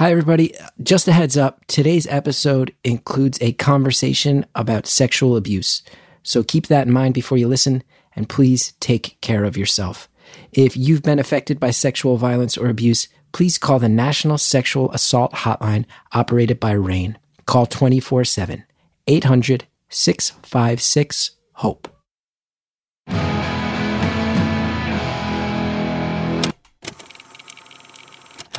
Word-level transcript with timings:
Hi, 0.00 0.10
everybody. 0.12 0.54
Just 0.82 1.08
a 1.08 1.12
heads 1.12 1.36
up 1.36 1.62
today's 1.66 2.06
episode 2.06 2.74
includes 2.82 3.36
a 3.42 3.52
conversation 3.52 4.46
about 4.54 4.86
sexual 4.86 5.36
abuse. 5.36 5.82
So 6.22 6.42
keep 6.42 6.68
that 6.68 6.86
in 6.86 6.92
mind 6.94 7.12
before 7.12 7.36
you 7.36 7.46
listen, 7.46 7.82
and 8.16 8.26
please 8.26 8.72
take 8.80 9.18
care 9.20 9.44
of 9.44 9.58
yourself. 9.58 10.08
If 10.52 10.74
you've 10.74 11.02
been 11.02 11.18
affected 11.18 11.60
by 11.60 11.72
sexual 11.72 12.16
violence 12.16 12.56
or 12.56 12.70
abuse, 12.70 13.08
please 13.32 13.58
call 13.58 13.78
the 13.78 13.90
National 13.90 14.38
Sexual 14.38 14.90
Assault 14.92 15.32
Hotline 15.32 15.84
operated 16.12 16.58
by 16.58 16.72
RAINN. 16.72 17.18
Call 17.44 17.66
24 17.66 18.24
7 18.24 18.64
800 19.06 19.66
656 19.90 21.32
HOPE. 21.56 21.99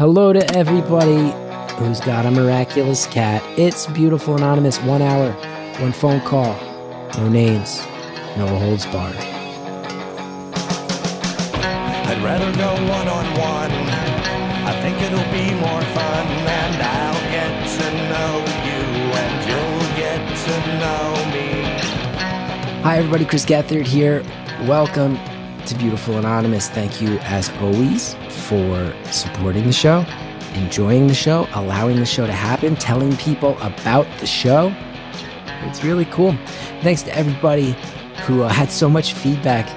Hello 0.02 0.34
to 0.34 0.44
everybody 0.56 1.32
who's 1.76 2.00
got 2.00 2.26
a 2.26 2.32
miraculous 2.32 3.06
cat. 3.06 3.44
It's 3.56 3.86
Beautiful 3.86 4.36
Anonymous. 4.36 4.80
One 4.80 5.04
hour, 5.04 5.32
one 5.80 5.92
phone 5.92 6.22
call, 6.22 6.56
no 7.20 7.30
names, 7.30 7.78
no 8.36 8.48
holds 8.48 8.88
barred. 8.88 9.16
I'd 12.08 12.20
rather 12.24 12.52
go 12.58 12.74
one 12.90 13.08
on 13.08 13.26
one. 13.38 13.72
I 14.66 14.74
think 14.82 15.00
it'll 15.04 15.32
be 15.32 15.54
more 15.62 15.84
fun, 15.94 16.26
and 16.50 16.82
I'll 16.82 17.22
get 17.30 17.70
to 17.78 17.92
know 18.10 18.42
you, 18.66 18.82
and 19.22 19.46
you'll 19.52 19.86
get 19.96 20.18
to 20.36 20.56
know 20.80 21.14
me. 21.32 21.48
Hi, 22.82 22.98
everybody. 22.98 23.26
Chris 23.26 23.46
Gethard 23.46 23.86
here. 23.86 24.24
Welcome 24.62 25.20
to 25.68 25.76
Beautiful 25.76 26.18
Anonymous. 26.18 26.70
Thank 26.72 27.04
you, 27.04 27.20
as 27.20 27.52
always, 27.60 28.16
for 28.32 28.94
supporting 29.12 29.66
the 29.66 29.74
show, 29.74 30.06
enjoying 30.54 31.08
the 31.08 31.14
show, 31.14 31.48
allowing 31.54 31.98
the 31.98 32.06
show 32.06 32.26
to 32.26 32.34
happen, 32.34 32.76
telling 32.76 33.16
people 33.18 33.58
about 33.62 34.08
the 34.20 34.26
show. 34.26 34.74
It's 35.64 35.84
really 35.84 36.06
cool. 36.06 36.36
Thanks 36.82 37.04
to 37.04 37.16
everybody 37.16 37.76
who 38.24 38.44
uh, 38.44 38.50
had 38.54 38.72
so 38.72 38.90
much 38.90 39.14
feedback 39.14 39.68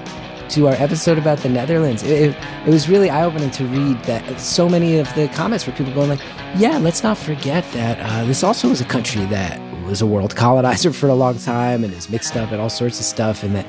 to 0.49 0.67
our 0.67 0.73
episode 0.73 1.17
about 1.17 1.39
the 1.39 1.49
Netherlands. 1.49 2.03
It, 2.03 2.29
it, 2.29 2.37
it 2.65 2.69
was 2.69 2.87
really 2.87 3.09
eye 3.09 3.23
opening 3.23 3.51
to 3.51 3.65
read 3.65 4.01
that 4.03 4.39
so 4.39 4.69
many 4.69 4.97
of 4.97 5.13
the 5.15 5.27
comments 5.29 5.65
were 5.65 5.73
people 5.73 5.93
going 5.93 6.09
like, 6.09 6.21
"Yeah, 6.55 6.77
let's 6.77 7.03
not 7.03 7.17
forget 7.17 7.63
that 7.73 7.99
uh, 7.99 8.25
this 8.25 8.43
also 8.43 8.69
was 8.69 8.81
a 8.81 8.85
country 8.85 9.25
that 9.25 9.59
was 9.85 10.01
a 10.01 10.05
world 10.05 10.35
colonizer 10.43 10.91
for 10.93 11.07
a 11.07 11.15
long 11.15 11.37
time 11.39 11.83
and 11.83 11.93
is 11.93 12.09
mixed 12.09 12.35
up 12.35 12.51
and 12.51 12.61
all 12.61 12.69
sorts 12.69 12.99
of 12.99 13.05
stuff, 13.05 13.43
and 13.43 13.55
that 13.55 13.65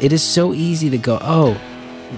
it 0.00 0.12
is 0.12 0.22
so 0.22 0.52
easy 0.52 0.90
to 0.90 0.98
go, 0.98 1.18
oh, 1.22 1.58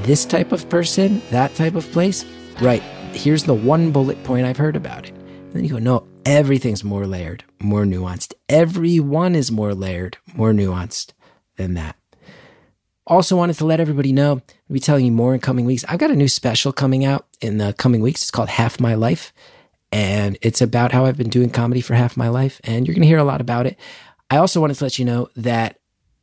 this 0.02 0.24
type 0.24 0.52
of 0.52 0.68
person, 0.68 1.22
that 1.30 1.54
type 1.54 1.74
of 1.74 1.90
place, 1.92 2.24
right? 2.60 2.82
Here's 3.12 3.44
the 3.44 3.54
one 3.54 3.90
bullet 3.90 4.22
point 4.24 4.46
I've 4.46 4.56
heard 4.56 4.76
about 4.76 5.06
it." 5.06 5.14
And 5.14 5.52
then 5.52 5.64
you 5.64 5.70
go, 5.70 5.78
no, 5.78 6.06
everything's 6.26 6.84
more 6.84 7.06
layered, 7.06 7.44
more 7.58 7.84
nuanced. 7.84 8.34
Everyone 8.48 9.34
is 9.34 9.50
more 9.50 9.74
layered, 9.74 10.18
more 10.34 10.52
nuanced 10.52 11.12
than 11.56 11.74
that. 11.74 11.96
Also, 13.06 13.34
wanted 13.34 13.56
to 13.56 13.64
let 13.64 13.80
everybody 13.80 14.12
know, 14.12 14.32
I'll 14.32 14.72
be 14.74 14.80
telling 14.80 15.06
you 15.06 15.12
more 15.12 15.32
in 15.32 15.40
coming 15.40 15.64
weeks. 15.64 15.86
I've 15.88 15.98
got 15.98 16.10
a 16.10 16.16
new 16.16 16.28
special 16.28 16.72
coming 16.72 17.06
out 17.06 17.26
in 17.40 17.56
the 17.56 17.72
coming 17.72 18.02
weeks. 18.02 18.20
It's 18.20 18.30
called 18.30 18.50
Half 18.50 18.78
My 18.78 18.94
Life, 18.94 19.32
and 19.90 20.36
it's 20.42 20.60
about 20.60 20.92
how 20.92 21.06
I've 21.06 21.16
been 21.16 21.30
doing 21.30 21.48
comedy 21.48 21.80
for 21.80 21.94
half 21.94 22.18
my 22.18 22.28
life, 22.28 22.60
and 22.64 22.86
you're 22.86 22.94
going 22.94 23.02
to 23.02 23.08
hear 23.08 23.16
a 23.16 23.24
lot 23.24 23.40
about 23.40 23.66
it. 23.66 23.78
I 24.30 24.36
also 24.36 24.60
wanted 24.60 24.76
to 24.76 24.84
let 24.84 24.98
you 24.98 25.06
know 25.06 25.30
that 25.36 25.77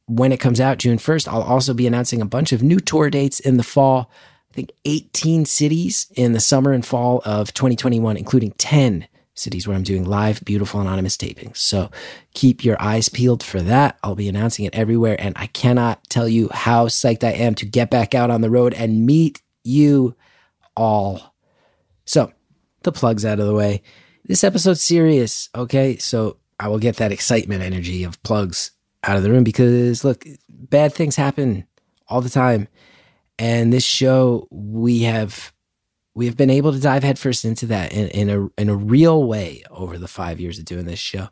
when 0.07 0.31
it 0.31 0.39
comes 0.39 0.59
out 0.59 0.77
June 0.77 0.97
1st, 0.97 1.27
I'll 1.27 1.41
also 1.41 1.73
be 1.73 1.87
announcing 1.87 2.21
a 2.21 2.25
bunch 2.25 2.51
of 2.51 2.61
new 2.61 2.79
tour 2.79 3.09
dates 3.09 3.39
in 3.39 3.57
the 3.57 3.63
fall. 3.63 4.11
I 4.51 4.53
think 4.53 4.71
18 4.85 5.45
cities 5.45 6.07
in 6.15 6.33
the 6.33 6.39
summer 6.39 6.71
and 6.71 6.85
fall 6.85 7.21
of 7.25 7.53
2021, 7.53 8.15
including 8.15 8.51
10 8.51 9.07
cities 9.33 9.67
where 9.67 9.75
I'm 9.75 9.83
doing 9.83 10.05
live, 10.05 10.43
beautiful, 10.45 10.79
anonymous 10.79 11.17
tapings. 11.17 11.57
So 11.57 11.91
keep 12.33 12.63
your 12.63 12.81
eyes 12.81 13.09
peeled 13.09 13.43
for 13.43 13.61
that. 13.61 13.99
I'll 14.01 14.15
be 14.15 14.29
announcing 14.29 14.63
it 14.65 14.75
everywhere. 14.75 15.17
And 15.19 15.35
I 15.37 15.47
cannot 15.47 16.07
tell 16.09 16.27
you 16.27 16.49
how 16.53 16.87
psyched 16.87 17.23
I 17.23 17.31
am 17.31 17.53
to 17.55 17.65
get 17.65 17.91
back 17.91 18.15
out 18.15 18.29
on 18.29 18.41
the 18.41 18.49
road 18.49 18.73
and 18.73 19.05
meet 19.05 19.41
you 19.63 20.15
all. 20.77 21.35
So 22.05 22.31
the 22.83 22.93
plugs 22.93 23.25
out 23.25 23.39
of 23.39 23.47
the 23.47 23.53
way. 23.53 23.81
This 24.23 24.43
episode's 24.43 24.81
serious. 24.81 25.49
Okay. 25.53 25.97
So 25.97 26.37
I 26.59 26.69
will 26.69 26.79
get 26.79 26.95
that 26.97 27.11
excitement 27.11 27.61
energy 27.61 28.05
of 28.05 28.21
plugs 28.23 28.71
out 29.05 29.17
of 29.17 29.23
the 29.23 29.29
room 29.29 29.43
because 29.43 30.03
look, 30.03 30.25
bad 30.49 30.93
things 30.93 31.15
happen 31.15 31.65
all 32.07 32.21
the 32.21 32.29
time. 32.29 32.67
And 33.37 33.71
this 33.71 33.83
show, 33.83 34.47
we 34.49 35.03
have 35.03 35.53
we 36.13 36.25
have 36.27 36.37
been 36.37 36.49
able 36.49 36.71
to 36.71 36.79
dive 36.79 37.03
headfirst 37.03 37.43
into 37.43 37.65
that 37.67 37.91
in, 37.91 38.07
in 38.09 38.29
a 38.29 38.61
in 38.61 38.69
a 38.69 38.75
real 38.75 39.25
way 39.25 39.63
over 39.69 39.97
the 39.97 40.07
five 40.07 40.39
years 40.39 40.57
of 40.57 40.65
doing 40.65 40.85
this 40.85 40.99
show. 40.99 41.27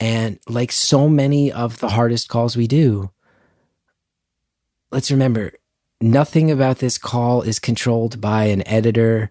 And 0.00 0.38
like 0.48 0.72
so 0.72 1.08
many 1.08 1.52
of 1.52 1.78
the 1.78 1.90
hardest 1.90 2.28
calls 2.28 2.56
we 2.56 2.66
do, 2.66 3.10
let's 4.90 5.10
remember 5.10 5.52
nothing 6.00 6.50
about 6.50 6.78
this 6.78 6.98
call 6.98 7.42
is 7.42 7.58
controlled 7.58 8.20
by 8.20 8.44
an 8.44 8.66
editor, 8.66 9.30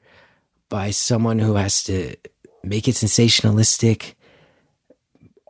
by 0.69 0.91
someone 0.91 1.39
who 1.39 1.55
has 1.55 1.83
to 1.85 2.15
make 2.63 2.87
it 2.87 2.95
sensationalistic. 2.95 4.13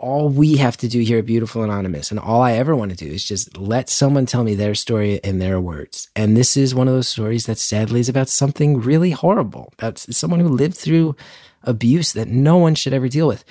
All 0.03 0.27
we 0.27 0.57
have 0.57 0.75
to 0.77 0.89
do 0.89 0.99
here 0.99 1.19
at 1.19 1.25
Beautiful 1.25 1.63
Anonymous, 1.63 2.11
and 2.11 2.19
all 2.19 2.41
I 2.41 2.51
ever 2.53 2.75
want 2.75 2.91
to 2.91 2.97
do 2.97 3.09
is 3.09 3.23
just 3.23 3.57
let 3.57 3.89
someone 3.89 4.25
tell 4.25 4.43
me 4.43 4.53
their 4.53 4.75
story 4.75 5.21
in 5.23 5.39
their 5.39 5.61
words. 5.61 6.09
And 6.13 6.35
this 6.35 6.57
is 6.57 6.75
one 6.75 6.89
of 6.89 6.93
those 6.93 7.07
stories 7.07 7.45
that 7.45 7.57
sadly 7.57 8.01
is 8.01 8.09
about 8.09 8.27
something 8.27 8.81
really 8.81 9.11
horrible, 9.11 9.71
about 9.77 9.99
someone 9.99 10.41
who 10.41 10.49
lived 10.49 10.75
through 10.75 11.15
abuse 11.63 12.11
that 12.13 12.27
no 12.27 12.57
one 12.57 12.75
should 12.75 12.91
ever 12.91 13.07
deal 13.07 13.29
with. 13.29 13.45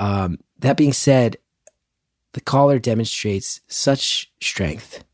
Um, 0.00 0.40
that 0.58 0.76
being 0.76 0.92
said, 0.92 1.36
the 2.32 2.40
caller 2.40 2.80
demonstrates 2.80 3.60
such 3.68 4.32
strength 4.42 5.04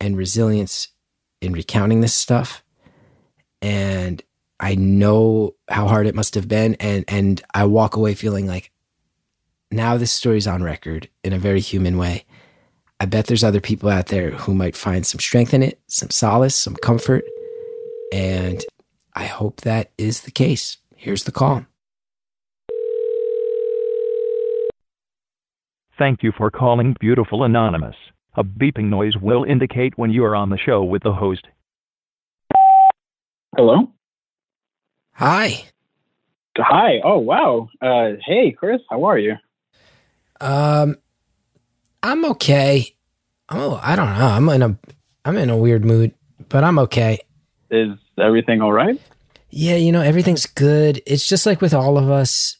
and 0.00 0.16
resilience 0.16 0.88
in 1.40 1.52
recounting 1.52 2.00
this 2.00 2.14
stuff. 2.14 2.64
And 3.62 4.24
I 4.58 4.74
know 4.74 5.54
how 5.68 5.86
hard 5.86 6.08
it 6.08 6.16
must 6.16 6.34
have 6.34 6.48
been. 6.48 6.74
And, 6.80 7.04
and 7.06 7.40
I 7.54 7.64
walk 7.66 7.94
away 7.94 8.14
feeling 8.14 8.48
like 8.48 8.72
now 9.70 9.96
this 9.96 10.12
story's 10.12 10.46
on 10.46 10.62
record 10.62 11.08
in 11.22 11.32
a 11.32 11.38
very 11.38 11.60
human 11.60 11.98
way. 11.98 12.24
I 13.00 13.06
bet 13.06 13.26
there's 13.26 13.44
other 13.44 13.60
people 13.60 13.88
out 13.88 14.06
there 14.06 14.30
who 14.30 14.54
might 14.54 14.76
find 14.76 15.06
some 15.06 15.20
strength 15.20 15.54
in 15.54 15.62
it, 15.62 15.80
some 15.86 16.10
solace, 16.10 16.56
some 16.56 16.74
comfort. 16.76 17.24
And 18.12 18.64
I 19.14 19.26
hope 19.26 19.60
that 19.60 19.92
is 19.98 20.22
the 20.22 20.30
case. 20.30 20.78
Here's 20.96 21.24
the 21.24 21.32
call. 21.32 21.64
Thank 25.98 26.22
you 26.22 26.32
for 26.36 26.50
calling 26.50 26.96
Beautiful 27.00 27.44
Anonymous. 27.44 27.96
A 28.36 28.44
beeping 28.44 28.84
noise 28.84 29.16
will 29.16 29.44
indicate 29.44 29.98
when 29.98 30.10
you 30.10 30.24
are 30.24 30.36
on 30.36 30.50
the 30.50 30.58
show 30.58 30.84
with 30.84 31.02
the 31.02 31.12
host. 31.12 31.46
Hello. 33.56 33.90
Hi. 35.14 35.64
Hi. 36.56 37.00
Oh 37.04 37.18
wow. 37.18 37.68
Uh, 37.82 38.10
hey, 38.24 38.52
Chris. 38.52 38.80
How 38.90 39.04
are 39.04 39.18
you? 39.18 39.34
Um, 40.40 40.96
I'm 42.02 42.24
okay. 42.26 42.94
Oh, 43.50 43.80
I 43.82 43.96
don't 43.96 44.18
know. 44.18 44.26
I'm 44.26 44.48
in 44.50 44.62
a 44.62 44.78
I'm 45.24 45.36
in 45.36 45.50
a 45.50 45.56
weird 45.56 45.84
mood, 45.84 46.14
but 46.48 46.64
I'm 46.64 46.78
okay. 46.80 47.18
Is 47.70 47.96
everything 48.18 48.62
all 48.62 48.72
right? 48.72 49.00
Yeah, 49.50 49.76
you 49.76 49.92
know, 49.92 50.02
everything's 50.02 50.46
good. 50.46 51.02
It's 51.06 51.26
just 51.26 51.46
like 51.46 51.60
with 51.60 51.74
all 51.74 51.98
of 51.98 52.10
us. 52.10 52.56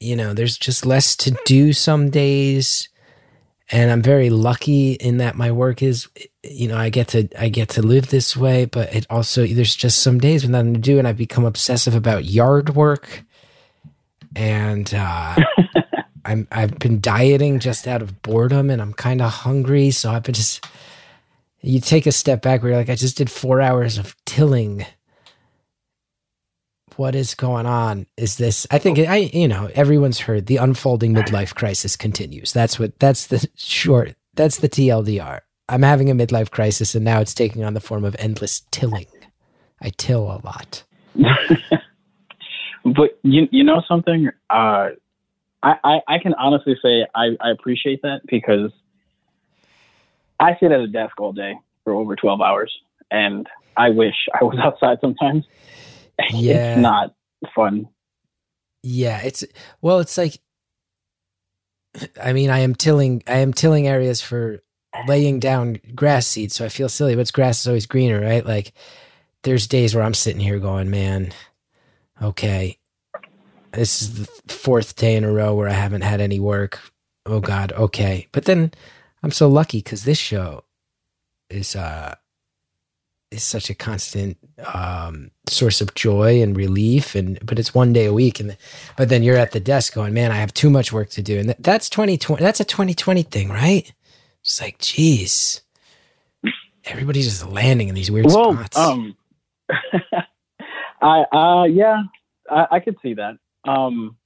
You 0.00 0.16
know, 0.16 0.32
there's 0.32 0.56
just 0.56 0.86
less 0.86 1.14
to 1.16 1.36
do 1.44 1.72
some 1.72 2.10
days. 2.10 2.88
And 3.72 3.90
I'm 3.90 4.02
very 4.02 4.30
lucky 4.30 4.94
in 4.94 5.18
that 5.18 5.36
my 5.36 5.52
work 5.52 5.82
is 5.82 6.08
you 6.42 6.68
know, 6.68 6.76
I 6.76 6.88
get 6.88 7.08
to 7.08 7.28
I 7.38 7.48
get 7.48 7.68
to 7.70 7.82
live 7.82 8.08
this 8.08 8.36
way, 8.36 8.64
but 8.64 8.92
it 8.94 9.06
also 9.10 9.46
there's 9.46 9.76
just 9.76 10.02
some 10.02 10.18
days 10.18 10.42
with 10.42 10.50
nothing 10.50 10.74
to 10.74 10.80
do 10.80 10.98
and 10.98 11.06
I 11.06 11.12
become 11.12 11.44
obsessive 11.44 11.94
about 11.94 12.24
yard 12.24 12.74
work. 12.74 13.22
And 14.34 14.92
uh 14.92 15.36
I'm 16.30 16.46
I've 16.52 16.78
been 16.78 17.00
dieting 17.00 17.58
just 17.58 17.88
out 17.88 18.02
of 18.02 18.22
boredom 18.22 18.70
and 18.70 18.80
I'm 18.80 18.92
kind 18.92 19.20
of 19.20 19.30
hungry, 19.30 19.90
so 19.90 20.12
I've 20.12 20.22
been 20.22 20.34
just 20.34 20.64
you 21.60 21.80
take 21.80 22.06
a 22.06 22.12
step 22.12 22.40
back 22.40 22.62
where 22.62 22.70
you're 22.70 22.78
like, 22.80 22.88
I 22.88 22.94
just 22.94 23.16
did 23.18 23.30
four 23.30 23.60
hours 23.60 23.98
of 23.98 24.14
tilling. 24.26 24.86
What 26.96 27.16
is 27.16 27.34
going 27.34 27.66
on? 27.66 28.06
Is 28.16 28.36
this 28.36 28.64
I 28.70 28.78
think 28.78 29.00
I 29.00 29.16
you 29.16 29.48
know, 29.48 29.70
everyone's 29.74 30.20
heard 30.20 30.46
the 30.46 30.58
unfolding 30.58 31.14
midlife 31.14 31.54
crisis 31.54 31.96
continues. 31.96 32.52
That's 32.52 32.78
what 32.78 32.96
that's 33.00 33.26
the 33.26 33.48
short 33.56 34.14
that's 34.34 34.58
the 34.58 34.68
TLDR. 34.68 35.40
I'm 35.68 35.82
having 35.82 36.10
a 36.10 36.14
midlife 36.14 36.50
crisis 36.50 36.94
and 36.94 37.04
now 37.04 37.20
it's 37.20 37.34
taking 37.34 37.64
on 37.64 37.74
the 37.74 37.80
form 37.80 38.04
of 38.04 38.14
endless 38.20 38.62
tilling. 38.70 39.06
I 39.82 39.90
till 39.96 40.30
a 40.30 40.38
lot. 40.44 40.84
but 42.84 43.18
you 43.24 43.48
you 43.50 43.64
know 43.64 43.82
something? 43.88 44.30
Uh 44.48 44.90
I, 45.62 45.74
I, 45.84 46.00
I 46.08 46.18
can 46.18 46.34
honestly 46.34 46.76
say 46.82 47.06
I, 47.14 47.36
I 47.40 47.50
appreciate 47.50 48.02
that 48.02 48.20
because 48.26 48.70
I 50.38 50.56
sit 50.58 50.72
at 50.72 50.80
a 50.80 50.86
desk 50.86 51.20
all 51.20 51.32
day 51.32 51.54
for 51.84 51.92
over 51.92 52.16
12 52.16 52.40
hours 52.40 52.74
and 53.10 53.46
I 53.76 53.90
wish 53.90 54.14
I 54.38 54.44
was 54.44 54.58
outside 54.62 54.98
sometimes. 55.00 55.44
Yeah. 56.30 56.74
It's 56.74 56.80
not 56.80 57.14
fun. 57.54 57.88
Yeah, 58.82 59.20
it's 59.22 59.44
well, 59.82 60.00
it's 60.00 60.16
like 60.16 60.38
I 62.22 62.32
mean, 62.32 62.50
I 62.50 62.60
am 62.60 62.74
tilling 62.74 63.22
I 63.26 63.38
am 63.38 63.52
tilling 63.52 63.86
areas 63.86 64.20
for 64.22 64.62
laying 65.06 65.38
down 65.38 65.80
grass 65.94 66.26
seeds, 66.26 66.54
so 66.54 66.64
I 66.64 66.68
feel 66.68 66.88
silly, 66.88 67.14
but 67.16 67.32
grass 67.32 67.60
is 67.60 67.66
always 67.68 67.86
greener, 67.86 68.20
right? 68.20 68.44
Like 68.44 68.72
there's 69.42 69.66
days 69.66 69.94
where 69.94 70.04
I'm 70.04 70.14
sitting 70.14 70.40
here 70.40 70.58
going, 70.58 70.90
Man, 70.90 71.32
okay. 72.22 72.79
This 73.72 74.02
is 74.02 74.14
the 74.14 74.52
fourth 74.52 74.96
day 74.96 75.16
in 75.16 75.24
a 75.24 75.32
row 75.32 75.54
where 75.54 75.68
I 75.68 75.72
haven't 75.72 76.02
had 76.02 76.20
any 76.20 76.40
work. 76.40 76.80
Oh 77.26 77.40
God, 77.40 77.72
okay. 77.72 78.28
But 78.32 78.44
then 78.44 78.72
I'm 79.22 79.30
so 79.30 79.48
lucky 79.48 79.78
because 79.78 80.04
this 80.04 80.18
show 80.18 80.64
is 81.48 81.76
uh 81.76 82.14
is 83.30 83.44
such 83.44 83.70
a 83.70 83.74
constant 83.74 84.36
um, 84.74 85.30
source 85.48 85.80
of 85.80 85.94
joy 85.94 86.42
and 86.42 86.56
relief 86.56 87.14
and 87.14 87.38
but 87.46 87.60
it's 87.60 87.72
one 87.72 87.92
day 87.92 88.06
a 88.06 88.12
week 88.12 88.40
and 88.40 88.56
but 88.96 89.08
then 89.08 89.22
you're 89.22 89.36
at 89.36 89.52
the 89.52 89.60
desk 89.60 89.94
going 89.94 90.12
man 90.12 90.32
i 90.32 90.36
have 90.36 90.52
too 90.52 90.68
much 90.68 90.92
work 90.92 91.10
to 91.10 91.22
do 91.22 91.38
and 91.38 91.48
that, 91.48 91.62
that's 91.62 91.88
2020 91.88 92.42
that's 92.42 92.58
a 92.58 92.64
2020 92.64 93.22
thing 93.22 93.48
right 93.48 93.92
just 94.42 94.60
like 94.60 94.78
geez 94.78 95.62
everybody's 96.86 97.26
just 97.26 97.46
landing 97.46 97.88
in 97.88 97.94
these 97.94 98.10
weird 98.10 98.26
well, 98.26 98.52
spots 98.52 98.76
um, 98.76 99.16
I 101.02 101.22
uh, 101.32 101.64
yeah, 101.64 102.02
I, 102.50 102.66
I 102.72 102.80
could 102.80 102.96
see 103.02 103.14
that. 103.14 103.36
Um, 103.66 104.16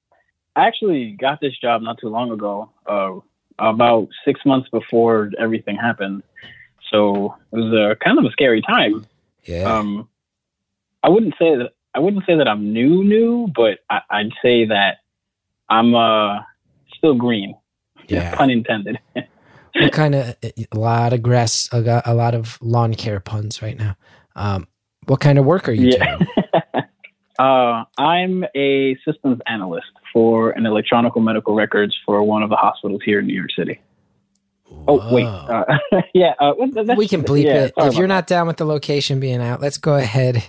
I 0.56 0.66
actually 0.66 1.12
got 1.18 1.40
this 1.40 1.56
job 1.58 1.82
not 1.82 1.98
too 2.00 2.08
long 2.08 2.30
ago, 2.30 2.70
uh, 2.86 3.14
about 3.58 4.08
six 4.24 4.40
months 4.46 4.68
before 4.70 5.30
everything 5.38 5.76
happened. 5.76 6.22
So 6.90 7.34
it 7.52 7.56
was 7.56 7.72
a 7.72 7.96
kind 8.04 8.18
of 8.18 8.24
a 8.24 8.30
scary 8.30 8.62
time. 8.62 9.06
yeah 9.44 9.64
Um, 9.78 10.08
I 11.02 11.08
wouldn't 11.08 11.34
say 11.38 11.56
that 11.56 11.70
I 11.94 12.00
wouldn't 12.00 12.24
say 12.26 12.36
that 12.36 12.48
I'm 12.48 12.72
new, 12.72 13.04
new, 13.04 13.48
but 13.54 13.78
I, 13.90 14.00
I'd 14.10 14.32
say 14.42 14.64
that 14.66 14.98
I'm 15.68 15.94
uh, 15.94 16.40
still 16.96 17.14
green. 17.14 17.54
yeah 18.08 18.34
Pun 18.36 18.50
intended. 18.50 18.98
what 19.80 19.92
kind 19.92 20.14
of 20.14 20.36
a 20.42 20.78
lot 20.78 21.12
of 21.12 21.22
grass 21.22 21.68
a, 21.72 22.02
a 22.06 22.14
lot 22.14 22.34
of 22.34 22.58
lawn 22.62 22.94
care 22.94 23.18
puns 23.18 23.60
right 23.60 23.76
now 23.76 23.96
um 24.36 24.68
what 25.06 25.18
kind 25.20 25.36
of 25.38 25.44
work 25.44 25.68
are 25.68 25.72
you 25.72 25.88
Yeah. 25.88 26.18
doing 26.18 26.26
uh, 27.38 27.84
I'm 27.98 28.44
a 28.54 28.96
systems 29.04 29.40
analyst 29.46 29.86
for 30.12 30.50
an 30.50 30.66
electronic 30.66 31.16
medical 31.16 31.54
records 31.54 31.96
for 32.06 32.22
one 32.22 32.42
of 32.42 32.50
the 32.50 32.56
hospitals 32.56 33.00
here 33.04 33.18
in 33.20 33.26
New 33.26 33.34
York 33.34 33.50
City. 33.56 33.80
Oh 34.88 35.12
wait, 35.14 35.26
uh, 35.26 35.64
yeah, 36.14 36.34
uh, 36.40 36.52
that's- 36.72 36.96
we 36.98 37.06
can 37.08 37.22
bleep 37.22 37.44
yeah, 37.44 37.64
it 37.64 37.74
if 37.76 37.94
you're 37.94 38.06
about 38.06 38.14
not 38.14 38.26
down 38.26 38.46
with 38.46 38.56
the 38.56 38.64
location 38.64 39.20
being 39.20 39.40
out 39.40 39.60
let's 39.60 39.78
go 39.78 39.94
ahead 39.94 40.42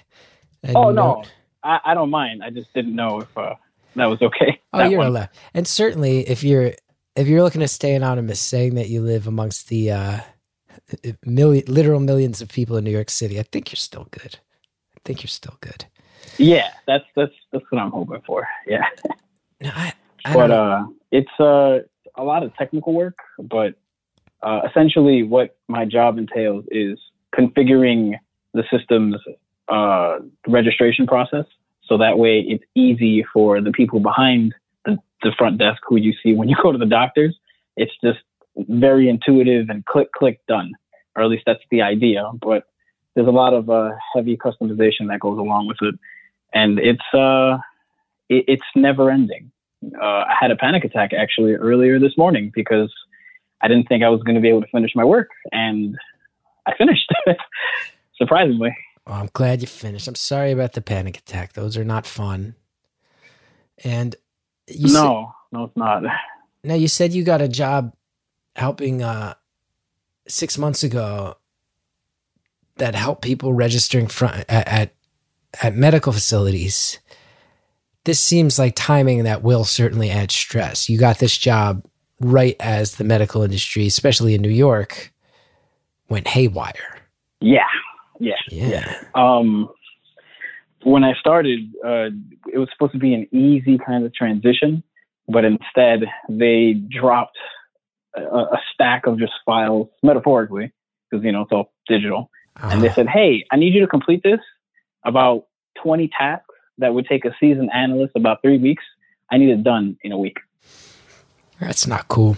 and. 0.64 0.76
Oh 0.76 0.92
no, 0.92 1.24
I, 1.64 1.80
I 1.86 1.94
don't 1.94 2.10
mind. 2.10 2.44
I 2.44 2.50
just 2.50 2.74
didn't 2.74 2.96
know 2.96 3.22
if 3.22 3.38
uh, 3.38 3.56
that 3.96 4.06
was 4.06 4.22
okay. 4.22 4.60
Oh, 4.74 4.80
That 4.80 4.92
you're 4.92 5.00
one. 5.00 5.08
allowed. 5.08 5.30
And 5.54 5.66
certainly, 5.66 6.28
if 6.28 6.44
you're 6.44 6.74
if 7.16 7.28
you're 7.28 7.44
looking 7.44 7.62
to 7.62 7.68
stay 7.68 7.96
anonymous, 7.96 8.42
saying 8.42 8.76
that 8.76 8.90
you 8.90 9.02
live 9.02 9.26
amongst 9.26 9.70
the 9.70 9.92
uh, 9.92 10.20
million, 11.26 11.64
literal 11.68 12.00
millions 12.02 12.42
of 12.42 12.50
people 12.50 12.76
in 12.76 12.84
New 12.84 12.92
York 12.92 13.10
City, 13.10 13.40
I 13.40 13.44
think 13.44 13.72
you're 13.72 13.78
still 13.78 14.08
good. 14.12 14.38
I 14.96 15.00
think 15.06 15.24
you're 15.24 15.30
still 15.30 15.56
good. 15.62 15.86
Yeah, 16.38 16.70
that's 16.88 17.06
that's 17.16 17.34
that's 17.52 17.66
what 17.70 17.82
I'm 17.82 17.92
hoping 17.92 18.22
for. 18.26 18.48
Yeah, 18.68 18.86
No, 19.62 19.72
I, 19.74 19.94
I 20.26 20.34
but 20.34 20.52
uh, 20.52 20.86
it's 21.12 21.40
uh, 21.40 21.80
a 22.16 22.24
lot 22.24 22.44
of 22.44 22.56
technical 22.56 22.94
work. 22.94 23.18
But 23.40 23.76
uh, 24.44 24.62
essentially, 24.70 25.24
what 25.24 25.58
my 25.68 25.86
job 25.86 26.18
entails 26.18 26.66
is 26.70 27.00
configuring 27.34 28.14
the 28.54 28.64
system's 28.72 29.16
uh, 29.70 30.20
registration 30.48 31.08
process, 31.08 31.46
so 31.86 31.98
that 31.98 32.18
way 32.18 32.40
it's 32.40 32.64
easy 32.76 33.26
for 33.34 33.62
the 33.62 33.72
people 33.72 34.00
behind 34.00 34.54
the, 34.86 34.98
the 35.24 35.32
front 35.38 35.58
desk 35.58 35.82
who 35.88 35.98
you 35.98 36.14
see 36.22 36.34
when 36.34 36.50
you 36.50 36.56
go 36.64 36.72
to 36.72 36.78
the 36.78 36.86
doctors. 36.86 37.38
It's 37.78 37.94
just 38.04 38.20
very 38.58 39.10
intuitive 39.10 39.70
and 39.70 39.86
click 39.86 40.12
click 40.12 40.40
done, 40.48 40.72
or 41.16 41.24
at 41.24 41.30
least 41.30 41.44
that's 41.46 41.64
the 41.72 41.82
idea. 41.82 42.30
But 42.42 42.64
there's 43.16 43.28
a 43.28 43.32
lot 43.32 43.54
of 43.54 43.70
uh, 43.70 43.92
heavy 44.14 44.38
customization 44.38 45.08
that 45.08 45.20
goes 45.22 45.38
along 45.38 45.68
with 45.68 45.78
it, 45.82 45.96
and 46.54 46.80
it's 46.80 47.04
uh, 47.14 47.58
it, 48.30 48.46
it's 48.48 48.64
never 48.76 49.10
ending. 49.10 49.52
Uh, 50.02 50.06
I 50.06 50.34
had 50.40 50.52
a 50.52 50.56
panic 50.56 50.84
attack 50.84 51.12
actually 51.14 51.54
earlier 51.54 52.00
this 52.00 52.18
morning 52.18 52.52
because 52.56 52.92
I 53.62 53.68
didn't 53.68 53.88
think 53.88 54.04
I 54.04 54.10
was 54.10 54.22
going 54.24 54.36
to 54.36 54.42
be 54.42 54.50
able 54.50 54.62
to 54.62 54.68
finish 54.72 54.92
my 54.96 55.04
work, 55.04 55.30
and 55.52 55.98
I 56.66 56.74
finished. 56.78 57.12
Surprisingly, 58.18 58.76
I'm 59.06 59.30
glad 59.34 59.62
you 59.62 59.68
finished. 59.68 60.08
I'm 60.08 60.16
sorry 60.16 60.52
about 60.52 60.74
the 60.74 60.82
panic 60.82 61.18
attack. 61.18 61.54
Those 61.54 61.78
are 61.78 61.84
not 61.84 62.06
fun. 62.06 62.56
And 63.84 64.16
you 64.68 64.88
said, 64.88 65.04
no, 65.04 65.34
no, 65.52 65.66
it's 65.66 65.78
not. 65.78 66.04
now 66.64 66.76
you 66.76 66.88
said 66.88 67.14
you 67.14 67.24
got 67.24 67.42
a 67.42 67.48
job 67.48 67.94
helping 68.56 69.04
uh, 69.04 69.36
six 70.28 70.58
months 70.58 70.84
ago 70.84 71.36
that 72.78 72.96
helped 72.96 73.22
people 73.22 73.54
registering 73.54 74.08
front 74.08 74.46
at, 74.50 74.68
at 74.68 74.96
at 75.63 75.75
medical 75.75 76.12
facilities. 76.13 77.00
This 78.06 78.19
seems 78.19 78.60
like 78.60 78.74
timing 78.75 79.24
that 79.24 79.42
will 79.44 79.63
certainly 79.63 80.10
add 80.12 80.31
stress. 80.31 80.90
You 80.90 81.00
got 81.00 81.19
this 81.19 81.38
job 81.38 81.84
right 82.19 82.56
as 82.60 82.96
the 82.96 83.04
medical 83.04 83.42
industry, 83.42 83.88
especially 83.88 84.36
in 84.36 84.42
New 84.42 84.50
York, 84.50 85.12
went 86.10 86.28
haywire. 86.28 87.00
Yeah, 87.42 87.66
Yeah. 88.19 89.02
um, 89.16 89.69
when 90.84 91.04
I 91.04 91.13
started, 91.19 91.60
uh, 91.84 92.10
it 92.54 92.58
was 92.60 92.69
supposed 92.72 92.94
to 92.94 93.00
be 93.00 93.13
an 93.13 93.28
easy 93.36 93.78
kind 93.80 94.06
of 94.06 94.13
transition, 94.13 94.84
but 95.28 95.44
instead 95.44 96.01
they 96.30 96.74
dropped 96.74 97.38
a, 98.16 98.22
a 98.22 98.62
stack 98.74 99.08
of 99.08 99.18
just 99.19 99.34
files, 99.46 99.88
metaphorically, 100.04 100.72
because 101.10 101.25
you 101.25 101.31
know 101.31 101.42
it's 101.42 101.51
all 101.51 101.74
digital. 101.88 102.30
and 102.62 102.81
they 102.81 102.88
Uh-huh. 102.88 102.96
said, 102.96 103.08
"Hey, 103.10 103.44
I 103.51 103.58
need 103.58 103.74
you 103.74 103.81
to 103.81 103.88
complete 103.88 104.22
this 104.24 104.40
about 105.06 105.46
20 105.81 106.10
tasks 106.10 106.46
that 106.78 106.94
would 106.94 107.06
take 107.07 107.24
a 107.25 107.34
seasoned 107.40 107.69
analyst 107.74 108.13
about 108.16 108.42
three 108.42 108.57
weeks. 108.57 108.84
I 109.31 109.38
need 109.38 109.50
it 109.50 109.63
done 109.63 109.98
in 110.04 110.12
a 110.12 110.18
week." 110.18 110.38
That's 111.60 111.88
not 111.88 112.07
cool. 112.10 112.36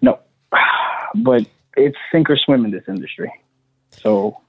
No, 0.00 0.18
but 1.14 1.46
it's 1.76 1.96
sink 2.10 2.30
or 2.30 2.36
swim 2.36 2.64
in 2.64 2.70
this 2.70 2.84
industry, 2.88 3.32
so 3.90 4.40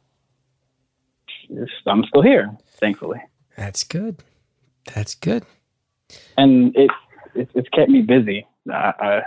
I'm 1.85 2.03
still 2.05 2.21
here, 2.21 2.49
thankfully, 2.79 3.21
That's 3.57 3.83
good. 3.83 4.17
That's 4.95 5.15
good. 5.15 5.43
and 6.37 6.75
it, 6.75 6.89
it 7.35 7.49
it's 7.53 7.69
kept 7.69 7.89
me 7.89 8.01
busy. 8.01 8.47
I, 8.71 8.93
I 8.99 9.21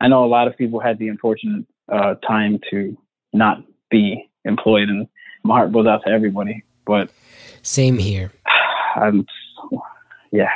I 0.00 0.08
know 0.08 0.24
a 0.24 0.26
lot 0.26 0.46
of 0.48 0.56
people 0.56 0.80
had 0.80 0.98
the 0.98 1.08
unfortunate 1.08 1.64
uh, 1.90 2.14
time 2.26 2.60
to 2.70 2.96
not 3.32 3.62
be 3.90 4.28
employed, 4.44 4.88
and 4.88 5.08
my 5.42 5.56
heart 5.56 5.72
goes 5.72 5.86
out 5.86 6.02
to 6.06 6.10
everybody. 6.10 6.64
But 6.88 7.10
Same 7.62 7.98
here. 7.98 8.32
I'm, 8.96 9.26
yeah. 10.32 10.50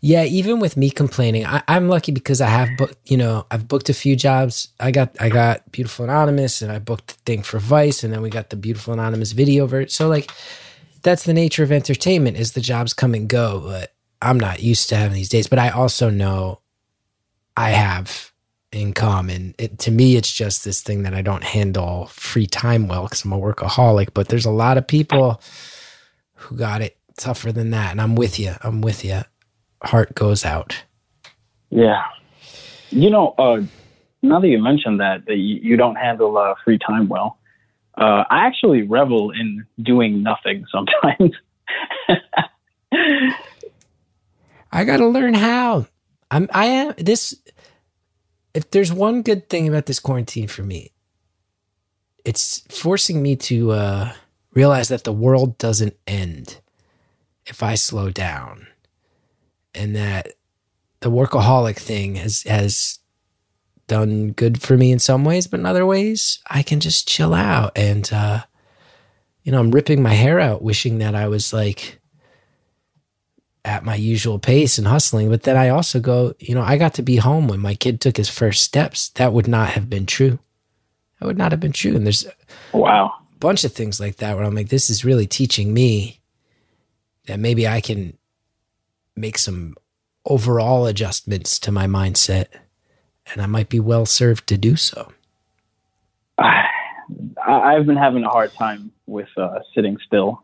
Yeah, 0.00 0.24
even 0.24 0.60
with 0.60 0.76
me 0.76 0.90
complaining, 0.90 1.46
I, 1.46 1.62
I'm 1.68 1.88
lucky 1.88 2.12
because 2.12 2.40
I 2.40 2.48
have 2.48 2.68
booked. 2.76 2.96
You 3.10 3.16
know, 3.16 3.46
I've 3.50 3.68
booked 3.68 3.88
a 3.88 3.94
few 3.94 4.16
jobs. 4.16 4.68
I 4.80 4.90
got 4.90 5.16
I 5.20 5.28
got 5.28 5.70
Beautiful 5.72 6.04
Anonymous, 6.04 6.62
and 6.62 6.72
I 6.72 6.80
booked 6.80 7.08
the 7.08 7.14
thing 7.24 7.42
for 7.44 7.60
Vice, 7.60 8.04
and 8.04 8.12
then 8.12 8.22
we 8.22 8.30
got 8.30 8.50
the 8.50 8.56
Beautiful 8.56 8.92
Anonymous 8.92 9.32
video 9.32 9.66
version. 9.66 9.90
So 9.90 10.08
like, 10.08 10.30
that's 11.02 11.24
the 11.24 11.34
nature 11.34 11.62
of 11.62 11.72
entertainment: 11.72 12.36
is 12.36 12.52
the 12.52 12.60
jobs 12.60 12.92
come 12.92 13.14
and 13.14 13.28
go. 13.28 13.60
But 13.64 13.94
I'm 14.20 14.40
not 14.40 14.62
used 14.62 14.88
to 14.90 14.96
having 14.96 15.14
these 15.14 15.28
days. 15.28 15.46
But 15.46 15.60
I 15.60 15.70
also 15.70 16.10
know 16.10 16.60
I 17.56 17.70
have 17.70 18.27
in 18.72 18.92
common. 18.92 19.54
It, 19.58 19.78
to 19.80 19.90
me, 19.90 20.16
it's 20.16 20.32
just 20.32 20.64
this 20.64 20.82
thing 20.82 21.02
that 21.02 21.14
I 21.14 21.22
don't 21.22 21.44
handle 21.44 22.06
free 22.06 22.46
time 22.46 22.88
well 22.88 23.04
because 23.04 23.24
I'm 23.24 23.32
a 23.32 23.38
workaholic. 23.38 24.08
But 24.14 24.28
there's 24.28 24.46
a 24.46 24.50
lot 24.50 24.78
of 24.78 24.86
people 24.86 25.40
who 26.34 26.56
got 26.56 26.80
it 26.80 26.96
tougher 27.16 27.52
than 27.52 27.70
that, 27.70 27.90
and 27.90 28.00
I'm 28.00 28.14
with 28.14 28.38
you. 28.38 28.54
I'm 28.62 28.80
with 28.80 29.04
you. 29.04 29.22
Heart 29.82 30.14
goes 30.14 30.44
out. 30.44 30.84
Yeah. 31.70 32.02
You 32.90 33.10
know, 33.10 33.34
uh, 33.38 33.62
now 34.22 34.40
that 34.40 34.48
you 34.48 34.62
mentioned 34.62 35.00
that, 35.00 35.26
that 35.26 35.36
you, 35.36 35.60
you 35.62 35.76
don't 35.76 35.96
handle 35.96 36.36
uh, 36.36 36.54
free 36.64 36.78
time 36.78 37.08
well, 37.08 37.38
uh, 37.96 38.24
I 38.30 38.46
actually 38.46 38.82
revel 38.82 39.30
in 39.32 39.66
doing 39.82 40.22
nothing 40.22 40.64
sometimes. 40.70 41.34
I 44.72 44.84
got 44.84 44.98
to 44.98 45.06
learn 45.06 45.34
how. 45.34 45.86
I'm. 46.30 46.48
I 46.52 46.66
am 46.66 46.94
this. 46.98 47.34
If 48.58 48.70
there's 48.72 48.92
one 48.92 49.22
good 49.22 49.48
thing 49.48 49.68
about 49.68 49.86
this 49.86 50.00
quarantine 50.00 50.48
for 50.48 50.62
me, 50.62 50.92
it's 52.24 52.62
forcing 52.70 53.22
me 53.22 53.36
to 53.36 53.70
uh, 53.70 54.12
realize 54.52 54.88
that 54.88 55.04
the 55.04 55.12
world 55.12 55.58
doesn't 55.58 55.96
end 56.08 56.60
if 57.46 57.62
I 57.62 57.76
slow 57.76 58.10
down, 58.10 58.66
and 59.74 59.94
that 59.96 60.34
the 61.00 61.10
workaholic 61.10 61.76
thing 61.78 62.16
has 62.16 62.42
has 62.42 62.98
done 63.86 64.32
good 64.32 64.60
for 64.60 64.76
me 64.76 64.90
in 64.92 64.98
some 64.98 65.24
ways, 65.24 65.46
but 65.46 65.60
in 65.60 65.66
other 65.66 65.86
ways, 65.86 66.40
I 66.50 66.62
can 66.62 66.80
just 66.80 67.08
chill 67.08 67.34
out 67.34 67.72
and. 67.76 68.12
uh 68.12 68.40
you 69.44 69.52
know, 69.52 69.60
I'm 69.60 69.70
ripping 69.70 70.02
my 70.02 70.12
hair 70.12 70.38
out, 70.40 70.60
wishing 70.60 70.98
that 70.98 71.14
I 71.14 71.28
was 71.28 71.54
like 71.54 71.97
at 73.64 73.84
my 73.84 73.94
usual 73.94 74.38
pace 74.38 74.78
and 74.78 74.86
hustling. 74.86 75.28
But 75.28 75.42
then 75.42 75.56
I 75.56 75.68
also 75.68 76.00
go, 76.00 76.34
you 76.38 76.54
know, 76.54 76.62
I 76.62 76.76
got 76.76 76.94
to 76.94 77.02
be 77.02 77.16
home 77.16 77.48
when 77.48 77.60
my 77.60 77.74
kid 77.74 78.00
took 78.00 78.16
his 78.16 78.28
first 78.28 78.62
steps. 78.62 79.10
That 79.10 79.32
would 79.32 79.48
not 79.48 79.70
have 79.70 79.90
been 79.90 80.06
true. 80.06 80.38
That 81.20 81.26
would 81.26 81.38
not 81.38 81.52
have 81.52 81.60
been 81.60 81.72
true. 81.72 81.96
And 81.96 82.06
there's 82.06 82.26
Wow. 82.72 83.12
a 83.34 83.38
bunch 83.38 83.64
of 83.64 83.72
things 83.72 84.00
like 84.00 84.16
that 84.16 84.36
where 84.36 84.44
I'm 84.44 84.54
like, 84.54 84.68
this 84.68 84.88
is 84.88 85.04
really 85.04 85.26
teaching 85.26 85.74
me 85.74 86.20
that 87.26 87.38
maybe 87.38 87.66
I 87.68 87.80
can 87.80 88.16
make 89.16 89.38
some 89.38 89.74
overall 90.24 90.86
adjustments 90.86 91.58
to 91.60 91.72
my 91.72 91.86
mindset 91.86 92.46
and 93.32 93.42
I 93.42 93.46
might 93.46 93.68
be 93.68 93.80
well 93.80 94.06
served 94.06 94.46
to 94.48 94.56
do 94.56 94.76
so. 94.76 95.12
I, 96.38 96.68
I've 97.46 97.86
been 97.86 97.96
having 97.96 98.24
a 98.24 98.28
hard 98.28 98.52
time 98.54 98.92
with 99.06 99.28
uh, 99.36 99.60
sitting 99.74 99.98
still 100.06 100.42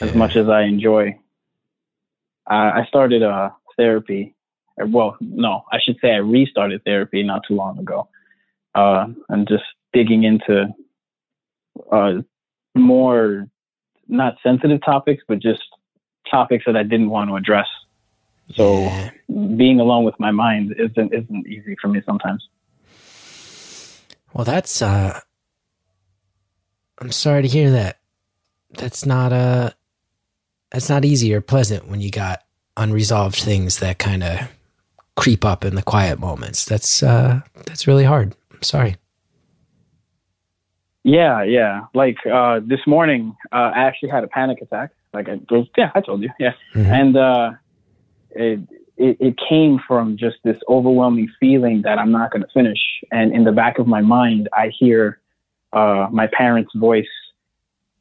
as 0.00 0.14
much 0.14 0.36
as 0.36 0.48
I 0.48 0.62
enjoy. 0.62 1.18
Uh, 2.50 2.72
I 2.74 2.84
started 2.88 3.22
uh, 3.22 3.50
therapy. 3.76 4.34
Well, 4.78 5.16
no, 5.20 5.64
I 5.72 5.78
should 5.82 5.98
say 6.00 6.12
I 6.12 6.16
restarted 6.18 6.82
therapy 6.84 7.22
not 7.22 7.42
too 7.46 7.54
long 7.54 7.78
ago. 7.78 8.08
Uh, 8.74 9.06
and 9.28 9.46
just 9.46 9.64
digging 9.92 10.24
into 10.24 10.66
uh, 11.92 12.14
more, 12.74 13.46
not 14.08 14.36
sensitive 14.42 14.80
topics, 14.84 15.22
but 15.28 15.38
just 15.38 15.62
topics 16.30 16.64
that 16.66 16.76
I 16.76 16.82
didn't 16.82 17.10
want 17.10 17.30
to 17.30 17.36
address. 17.36 17.68
So 18.54 18.80
Yeah. 18.80 19.10
being 19.56 19.80
alone 19.80 20.04
with 20.04 20.18
my 20.18 20.30
mind 20.30 20.74
isn't 20.78 21.14
isn't 21.14 21.46
easy 21.46 21.76
for 21.80 21.88
me 21.88 22.02
sometimes. 22.04 22.46
Well, 24.32 24.44
that's 24.44 24.82
uh 24.82 25.20
I'm 26.98 27.12
sorry 27.12 27.42
to 27.42 27.48
hear 27.48 27.70
that. 27.70 27.98
That's 28.70 29.06
not 29.06 29.32
uh 29.32 29.70
that's 30.74 30.90
not 30.90 31.04
easy 31.04 31.32
or 31.32 31.40
pleasant 31.40 31.86
when 31.88 32.00
you 32.00 32.10
got 32.10 32.42
unresolved 32.76 33.36
things 33.36 33.78
that 33.78 34.00
kind 34.00 34.24
of 34.24 34.40
creep 35.16 35.44
up 35.44 35.64
in 35.64 35.76
the 35.76 35.82
quiet 35.82 36.18
moments. 36.18 36.64
That's 36.64 37.02
uh 37.02 37.40
that's 37.64 37.86
really 37.86 38.04
hard. 38.04 38.34
I'm 38.52 38.62
sorry. 38.62 38.96
Yeah, 41.04 41.42
yeah. 41.42 41.82
Like 41.92 42.16
uh, 42.26 42.60
this 42.64 42.80
morning, 42.86 43.36
uh, 43.52 43.72
I 43.74 43.84
actually 43.84 44.08
had 44.08 44.24
a 44.24 44.26
panic 44.26 44.62
attack. 44.62 44.90
Like 45.12 45.28
I 45.28 45.38
yeah, 45.76 45.92
I 45.94 46.00
told 46.00 46.22
you, 46.22 46.30
yeah. 46.40 46.54
Mhm. 46.74 46.86
And 46.86 47.16
uh, 47.16 47.50
it, 48.30 48.60
it 48.96 49.16
it 49.20 49.34
came 49.48 49.78
from 49.86 50.16
just 50.16 50.38
this 50.44 50.58
overwhelming 50.68 51.30
feeling 51.38 51.82
that 51.82 51.98
I'm 51.98 52.10
not 52.10 52.32
going 52.32 52.42
to 52.42 52.48
finish. 52.52 52.80
And 53.12 53.32
in 53.32 53.44
the 53.44 53.52
back 53.52 53.78
of 53.78 53.86
my 53.86 54.00
mind, 54.00 54.48
I 54.52 54.72
hear 54.76 55.20
uh, 55.72 56.08
my 56.10 56.26
parents' 56.26 56.72
voice. 56.74 57.06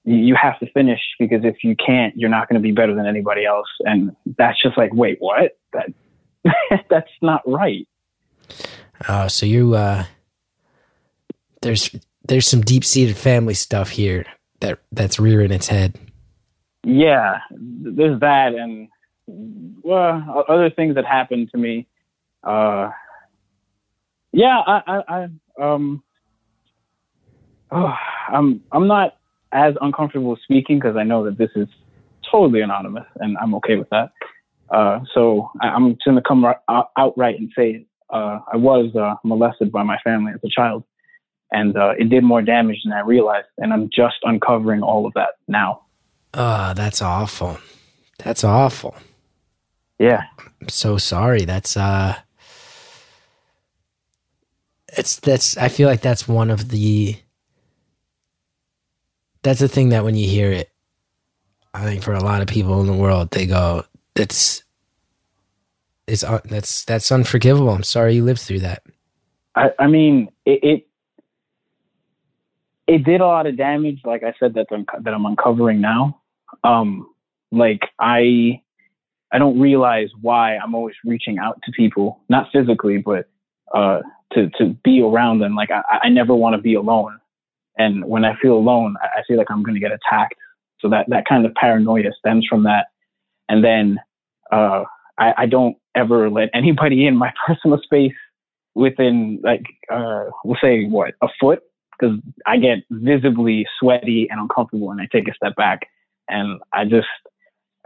"You- 0.04 0.18
You 0.18 0.36
have 0.36 0.60
to 0.60 0.68
finish 0.72 1.00
because 1.20 1.44
if 1.44 1.64
you 1.64 1.76
can't, 1.76 2.16
you're 2.18 2.30
not 2.30 2.48
going 2.50 2.62
to 2.62 2.64
be 2.64 2.72
better 2.72 2.94
than 2.96 3.06
anybody 3.06 3.46
else. 3.46 3.68
And 3.82 4.16
that's 4.38 4.62
just 4.62 4.78
like, 4.78 4.94
wait, 4.94 5.18
what? 5.20 5.58
That 5.74 5.94
that's 6.90 7.10
not 7.22 7.42
right. 7.48 7.88
Uh 9.08 9.28
so 9.28 9.46
you 9.46 9.76
uh 9.76 10.04
there's 11.62 11.96
there's 12.28 12.48
some 12.48 12.62
deep-seated 12.62 13.18
family 13.18 13.54
stuff 13.54 13.90
here 13.90 14.26
that 14.60 14.80
that's 14.92 15.20
rearing 15.20 15.52
its 15.52 15.68
head. 15.68 15.98
yeah, 16.86 17.40
there's 17.52 18.20
that, 18.20 18.54
and 18.56 18.88
well, 19.28 20.46
other 20.48 20.70
things 20.70 20.96
that 20.96 21.06
happened 21.06 21.50
to 21.52 21.58
me. 21.58 21.88
Uh, 22.44 22.92
yeah, 24.34 24.60
I, 24.66 24.82
I, 24.88 25.04
I 25.08 25.28
um, 25.74 26.04
oh, 27.72 27.94
I'm, 28.28 28.62
I'm 28.72 28.88
not 28.88 29.16
as 29.54 29.76
uncomfortable 29.82 30.38
speaking 30.44 30.80
because 30.80 30.98
I 30.98 31.04
know 31.04 31.24
that 31.26 31.38
this 31.38 31.52
is 31.56 31.68
totally 32.30 32.62
anonymous, 32.62 33.06
and 33.18 33.38
I'm 33.38 33.56
okay 33.56 33.76
with 33.76 33.90
that. 33.90 34.12
Uh, 34.70 35.02
so 35.14 35.52
I, 35.62 35.68
I'm 35.70 35.94
just 35.94 36.06
gonna 36.06 36.22
come 36.22 36.44
right, 36.44 36.58
out, 36.70 36.90
outright 36.98 37.40
and 37.40 37.52
say 37.56 37.86
uh, 38.10 38.40
I 38.52 38.58
was 38.58 38.96
uh, 38.96 39.16
molested 39.24 39.72
by 39.72 39.84
my 39.84 39.98
family 40.04 40.34
as 40.34 40.40
a 40.44 40.50
child, 40.50 40.84
and 41.52 41.78
uh, 41.78 41.94
it 41.98 42.10
did 42.10 42.24
more 42.24 42.42
damage 42.42 42.82
than 42.84 42.94
I 42.94 43.02
realized, 43.02 43.48
and 43.58 43.72
I'm 43.72 43.90
just 43.94 44.18
uncovering 44.24 44.82
all 44.82 45.06
of 45.06 45.14
that 45.14 45.32
now. 45.48 45.82
Uh 46.34 46.74
that's 46.74 47.02
awful. 47.02 47.60
That's 48.24 48.44
awful. 48.44 48.96
Yeah. 50.00 50.24
I'm 50.62 50.70
so 50.70 50.98
sorry. 50.98 51.46
That's 51.46 51.78
uh 51.78 52.16
it's 54.98 55.18
that's 55.18 55.58
I 55.58 55.68
feel 55.70 55.88
like 55.88 56.02
that's 56.02 56.28
one 56.28 56.50
of 56.50 56.70
the 56.70 57.18
that's 59.44 59.60
the 59.60 59.68
thing 59.68 59.90
that 59.90 60.04
when 60.04 60.16
you 60.16 60.28
hear 60.28 60.52
it, 60.52 60.70
I 61.74 61.84
think 61.84 62.04
for 62.04 62.14
a 62.14 62.24
lot 62.24 62.42
of 62.42 62.48
people 62.48 62.80
in 62.82 62.88
the 62.88 62.94
world, 62.94 63.32
they 63.32 63.46
go, 63.46 63.84
"That's 64.16 64.64
it's 66.08 66.24
un- 66.24 66.42
that's 66.46 66.86
that's 66.86 67.12
unforgivable." 67.12 67.70
I'm 67.70 67.84
sorry 67.84 68.16
you 68.16 68.24
lived 68.24 68.42
through 68.42 68.60
that. 68.60 68.84
I, 69.56 69.70
I 69.80 69.88
mean, 69.88 70.30
it, 70.46 70.60
it 70.64 70.88
it 72.88 73.04
did 73.04 73.22
a 73.22 73.26
lot 73.26 73.48
of 73.48 73.58
damage. 73.58 74.02
Like 74.04 74.24
I 74.24 74.34
said, 74.40 74.54
that 74.56 74.68
I'm, 74.72 74.86
that 75.02 75.14
I'm 75.14 75.26
uncovering 75.26 75.82
now. 75.82 76.22
Um, 76.64 77.10
like 77.52 77.82
I 78.00 78.62
I 79.32 79.40
don't 79.40 79.60
realize 79.60 80.10
why 80.22 80.58
I'm 80.58 80.76
always 80.76 80.96
reaching 81.04 81.40
out 81.40 81.60
to 81.64 81.72
people, 81.72 82.22
not 82.30 82.50
physically, 82.54 82.98
but 82.98 83.28
uh, 83.74 84.02
to 84.34 84.50
to 84.58 84.76
be 84.84 85.02
around 85.02 85.40
them. 85.40 85.56
Like 85.56 85.72
I, 85.72 85.82
I 86.04 86.10
never 86.10 86.36
want 86.36 86.56
to 86.56 86.62
be 86.62 86.76
alone, 86.76 87.20
and 87.78 88.06
when 88.06 88.26
I 88.26 88.36
feel 88.42 88.54
alone, 88.54 88.96
I, 89.02 89.20
I 89.20 89.24
feel 89.28 89.38
like 89.38 89.50
I'm 89.50 89.64
going 89.64 89.76
to 89.76 89.80
get 89.82 89.92
attacked. 89.92 90.36
So 90.80 90.90
that 90.90 91.06
that 91.10 91.26
kind 91.28 91.46
of 91.46 91.54
paranoia 91.56 92.12
stems 92.18 92.46
from 92.50 92.64
that, 92.64 92.88
and 93.50 93.64
then 93.64 94.00
uh, 94.52 94.84
I, 95.18 95.34
I 95.40 95.46
don't 95.46 95.78
ever 95.96 96.30
let 96.30 96.50
anybody 96.54 97.06
in 97.06 97.16
my 97.16 97.32
personal 97.48 97.80
space 97.84 98.14
within 98.76 99.40
like 99.44 99.64
uh 99.92 100.26
we'll 100.44 100.58
say 100.62 100.86
what 100.86 101.14
a 101.22 101.28
foot? 101.40 101.62
Because 101.98 102.18
I 102.48 102.58
get 102.58 102.80
visibly 102.90 103.68
sweaty 103.80 104.28
and 104.30 104.40
uncomfortable 104.40 104.92
and 104.92 105.00
I 105.00 105.08
take 105.12 105.28
a 105.28 105.34
step 105.34 105.56
back. 105.56 105.82
And 106.28 106.60
I 106.74 106.86
just 106.86 107.08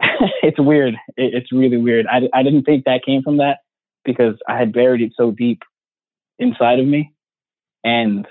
it's 0.42 0.58
weird. 0.58 0.94
It, 1.16 1.34
it's 1.34 1.52
really 1.52 1.76
weird. 1.76 2.06
I, 2.06 2.22
I 2.32 2.42
didn't 2.42 2.64
think 2.64 2.84
that 2.84 3.04
came 3.04 3.22
from 3.22 3.36
that 3.38 3.58
because 4.04 4.34
I 4.48 4.58
had 4.58 4.72
buried 4.72 5.02
it 5.02 5.12
so 5.16 5.30
deep 5.30 5.62
inside 6.38 6.78
of 6.78 6.86
me. 6.86 7.12
And 7.84 8.26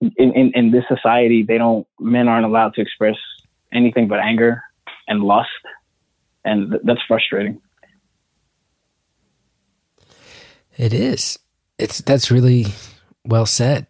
in, 0.00 0.32
in, 0.32 0.52
in 0.54 0.70
this 0.70 0.84
society 0.88 1.42
they 1.42 1.58
don't 1.58 1.86
men 1.98 2.28
aren't 2.28 2.46
allowed 2.46 2.74
to 2.74 2.80
express 2.80 3.16
anything 3.72 4.08
but 4.08 4.18
anger 4.18 4.62
and 5.08 5.22
lust 5.22 5.48
and 6.44 6.70
th- 6.70 6.82
that's 6.84 7.00
frustrating 7.06 7.60
It 10.80 10.94
is. 10.94 11.38
It's 11.78 12.00
that's 12.00 12.30
really 12.30 12.64
well 13.26 13.44
said. 13.44 13.86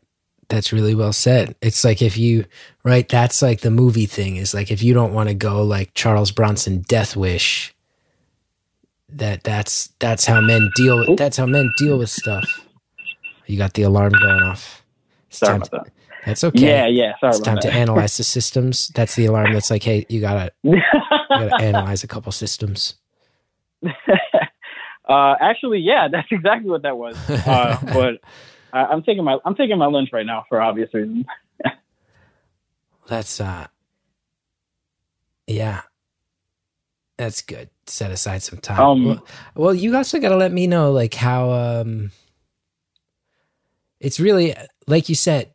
That's 0.49 0.73
really 0.73 0.97
well 0.97 1.12
said. 1.12 1.55
It's 1.62 1.85
like 1.85 2.02
if 2.02 2.19
you 2.19 2.47
right, 2.83 3.09
that's 3.09 3.43
like 3.43 3.61
the 3.61 3.71
movie 3.71 4.07
thing 4.07 4.35
is 4.35 4.55
like 4.55 4.73
if 4.73 4.83
you 4.83 4.93
don't 4.93 5.14
want 5.14 5.29
to 5.29 5.35
go 5.37 5.62
like 5.62 5.95
Charles 5.95 6.33
Bronson 6.33 6.81
Death 6.81 7.14
Wish, 7.14 7.73
that 9.09 9.45
that's 9.45 9.93
that's 10.00 10.26
how 10.26 10.40
men 10.40 10.69
deal 10.75 10.99
with 10.99 11.17
that's 11.17 11.37
how 11.37 11.47
men 11.47 11.71
deal 11.79 11.97
with 11.97 12.11
stuff. 12.11 12.67
You 13.47 13.57
got 13.57 13.75
the 13.75 13.83
alarm 13.83 14.12
going 14.12 14.43
off. 14.43 14.85
It's 15.29 15.38
sorry 15.38 15.61
time 15.61 15.62
about 15.62 15.85
that 15.85 15.93
that's 16.25 16.45
okay. 16.45 16.67
yeah 16.67 16.87
yeah 16.87 17.12
sorry 17.21 17.31
it's 17.31 17.41
time 17.41 17.57
that 17.57 17.62
to 17.62 17.73
analyze 17.73 18.17
the 18.17 18.25
systems. 18.25 18.89
That's 18.89 19.15
the 19.15 19.27
alarm 19.27 19.53
that's 19.53 19.71
like, 19.71 19.83
hey, 19.83 20.07
you 20.09 20.21
gotta 20.21 20.53
you 20.62 20.81
gotta 21.31 21.62
analyze 21.62 22.05
a 22.05 22.09
couple 22.09 22.33
systems. 22.33 22.95
uh, 25.09 25.35
actually, 25.41 25.79
yeah, 25.79 26.09
that's 26.09 26.29
exactly 26.31 26.71
what 26.71 26.83
that 26.83 26.97
was. 26.97 27.17
Uh, 27.29 27.79
but 27.95 28.21
I, 28.73 28.87
I'm 28.87 29.03
taking 29.03 29.25
my 29.25 29.39
I'm 29.45 29.55
taking 29.55 29.79
my 29.79 29.87
lunch 29.87 30.11
right 30.12 30.27
now 30.27 30.45
for 30.49 30.61
obvious 30.61 30.93
reasons. 30.93 31.27
That's 33.07 33.41
uh 33.41 33.67
yeah. 35.47 35.83
That's 37.19 37.43
good. 37.43 37.69
Set 37.85 38.11
aside 38.12 38.43
some 38.43 38.61
time. 38.61 38.81
Um, 38.81 39.05
well, 39.05 39.27
well, 39.55 39.75
you 39.75 39.95
also 39.95 40.19
got 40.21 40.31
to 40.31 40.39
let 40.39 40.53
me 40.53 40.67
know 40.67 40.91
like 40.91 41.12
how 41.12 41.50
um 41.50 42.12
it's 44.00 44.19
really 44.19 44.55
like 44.87 45.11
you 45.11 45.15
said 45.15 45.53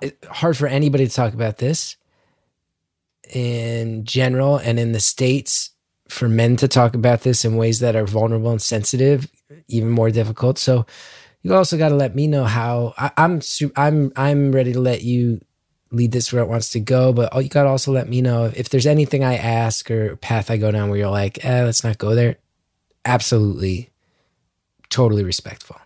it, 0.00 0.24
hard 0.30 0.56
for 0.56 0.66
anybody 0.66 1.06
to 1.06 1.14
talk 1.14 1.34
about 1.34 1.58
this 1.58 1.96
in 3.32 4.04
general 4.04 4.56
and 4.58 4.78
in 4.78 4.92
the 4.92 5.00
states 5.00 5.70
for 6.08 6.28
men 6.28 6.56
to 6.56 6.68
talk 6.68 6.94
about 6.94 7.22
this 7.22 7.44
in 7.44 7.56
ways 7.56 7.80
that 7.80 7.96
are 7.96 8.06
vulnerable 8.06 8.50
and 8.50 8.62
sensitive 8.62 9.28
even 9.68 9.90
more 9.90 10.10
difficult. 10.10 10.58
So 10.58 10.86
you 11.42 11.54
also 11.54 11.76
got 11.78 11.90
to 11.90 11.94
let 11.94 12.14
me 12.14 12.26
know 12.26 12.44
how 12.44 12.94
I, 12.98 13.10
I'm 13.16 13.40
su- 13.40 13.72
I'm 13.76 14.12
I'm 14.16 14.52
ready 14.52 14.72
to 14.72 14.80
let 14.80 15.02
you 15.02 15.40
lead 15.92 16.12
this 16.12 16.32
where 16.32 16.42
it 16.42 16.48
wants 16.48 16.70
to 16.70 16.80
go. 16.80 17.12
But 17.12 17.34
you 17.42 17.48
got 17.48 17.64
to 17.64 17.68
also 17.68 17.92
let 17.92 18.08
me 18.08 18.20
know 18.20 18.46
if, 18.46 18.56
if 18.56 18.68
there's 18.68 18.86
anything 18.86 19.24
I 19.24 19.36
ask 19.36 19.90
or 19.90 20.16
path 20.16 20.50
I 20.50 20.56
go 20.56 20.70
down 20.70 20.88
where 20.88 20.98
you're 20.98 21.10
like, 21.10 21.44
eh, 21.44 21.64
let's 21.64 21.84
not 21.84 21.98
go 21.98 22.14
there. 22.14 22.36
Absolutely, 23.04 23.90
totally 24.88 25.22
respectful. 25.24 25.76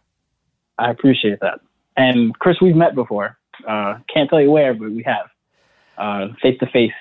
I 0.79 0.91
appreciate 0.91 1.41
that. 1.41 1.61
And 1.97 2.39
Chris, 2.39 2.57
we've 2.63 2.77
met 2.77 2.95
before. 2.95 3.37
Uh, 3.67 3.99
can't 4.13 4.29
tell 4.31 4.41
you 4.41 4.51
where, 4.51 4.75
but 4.75 4.91
we 4.91 5.03
have 5.05 6.31
face 6.43 6.59
to 6.61 6.67
face. 6.67 6.93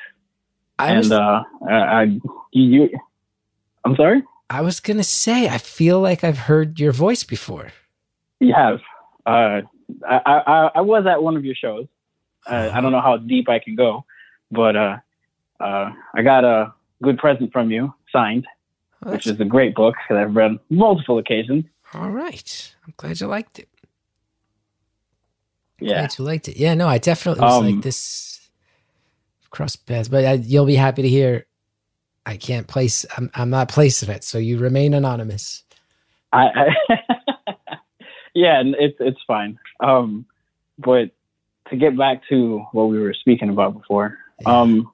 And 0.77 1.11
uh, 1.11 1.43
I, 1.67 1.73
I 1.73 2.03
you, 2.03 2.21
you, 2.53 2.89
I'm 3.85 3.95
sorry. 3.95 4.23
I 4.49 4.61
was 4.61 4.79
gonna 4.79 5.03
say, 5.03 5.47
I 5.47 5.57
feel 5.57 5.99
like 5.99 6.23
I've 6.23 6.37
heard 6.39 6.79
your 6.79 6.91
voice 6.91 7.23
before. 7.23 7.71
You 8.39 8.53
have. 8.53 8.79
Uh, 9.25 9.61
I, 10.07 10.19
I 10.25 10.69
I 10.75 10.81
was 10.81 11.05
at 11.05 11.21
one 11.21 11.35
of 11.37 11.43
your 11.45 11.55
shows. 11.55 11.87
Uh, 12.47 12.69
I 12.73 12.79
don't 12.81 12.91
know 12.91 13.01
how 13.01 13.17
deep 13.17 13.49
I 13.49 13.59
can 13.59 13.75
go, 13.75 14.05
but 14.51 14.75
uh, 14.75 14.97
uh, 15.59 15.91
I 16.15 16.21
got 16.23 16.43
a 16.45 16.73
good 17.03 17.17
present 17.17 17.51
from 17.51 17.69
you, 17.71 17.93
signed, 18.11 18.47
Oh, 19.05 19.11
which 19.11 19.27
is 19.27 19.39
a 19.39 19.45
great 19.45 19.75
book 19.75 19.95
that 20.09 20.17
I've 20.17 20.35
read 20.35 20.57
multiple 20.69 21.17
occasions. 21.19 21.65
all 21.93 22.09
right. 22.11 22.75
I'm 22.85 22.93
glad 22.97 23.19
you 23.19 23.27
liked 23.27 23.59
it. 23.59 23.68
Yeah. 25.81 25.99
Glad 25.99 26.17
you 26.17 26.25
liked 26.25 26.47
it. 26.47 26.57
Yeah, 26.57 26.73
no, 26.73 26.87
I 26.87 26.97
definitely 26.97 27.43
was 27.43 27.57
Um, 27.57 27.65
like 27.65 27.83
this 27.83 28.49
cross 29.49 29.75
paths, 29.75 30.09
but 30.09 30.25
I, 30.25 30.33
you'll 30.33 30.65
be 30.65 30.75
happy 30.75 31.01
to 31.03 31.09
hear. 31.09 31.45
I 32.25 32.37
can't 32.37 32.67
place. 32.67 33.05
I'm 33.17 33.31
I'm 33.33 33.49
not 33.49 33.69
placing 33.69 34.09
it, 34.09 34.23
so 34.23 34.37
you 34.37 34.59
remain 34.59 34.93
anonymous. 34.93 35.63
I, 36.31 36.47
I 36.47 36.67
yeah, 38.35 38.59
and 38.59 38.75
it's 38.79 38.97
it's 38.99 39.19
fine. 39.25 39.57
Um, 39.79 40.25
but 40.77 41.11
to 41.69 41.75
get 41.77 41.97
back 41.97 42.21
to 42.29 42.59
what 42.71 42.85
we 42.85 42.99
were 42.99 43.13
speaking 43.13 43.49
about 43.49 43.73
before, 43.73 44.17
Yeah. 44.41 44.61
um, 44.61 44.91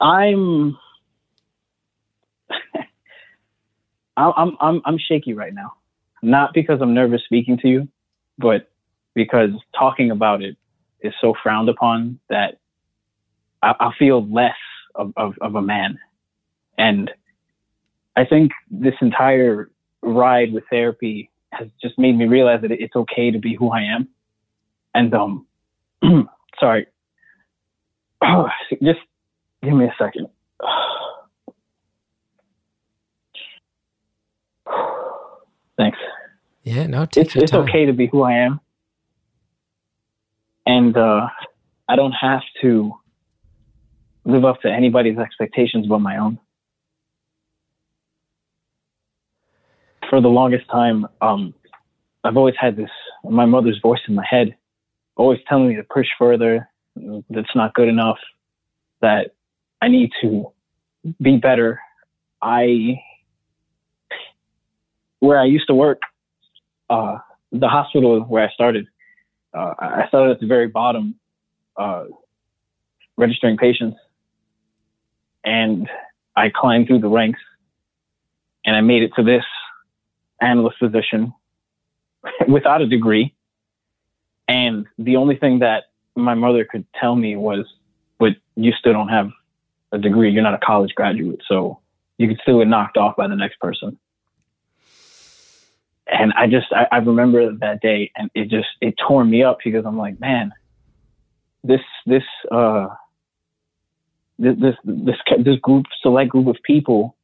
I'm 0.00 0.78
I'm 4.16 4.32
I'm 4.36 4.56
I'm 4.60 4.82
I'm 4.84 4.98
shaky 4.98 5.34
right 5.34 5.52
now, 5.54 5.74
not 6.22 6.54
because 6.54 6.80
I'm 6.80 6.94
nervous 6.94 7.22
speaking 7.24 7.58
to 7.58 7.68
you, 7.68 7.88
but 8.38 8.68
because 9.14 9.50
talking 9.78 10.10
about 10.10 10.42
it 10.42 10.56
is 11.00 11.12
so 11.20 11.34
frowned 11.42 11.68
upon 11.68 12.18
that 12.28 12.58
I, 13.62 13.74
I 13.80 13.90
feel 13.98 14.26
less 14.26 14.54
of, 14.94 15.12
of, 15.16 15.34
of 15.40 15.54
a 15.54 15.62
man, 15.62 15.98
and 16.78 17.10
I 18.16 18.24
think 18.24 18.52
this 18.70 18.94
entire 19.00 19.70
ride 20.02 20.52
with 20.52 20.64
therapy 20.70 21.30
has 21.52 21.68
just 21.82 21.98
made 21.98 22.16
me 22.16 22.26
realize 22.26 22.62
that 22.62 22.70
it's 22.70 22.94
okay 22.96 23.30
to 23.30 23.38
be 23.38 23.54
who 23.54 23.70
I 23.70 23.82
am. 23.82 24.08
And 24.94 25.14
um, 25.14 25.46
sorry, 26.60 26.86
just 28.82 29.00
give 29.62 29.74
me 29.74 29.86
a 29.86 29.94
second. 29.98 30.28
Thanks. 35.76 35.98
Yeah, 36.70 36.86
no, 36.86 37.02
It's 37.16 37.34
it's 37.34 37.52
okay 37.52 37.86
to 37.86 37.92
be 37.92 38.06
who 38.06 38.22
I 38.22 38.34
am, 38.34 38.60
and 40.66 40.96
uh, 40.96 41.26
I 41.88 41.96
don't 41.96 42.12
have 42.12 42.42
to 42.60 42.92
live 44.24 44.44
up 44.44 44.60
to 44.60 44.70
anybody's 44.70 45.18
expectations 45.18 45.88
but 45.88 45.98
my 45.98 46.18
own. 46.18 46.38
For 50.08 50.20
the 50.20 50.28
longest 50.28 50.70
time, 50.70 51.08
um, 51.20 51.54
I've 52.22 52.36
always 52.36 52.54
had 52.56 52.76
this 52.76 52.90
my 53.24 53.46
mother's 53.46 53.80
voice 53.82 54.00
in 54.06 54.14
my 54.14 54.24
head, 54.24 54.54
always 55.16 55.40
telling 55.48 55.66
me 55.66 55.74
to 55.74 55.82
push 55.82 56.06
further. 56.20 56.68
That's 57.30 57.56
not 57.56 57.74
good 57.74 57.88
enough. 57.88 58.18
That 59.00 59.34
I 59.82 59.88
need 59.88 60.12
to 60.22 60.52
be 61.20 61.36
better. 61.36 61.80
I 62.40 63.00
where 65.18 65.40
I 65.40 65.46
used 65.46 65.66
to 65.66 65.74
work, 65.74 66.02
uh, 66.90 67.18
the 67.52 67.68
hospital 67.68 68.20
where 68.22 68.46
I 68.46 68.52
started, 68.52 68.86
uh, 69.54 69.74
I 69.78 70.04
started 70.08 70.32
at 70.32 70.40
the 70.40 70.46
very 70.46 70.66
bottom, 70.66 71.14
uh, 71.76 72.04
registering 73.16 73.56
patients, 73.56 73.96
and 75.44 75.88
I 76.36 76.50
climbed 76.50 76.88
through 76.88 77.00
the 77.00 77.08
ranks, 77.08 77.40
and 78.66 78.76
I 78.76 78.80
made 78.80 79.02
it 79.02 79.12
to 79.16 79.22
this 79.22 79.44
analyst 80.40 80.78
position 80.80 81.32
without 82.48 82.82
a 82.82 82.86
degree. 82.86 83.34
And 84.48 84.86
the 84.98 85.16
only 85.16 85.36
thing 85.36 85.60
that 85.60 85.84
my 86.16 86.34
mother 86.34 86.64
could 86.64 86.84
tell 87.00 87.14
me 87.14 87.36
was, 87.36 87.66
"But 88.18 88.32
you 88.56 88.72
still 88.72 88.92
don't 88.92 89.08
have 89.08 89.30
a 89.92 89.98
degree. 89.98 90.30
You're 90.30 90.42
not 90.42 90.54
a 90.54 90.58
college 90.58 90.94
graduate, 90.94 91.40
so 91.46 91.78
you 92.18 92.26
could 92.26 92.40
still 92.42 92.58
get 92.58 92.68
knocked 92.68 92.96
off 92.96 93.16
by 93.16 93.28
the 93.28 93.36
next 93.36 93.60
person." 93.60 93.96
And 96.10 96.32
I 96.36 96.46
just 96.46 96.66
I, 96.72 96.86
I 96.92 96.98
remember 96.98 97.52
that 97.56 97.80
day, 97.80 98.10
and 98.16 98.30
it 98.34 98.48
just 98.48 98.68
it 98.80 98.94
tore 99.06 99.24
me 99.24 99.42
up 99.42 99.58
because 99.64 99.84
I'm 99.86 99.96
like, 99.96 100.18
man, 100.20 100.52
this 101.62 101.80
this 102.06 102.22
uh 102.50 102.88
this 104.38 104.56
this 104.58 104.74
this, 104.84 105.16
this 105.44 105.56
group 105.60 105.86
select 106.02 106.30
group 106.30 106.46
of 106.46 106.56
people. 106.64 107.16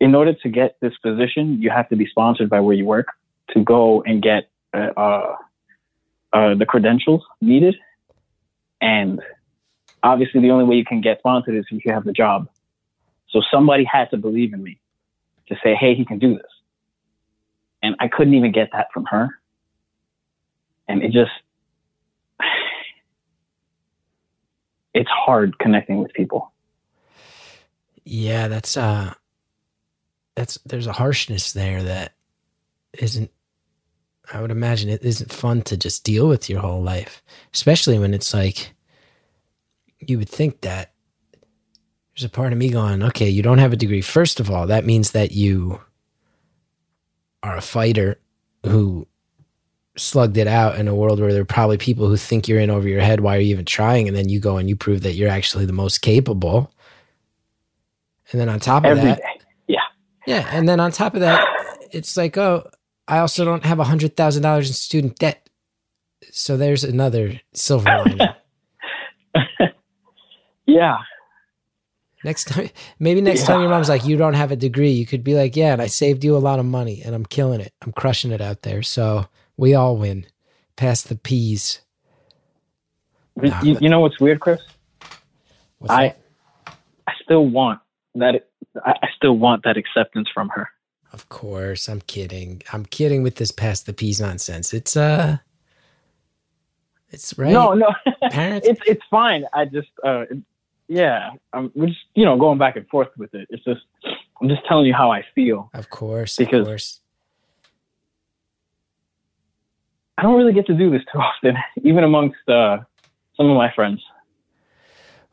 In 0.00 0.14
order 0.14 0.34
to 0.34 0.48
get 0.48 0.76
this 0.80 0.92
position, 1.02 1.62
you 1.62 1.70
have 1.70 1.88
to 1.88 1.96
be 1.96 2.06
sponsored 2.06 2.50
by 2.50 2.60
where 2.60 2.74
you 2.74 2.84
work 2.84 3.06
to 3.50 3.62
go 3.62 4.02
and 4.02 4.22
get 4.22 4.50
uh, 4.74 4.90
uh, 4.96 5.36
uh, 6.32 6.54
the 6.54 6.66
credentials 6.66 7.22
needed, 7.40 7.76
and 8.80 9.20
obviously 10.02 10.40
the 10.40 10.50
only 10.50 10.64
way 10.64 10.76
you 10.76 10.84
can 10.84 11.00
get 11.00 11.18
sponsored 11.18 11.54
is 11.54 11.64
if 11.70 11.84
you 11.84 11.92
have 11.92 12.04
the 12.04 12.12
job. 12.12 12.48
So 13.30 13.40
somebody 13.52 13.84
had 13.84 14.10
to 14.10 14.16
believe 14.16 14.52
in 14.52 14.62
me 14.62 14.78
to 15.48 15.56
say, 15.62 15.74
hey, 15.74 15.94
he 15.94 16.04
can 16.04 16.18
do 16.18 16.34
this 16.34 16.53
and 17.84 17.94
I 18.00 18.08
couldn't 18.08 18.32
even 18.32 18.50
get 18.50 18.70
that 18.72 18.90
from 18.92 19.04
her. 19.10 19.28
And 20.88 21.02
it 21.02 21.12
just, 21.12 21.30
it's 24.94 25.10
hard 25.10 25.58
connecting 25.58 25.98
with 25.98 26.12
people. 26.14 26.50
Yeah, 28.04 28.48
that's 28.48 28.76
uh 28.76 29.14
that's 30.34 30.58
there's 30.66 30.86
a 30.86 30.92
harshness 30.92 31.52
there 31.52 31.82
that 31.82 32.12
isn't 32.94 33.30
I 34.32 34.40
would 34.40 34.50
imagine 34.50 34.88
it 34.88 35.04
isn't 35.04 35.32
fun 35.32 35.62
to 35.62 35.76
just 35.76 36.04
deal 36.04 36.28
with 36.28 36.48
your 36.48 36.60
whole 36.60 36.82
life, 36.82 37.22
especially 37.52 37.98
when 37.98 38.14
it's 38.14 38.32
like 38.32 38.72
you 40.00 40.18
would 40.18 40.28
think 40.28 40.62
that 40.62 40.92
there's 42.14 42.24
a 42.24 42.30
part 42.30 42.52
of 42.52 42.58
me 42.58 42.70
going, 42.70 43.02
okay, 43.02 43.28
you 43.28 43.42
don't 43.42 43.58
have 43.58 43.72
a 43.72 43.76
degree. 43.76 44.00
First 44.00 44.38
of 44.40 44.50
all, 44.50 44.66
that 44.68 44.86
means 44.86 45.10
that 45.10 45.32
you 45.32 45.80
are 47.44 47.56
a 47.56 47.60
fighter 47.62 48.18
who 48.64 49.06
slugged 49.96 50.36
it 50.36 50.48
out 50.48 50.78
in 50.78 50.88
a 50.88 50.94
world 50.94 51.20
where 51.20 51.32
there 51.32 51.42
are 51.42 51.46
probably 51.46 51.76
people 51.78 52.08
who 52.08 52.16
think 52.16 52.48
you're 52.48 52.58
in 52.58 52.70
over 52.70 52.88
your 52.88 53.00
head. 53.02 53.20
Why 53.20 53.36
are 53.36 53.40
you 53.40 53.50
even 53.50 53.64
trying? 53.64 54.08
And 54.08 54.16
then 54.16 54.28
you 54.28 54.40
go 54.40 54.56
and 54.56 54.68
you 54.68 54.74
prove 54.74 55.02
that 55.02 55.12
you're 55.12 55.28
actually 55.30 55.66
the 55.66 55.72
most 55.72 55.98
capable. 55.98 56.72
And 58.32 58.40
then 58.40 58.48
on 58.48 58.58
top 58.58 58.84
of 58.84 58.92
Every 58.92 59.04
that, 59.04 59.18
day. 59.18 59.76
yeah, 60.26 60.48
and 60.50 60.66
then 60.68 60.80
on 60.80 60.90
top 60.90 61.14
of 61.14 61.20
that, 61.20 61.46
it's 61.92 62.16
like, 62.16 62.36
oh, 62.38 62.68
I 63.06 63.18
also 63.18 63.44
don't 63.44 63.64
have 63.64 63.78
a 63.78 63.84
hundred 63.84 64.16
thousand 64.16 64.42
dollars 64.42 64.68
in 64.68 64.74
student 64.74 65.18
debt. 65.18 65.48
So 66.32 66.56
there's 66.56 66.82
another 66.82 67.40
silver 67.52 67.84
lining. 68.06 68.28
Yeah. 70.66 70.96
Next 72.24 72.44
time, 72.44 72.70
maybe 72.98 73.20
next 73.20 73.44
time 73.44 73.60
your 73.60 73.70
mom's 73.70 73.88
like, 73.88 74.04
you 74.04 74.16
don't 74.16 74.34
have 74.34 74.50
a 74.50 74.56
degree, 74.56 74.90
you 74.90 75.06
could 75.06 75.22
be 75.22 75.34
like, 75.34 75.56
yeah, 75.56 75.72
and 75.72 75.82
I 75.82 75.86
saved 75.86 76.24
you 76.24 76.36
a 76.36 76.38
lot 76.38 76.58
of 76.58 76.64
money, 76.64 77.02
and 77.04 77.14
I'm 77.14 77.26
killing 77.26 77.60
it. 77.60 77.72
I'm 77.82 77.92
crushing 77.92 78.32
it 78.32 78.40
out 78.40 78.62
there. 78.62 78.82
So 78.82 79.26
we 79.56 79.74
all 79.74 79.96
win. 79.96 80.26
Pass 80.76 81.02
the 81.02 81.16
peas. 81.16 81.80
You, 83.42 83.50
but- 83.50 83.82
you 83.82 83.88
know 83.88 84.00
what's 84.00 84.20
weird, 84.20 84.40
Chris? 84.40 84.60
What's 85.78 85.92
I, 85.92 86.08
that? 86.08 86.76
I 87.06 87.12
still 87.22 87.46
want 87.46 87.80
that. 88.14 88.48
I 88.84 89.08
still 89.16 89.36
want 89.36 89.64
that 89.64 89.76
acceptance 89.76 90.28
from 90.32 90.48
her. 90.50 90.68
Of 91.12 91.28
course, 91.28 91.88
I'm 91.88 92.00
kidding. 92.00 92.62
I'm 92.72 92.84
kidding 92.84 93.22
with 93.22 93.36
this 93.36 93.52
pass 93.52 93.82
the 93.82 93.92
peas 93.92 94.20
nonsense. 94.20 94.74
It's 94.74 94.96
uh, 94.96 95.38
it's 97.10 97.38
right. 97.38 97.52
No, 97.52 97.74
no, 97.74 97.94
Parents, 98.30 98.66
it's 98.66 98.80
it's 98.86 99.02
fine. 99.10 99.44
I 99.52 99.66
just, 99.66 99.90
uh, 100.02 100.24
yeah, 100.88 101.30
I'm 101.52 101.70
we're 101.74 101.86
just 101.88 102.00
you 102.14 102.24
know 102.24 102.36
going 102.38 102.58
back 102.58 102.76
and 102.76 102.86
forth 102.88 103.08
with 103.16 103.34
it. 103.34 103.46
It's 103.50 103.64
just 103.64 103.82
I'm 104.40 104.48
just 104.48 104.64
telling 104.66 104.86
you 104.86 104.94
how 104.94 105.10
I 105.10 105.24
feel. 105.34 105.70
of 105.74 105.90
course, 105.90 106.36
because- 106.36 106.60
of 106.60 106.66
course. 106.66 107.00
I 110.16 110.22
don't 110.22 110.36
really 110.36 110.52
get 110.52 110.66
to 110.66 110.74
do 110.74 110.90
this 110.90 111.02
too 111.12 111.18
often, 111.18 111.56
even 111.82 112.04
amongst 112.04 112.48
uh, 112.48 112.78
some 113.36 113.50
of 113.50 113.56
my 113.56 113.72
friends. 113.74 114.00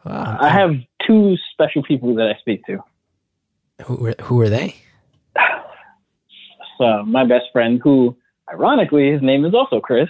Wow. 0.03 0.37
I 0.41 0.49
have 0.49 0.71
two 1.05 1.35
special 1.53 1.83
people 1.83 2.15
that 2.15 2.27
I 2.27 2.39
speak 2.39 2.65
to. 2.65 2.79
Who 3.85 4.11
who 4.21 4.41
are 4.41 4.49
they? 4.49 4.75
So 6.79 7.03
my 7.05 7.25
best 7.25 7.45
friend, 7.53 7.79
who 7.83 8.15
ironically 8.51 9.11
his 9.11 9.21
name 9.21 9.45
is 9.45 9.53
also 9.53 9.79
Chris, 9.79 10.09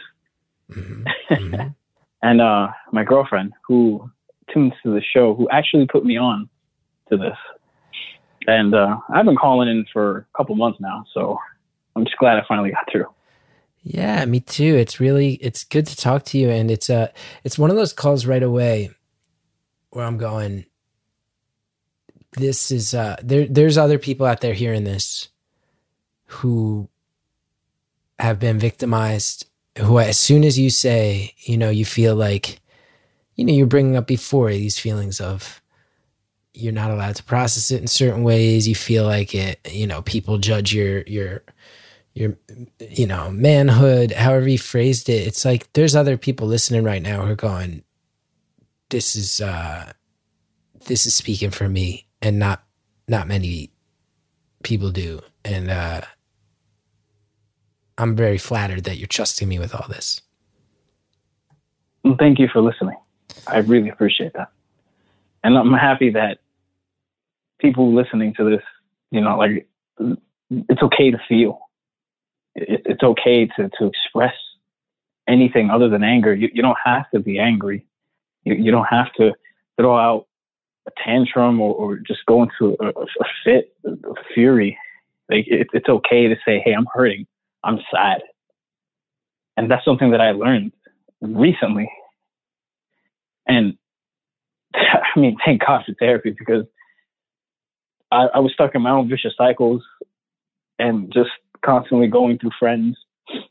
Mhm, 0.72 1.06
mhm. 1.30 1.76
and 2.24 2.40
uh, 2.42 2.70
my 2.94 3.04
girlfriend, 3.04 3.52
who 3.68 4.10
tunes 4.54 4.74
to 4.84 4.94
the 4.94 5.02
show, 5.02 5.36
who 5.36 5.50
actually 5.50 5.86
put 5.88 6.06
me 6.06 6.18
on 6.18 6.50
to 7.10 7.18
this. 7.18 7.38
And 8.48 8.74
uh, 8.74 8.98
I've 9.14 9.26
been 9.26 9.36
calling 9.36 9.70
in 9.70 9.86
for 9.94 10.28
a 10.34 10.38
couple 10.38 10.56
months 10.56 10.80
now, 10.80 11.06
so 11.14 11.38
I'm 11.96 12.06
just 12.06 12.18
glad 12.18 12.38
I 12.38 12.44
finally 12.48 12.72
got 12.72 12.92
through. 12.92 13.06
Yeah, 13.84 14.24
me 14.26 14.40
too. 14.40 14.76
It's 14.76 15.00
really 15.00 15.34
it's 15.36 15.64
good 15.64 15.88
to 15.88 15.96
talk 15.96 16.24
to 16.26 16.38
you, 16.38 16.50
and 16.50 16.70
it's 16.70 16.90
uh 16.90 17.08
it's 17.44 17.58
one 17.58 17.72
of 17.72 17.76
those 17.76 17.94
calls 17.94 18.26
right 18.26 18.44
away 18.44 18.92
where 19.90 20.06
I'm 20.06 20.18
going. 20.18 20.66
this 22.34 22.72
is 22.72 22.94
uh 22.94 23.18
there 23.24 23.46
there's 23.48 23.78
other 23.78 23.98
people 23.98 24.26
out 24.26 24.42
there 24.42 24.54
hearing 24.54 24.84
this 24.84 25.30
who 26.26 26.88
have 28.20 28.40
been 28.40 28.60
victimized 28.60 29.48
who 29.80 30.00
as 30.00 30.18
soon 30.18 30.44
as 30.44 30.58
you 30.58 30.70
say 30.70 31.34
you 31.40 31.58
know 31.58 31.70
you 31.70 31.84
feel 31.84 32.16
like 32.16 32.62
you 33.42 33.48
know 33.48 33.54
you're 33.54 33.66
bringing 33.66 33.96
up 33.96 34.06
before 34.06 34.52
these 34.52 34.78
feelings 34.78 35.20
of 35.20 35.64
you're 36.54 36.72
not 36.72 36.92
allowed 36.92 37.16
to 37.16 37.24
process 37.24 37.72
it 37.72 37.82
in 37.82 37.88
certain 37.88 38.22
ways. 38.22 38.68
You 38.68 38.76
feel 38.76 39.04
like 39.04 39.34
it 39.34 39.60
you 39.68 39.88
know 39.88 40.04
people 40.04 40.38
judge 40.38 40.76
your 40.76 41.02
your 41.08 41.42
your 42.14 42.38
you 42.80 43.08
know 43.08 43.32
manhood 43.32 44.12
however 44.12 44.48
you 44.48 44.60
phrased 44.60 45.10
it. 45.10 45.26
It's 45.26 45.44
like 45.44 45.74
there's 45.74 45.96
other 45.96 46.18
people 46.18 46.46
listening 46.46 46.84
right 46.84 47.02
now 47.02 47.26
who 47.26 47.32
are 47.32 47.36
going 47.36 47.84
this 48.90 49.16
is 49.16 49.42
uh 49.42 49.92
this 50.86 51.08
is 51.08 51.16
speaking 51.16 51.50
for 51.50 51.68
me 51.68 52.06
and 52.22 52.38
not 52.38 52.64
not 53.08 53.28
many 53.28 53.72
people 54.62 54.92
do. 54.92 55.20
And 55.44 55.72
uh 55.72 56.02
i'm 57.98 58.16
very 58.16 58.38
flattered 58.38 58.84
that 58.84 58.98
you're 58.98 59.08
trusting 59.08 59.50
me 59.50 59.58
with 59.58 59.74
all 59.74 59.88
this. 59.90 60.22
Thank 62.20 62.38
you 62.38 62.48
for 62.54 62.62
listening. 62.62 62.98
I 63.48 63.58
really 63.60 63.90
appreciate 63.90 64.34
that. 64.34 64.50
And 65.44 65.58
I'm 65.58 65.74
happy 65.74 66.12
that 66.12 66.40
people 67.60 67.94
listening 67.94 68.34
to 68.36 68.50
this, 68.50 68.64
you 69.12 69.22
know, 69.22 69.38
like 69.38 69.68
it's 70.50 70.82
okay 70.82 71.12
to 71.12 71.18
feel. 71.28 71.60
It, 72.56 72.82
it's 72.86 73.04
okay 73.04 73.48
to, 73.58 73.70
to 73.80 73.86
express 73.86 74.36
anything 75.28 75.70
other 75.70 75.90
than 75.90 76.04
anger. 76.04 76.34
You, 76.34 76.50
you 76.54 76.62
don't 76.62 76.78
have 76.84 77.10
to 77.12 77.20
be 77.20 77.40
angry. 77.40 77.86
You, 78.44 78.56
you 78.56 78.72
don't 78.72 78.86
have 78.86 79.12
to 79.14 79.34
throw 79.78 79.98
out 79.98 80.28
a 80.88 80.92
tantrum 81.04 81.62
or, 81.62 81.74
or 81.74 81.98
just 81.98 82.26
go 82.26 82.44
into 82.44 82.76
a, 82.80 82.90
a 82.90 83.26
fit 83.44 83.74
of 83.86 84.18
fury. 84.34 84.78
Like 85.30 85.48
it, 85.48 85.68
it's 85.74 85.88
okay 85.88 86.28
to 86.28 86.36
say, 86.46 86.62
"Hey, 86.64 86.74
I'm 86.74 86.88
hurting. 86.94 87.26
I'm 87.64 87.80
sad," 87.94 88.22
and 89.56 89.70
that's 89.70 89.86
something 89.86 90.12
that 90.12 90.22
I 90.22 90.32
learned 90.32 90.74
recently. 91.22 91.90
And 93.52 93.78
I 94.74 95.20
mean, 95.20 95.36
thank 95.44 95.66
God 95.66 95.84
for 95.86 95.94
therapy 96.00 96.34
because 96.38 96.66
I, 98.12 98.28
I 98.36 98.40
was 98.40 98.54
stuck 98.54 98.76
in 98.76 98.82
my 98.82 98.92
own 98.92 99.10
vicious 99.10 99.34
cycles 99.38 99.84
and 100.80 101.12
just 101.14 101.30
constantly 101.64 102.08
going 102.08 102.40
through 102.40 102.52
friends 102.58 102.98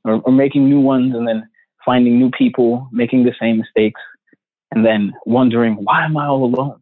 or, 0.05 0.21
or 0.25 0.33
making 0.33 0.69
new 0.69 0.81
ones 0.81 1.15
and 1.15 1.29
then 1.29 1.49
finding 1.85 2.19
new 2.19 2.31
people 2.31 2.89
making 2.93 3.25
the 3.25 3.35
same 3.41 3.59
mistakes 3.59 4.01
and 4.73 4.85
then 4.85 5.13
wondering 5.27 5.75
why 5.75 6.05
am 6.05 6.17
I 6.17 6.27
all 6.27 6.45
alone? 6.45 6.81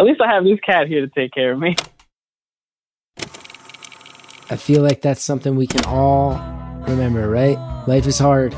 At 0.00 0.06
least 0.06 0.20
I 0.22 0.32
have 0.32 0.44
this 0.44 0.58
cat 0.60 0.88
here 0.88 1.02
to 1.02 1.08
take 1.08 1.30
care 1.30 1.52
of 1.52 1.58
me. 1.58 1.76
I 4.48 4.56
feel 4.56 4.80
like 4.80 5.02
that's 5.02 5.22
something 5.22 5.56
we 5.56 5.66
can 5.66 5.84
all 5.84 6.40
remember, 6.88 7.28
right? 7.28 7.58
Life 7.86 8.06
is 8.06 8.18
hard, 8.18 8.52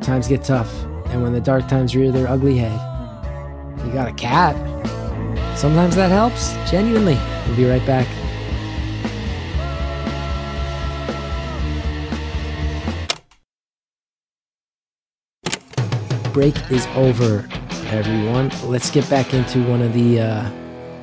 times 0.00 0.26
get 0.26 0.42
tough, 0.42 0.72
and 1.08 1.22
when 1.22 1.34
the 1.34 1.40
dark 1.40 1.68
times 1.68 1.94
rear 1.94 2.10
their 2.10 2.26
ugly 2.26 2.56
head, 2.56 2.80
you 3.84 3.92
got 3.92 4.08
a 4.08 4.14
cat. 4.14 4.56
Sometimes 5.58 5.96
that 5.96 6.10
helps, 6.10 6.54
genuinely. 6.70 7.18
We'll 7.46 7.56
be 7.56 7.66
right 7.66 7.84
back. 7.84 8.08
Break 16.32 16.56
is 16.70 16.86
over, 16.94 17.46
everyone. 17.88 18.50
Let's 18.64 18.90
get 18.90 19.06
back 19.10 19.34
into 19.34 19.62
one 19.68 19.82
of 19.82 19.92
the 19.92 20.20
uh, 20.20 20.50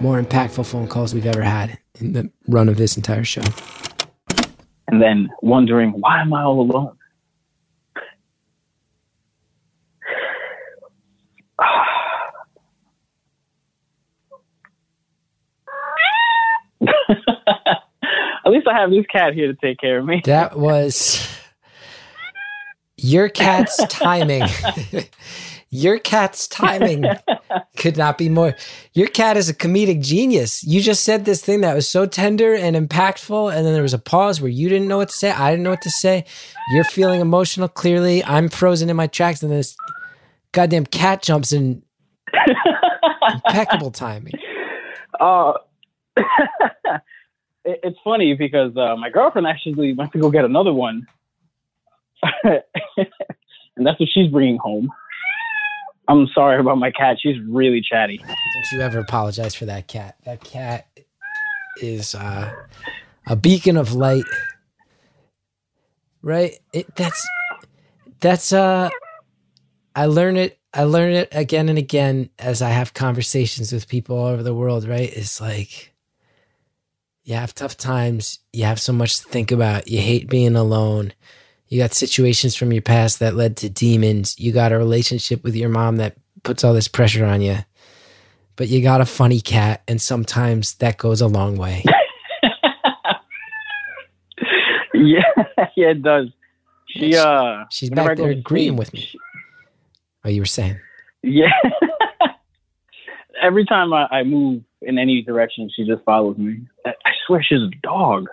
more 0.03 0.21
impactful 0.21 0.65
phone 0.65 0.85
calls 0.85 1.13
we've 1.13 1.25
ever 1.25 1.41
had 1.41 1.79
in 2.01 2.11
the 2.11 2.29
run 2.49 2.67
of 2.67 2.75
this 2.75 2.97
entire 2.97 3.23
show. 3.23 3.41
And 4.89 5.01
then 5.01 5.29
wondering 5.41 5.91
why 5.91 6.19
am 6.19 6.33
I 6.33 6.43
all 6.43 6.59
alone? 6.59 6.97
At 18.45 18.51
least 18.51 18.67
I 18.67 18.77
have 18.77 18.91
this 18.91 19.05
cat 19.05 19.33
here 19.33 19.47
to 19.47 19.55
take 19.55 19.79
care 19.79 19.99
of 19.99 20.05
me. 20.05 20.21
That 20.25 20.59
was 20.59 21.25
your 22.97 23.29
cat's 23.29 23.77
timing. 23.87 24.43
your 25.73 25.97
cat's 25.97 26.47
timing 26.47 27.03
could 27.77 27.97
not 27.97 28.19
be 28.19 28.29
more. 28.29 28.55
Your 28.93 29.07
cat 29.07 29.37
is 29.37 29.49
a 29.49 29.55
comedic 29.55 30.01
genius. 30.01 30.63
You 30.63 30.81
just 30.81 31.03
said 31.03 31.25
this 31.25 31.43
thing 31.43 31.61
that 31.61 31.73
was 31.73 31.89
so 31.89 32.05
tender 32.05 32.53
and 32.53 32.75
impactful, 32.75 33.51
and 33.51 33.65
then 33.65 33.73
there 33.73 33.81
was 33.81 33.95
a 33.95 33.99
pause 33.99 34.39
where 34.39 34.51
you 34.51 34.69
didn't 34.69 34.87
know 34.87 34.97
what 34.97 35.09
to 35.09 35.15
say. 35.15 35.31
I 35.31 35.49
didn't 35.49 35.63
know 35.63 35.71
what 35.71 35.81
to 35.81 35.89
say. 35.89 36.25
You're 36.71 36.83
feeling 36.83 37.21
emotional. 37.21 37.67
Clearly, 37.67 38.23
I'm 38.23 38.49
frozen 38.49 38.91
in 38.91 38.95
my 38.95 39.07
tracks, 39.07 39.41
and 39.41 39.51
this 39.51 39.75
goddamn 40.51 40.85
cat 40.85 41.23
jumps 41.23 41.51
in. 41.51 41.81
Impeccable 43.33 43.89
timing. 43.89 44.33
Uh, 45.19 45.53
it, 46.17 47.79
it's 47.83 47.97
funny 48.03 48.35
because 48.35 48.77
uh, 48.77 48.95
my 48.95 49.09
girlfriend 49.09 49.47
actually 49.47 49.93
went 49.93 50.11
to 50.11 50.19
go 50.19 50.29
get 50.29 50.45
another 50.45 50.73
one, 50.73 51.07
and 52.43 52.61
that's 53.77 53.99
what 53.99 54.09
she's 54.13 54.29
bringing 54.29 54.57
home. 54.57 54.91
I'm 56.13 56.27
sorry 56.35 56.59
about 56.59 56.77
my 56.77 56.91
cat. 56.91 57.17
She's 57.19 57.39
really 57.41 57.81
chatty. 57.81 58.17
Don't 58.17 58.71
you 58.71 58.81
ever 58.81 58.99
apologize 58.99 59.55
for 59.55 59.65
that 59.65 59.87
cat. 59.87 60.15
That 60.25 60.43
cat 60.43 60.87
is 61.81 62.13
uh, 62.13 62.53
a 63.25 63.35
beacon 63.35 63.77
of 63.77 63.93
light. 63.93 64.25
Right? 66.21 66.59
It 66.71 66.95
that's 66.95 67.27
that's 68.19 68.53
uh 68.53 68.89
I 69.95 70.05
learn 70.05 70.37
it 70.37 70.59
I 70.71 70.83
learn 70.83 71.13
it 71.13 71.29
again 71.31 71.67
and 71.67 71.79
again 71.79 72.29
as 72.37 72.61
I 72.61 72.69
have 72.69 72.93
conversations 72.93 73.73
with 73.73 73.87
people 73.87 74.15
all 74.17 74.27
over 74.27 74.43
the 74.43 74.53
world, 74.53 74.87
right? 74.87 75.11
It's 75.11 75.41
like 75.41 75.93
you 77.23 77.33
have 77.33 77.55
tough 77.55 77.75
times, 77.75 78.39
you 78.53 78.65
have 78.65 78.79
so 78.79 78.93
much 78.93 79.17
to 79.17 79.23
think 79.23 79.51
about, 79.51 79.87
you 79.87 79.99
hate 79.99 80.29
being 80.29 80.55
alone. 80.55 81.13
You 81.73 81.79
got 81.79 81.95
situations 81.95 82.55
from 82.55 82.71
your 82.71 82.83
past 82.83 83.17
that 83.17 83.33
led 83.33 83.57
to 83.57 83.67
demons. 83.67 84.39
You 84.39 84.51
got 84.51 84.71
a 84.71 84.77
relationship 84.77 85.43
with 85.43 85.55
your 85.55 85.69
mom 85.69 85.97
that 85.97 86.15
puts 86.43 86.63
all 86.63 86.71
this 86.71 86.87
pressure 86.87 87.25
on 87.25 87.41
you. 87.41 87.57
But 88.55 88.67
you 88.67 88.83
got 88.83 89.01
a 89.01 89.07
funny 89.07 89.41
cat, 89.41 89.81
and 89.87 89.99
sometimes 89.99 90.75
that 90.75 90.99
goes 90.99 91.19
a 91.19 91.25
long 91.25 91.57
way. 91.57 91.83
yeah, 94.93 95.23
yeah, 95.75 95.87
it 95.89 96.03
does. 96.03 96.27
She 96.89 97.15
uh, 97.17 97.63
She's 97.71 97.89
back 97.89 98.17
there 98.17 98.29
agreeing 98.29 98.73
sleep, 98.73 98.77
with 98.77 98.93
me. 98.93 98.99
she- 98.99 99.19
Oh, 100.23 100.29
you 100.29 100.41
were 100.41 100.45
saying. 100.45 100.79
Yeah. 101.23 101.49
Every 103.41 103.65
time 103.65 103.93
I, 103.93 104.05
I 104.11 104.21
move 104.23 104.61
in 104.83 104.99
any 104.99 105.23
direction, 105.23 105.71
she 105.75 105.87
just 105.87 106.03
follows 106.03 106.37
me. 106.37 106.67
I, 106.85 106.89
I 107.03 107.11
swear 107.25 107.41
she's 107.41 107.61
a 107.61 107.71
dog. 107.81 108.27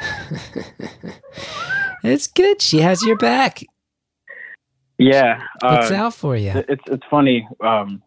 It's 2.04 2.26
good. 2.26 2.60
She 2.60 2.80
has 2.80 3.02
your 3.02 3.16
back. 3.16 3.64
Yeah. 4.98 5.42
Uh, 5.62 5.90
out 5.92 6.14
for 6.14 6.36
you. 6.36 6.52
it's 6.68 6.82
it's 6.86 7.02
funny. 7.10 7.48
Um, 7.60 8.02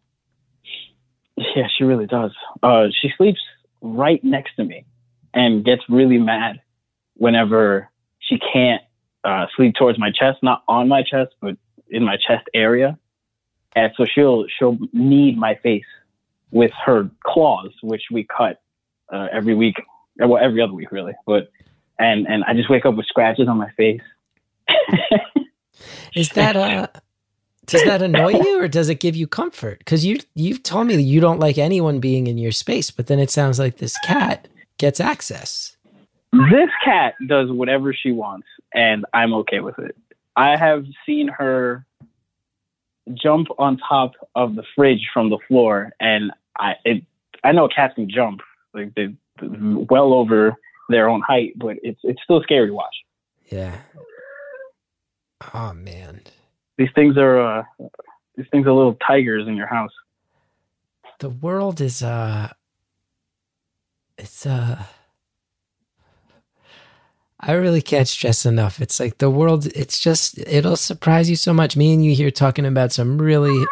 yeah, 1.35 1.67
she 1.75 1.83
really 1.83 2.05
does. 2.05 2.31
Uh, 2.63 2.87
she 3.01 3.11
sleeps 3.17 3.41
right 3.81 4.23
next 4.23 4.55
to 4.55 4.63
me 4.63 4.85
and 5.33 5.65
gets 5.65 5.81
really 5.89 6.17
mad 6.17 6.61
whenever 7.15 7.89
she 8.19 8.39
can't 8.39 8.81
uh, 9.23 9.47
sleep 9.55 9.75
towards 9.75 9.99
my 9.99 10.11
chest, 10.11 10.39
not 10.43 10.63
on 10.67 10.87
my 10.87 11.03
chest, 11.03 11.33
but 11.41 11.57
in 11.89 12.03
my 12.03 12.17
chest 12.17 12.47
area. 12.53 12.97
And 13.75 13.91
so 13.97 14.05
she'll 14.05 14.45
she'll 14.57 14.77
knead 14.93 15.37
my 15.37 15.55
face 15.55 15.85
with 16.51 16.71
her 16.85 17.09
claws, 17.25 17.71
which 17.81 18.03
we 18.11 18.25
cut 18.25 18.61
uh, 19.11 19.27
every 19.31 19.53
week, 19.53 19.75
well 20.19 20.37
every 20.41 20.61
other 20.61 20.73
week 20.73 20.91
really. 20.91 21.13
But 21.25 21.49
and 21.99 22.27
and 22.27 22.43
I 22.45 22.53
just 22.53 22.69
wake 22.69 22.85
up 22.85 22.95
with 22.95 23.05
scratches 23.05 23.47
on 23.47 23.57
my 23.57 23.69
face. 23.71 24.01
Is 26.15 26.29
that 26.29 26.55
uh 26.55 26.87
does 27.67 27.83
that 27.83 28.01
annoy 28.01 28.31
you 28.31 28.61
or 28.61 28.67
does 28.67 28.89
it 28.89 28.95
give 28.95 29.15
you 29.15 29.27
comfort? 29.27 29.79
Because 29.79 30.05
you 30.05 30.19
you've 30.35 30.63
told 30.63 30.87
me 30.87 30.95
that 30.95 31.01
you 31.01 31.19
don't 31.19 31.39
like 31.39 31.57
anyone 31.57 31.99
being 31.99 32.27
in 32.27 32.37
your 32.37 32.51
space, 32.51 32.91
but 32.91 33.07
then 33.07 33.19
it 33.19 33.29
sounds 33.29 33.59
like 33.59 33.77
this 33.77 33.95
cat 34.05 34.47
gets 34.77 34.99
access. 34.99 35.75
This 36.31 36.69
cat 36.83 37.15
does 37.27 37.51
whatever 37.51 37.93
she 37.93 38.11
wants, 38.11 38.47
and 38.73 39.05
I'm 39.13 39.33
okay 39.33 39.59
with 39.59 39.77
it. 39.79 39.95
I 40.35 40.55
have 40.55 40.85
seen 41.05 41.27
her 41.27 41.85
jump 43.13 43.47
on 43.57 43.77
top 43.77 44.13
of 44.35 44.55
the 44.55 44.63
fridge 44.75 45.09
from 45.13 45.29
the 45.29 45.39
floor, 45.47 45.91
and 45.99 46.31
I 46.57 46.75
it 46.85 47.03
I 47.43 47.51
know 47.51 47.67
cats 47.67 47.95
can 47.95 48.09
jump 48.09 48.41
like 48.73 48.95
they 48.95 49.13
well 49.41 50.13
over 50.13 50.55
their 50.89 51.09
own 51.09 51.21
height, 51.21 51.53
but 51.57 51.77
it's 51.83 51.99
it's 52.03 52.21
still 52.23 52.41
scary 52.41 52.67
to 52.67 52.73
watch. 52.73 52.95
Yeah. 53.51 53.75
Oh 55.53 55.73
man. 55.73 56.21
These 56.77 56.89
things 56.95 57.17
are 57.17 57.59
uh, 57.59 57.63
these 58.35 58.47
things 58.51 58.65
are 58.67 58.73
little 58.73 58.97
tigers 59.05 59.47
in 59.47 59.55
your 59.55 59.67
house. 59.67 59.91
The 61.19 61.29
world 61.29 61.81
is 61.81 62.03
uh 62.03 62.49
it's 64.17 64.45
uh 64.45 64.83
I 67.39 67.51
really 67.53 67.81
can't 67.81 68.07
stress 68.07 68.45
enough. 68.45 68.81
It's 68.81 68.99
like 68.99 69.19
the 69.19 69.29
world 69.29 69.67
it's 69.67 69.99
just 69.99 70.37
it'll 70.39 70.75
surprise 70.75 71.29
you 71.29 71.35
so 71.35 71.53
much. 71.53 71.77
Me 71.77 71.93
and 71.93 72.03
you 72.03 72.15
here 72.15 72.31
talking 72.31 72.65
about 72.65 72.91
some 72.91 73.19
really 73.21 73.65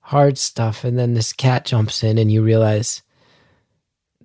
hard 0.00 0.36
stuff 0.36 0.84
and 0.84 0.98
then 0.98 1.14
this 1.14 1.32
cat 1.32 1.64
jumps 1.64 2.02
in 2.02 2.18
and 2.18 2.30
you 2.30 2.42
realize 2.42 3.02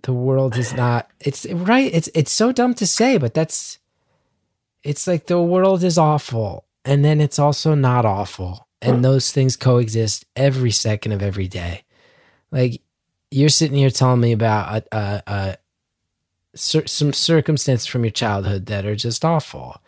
the 0.03 0.13
world 0.13 0.57
is 0.57 0.73
not 0.73 1.09
it's 1.19 1.45
right 1.47 1.93
it's 1.93 2.09
it's 2.13 2.31
so 2.31 2.51
dumb 2.51 2.73
to 2.73 2.87
say 2.87 3.17
but 3.17 3.33
that's 3.33 3.79
it's 4.83 5.07
like 5.07 5.27
the 5.27 5.41
world 5.41 5.83
is 5.83 5.97
awful 5.97 6.65
and 6.85 7.03
then 7.03 7.19
it's 7.19 7.39
also 7.39 7.75
not 7.75 8.05
awful 8.05 8.67
and 8.81 9.03
those 9.03 9.31
things 9.31 9.55
coexist 9.55 10.25
every 10.35 10.71
second 10.71 11.11
of 11.11 11.21
every 11.21 11.47
day. 11.47 11.83
Like 12.51 12.81
you're 13.31 13.49
sitting 13.49 13.77
here 13.77 13.89
telling 13.89 14.21
me 14.21 14.31
about 14.31 14.83
a, 14.91 14.97
a, 14.97 15.23
a 15.27 15.57
cer- 16.55 16.87
some 16.87 17.13
circumstances 17.13 17.87
from 17.87 18.03
your 18.03 18.11
childhood 18.11 18.67
that 18.67 18.85
are 18.85 18.95
just 18.95 19.25
awful. 19.25 19.81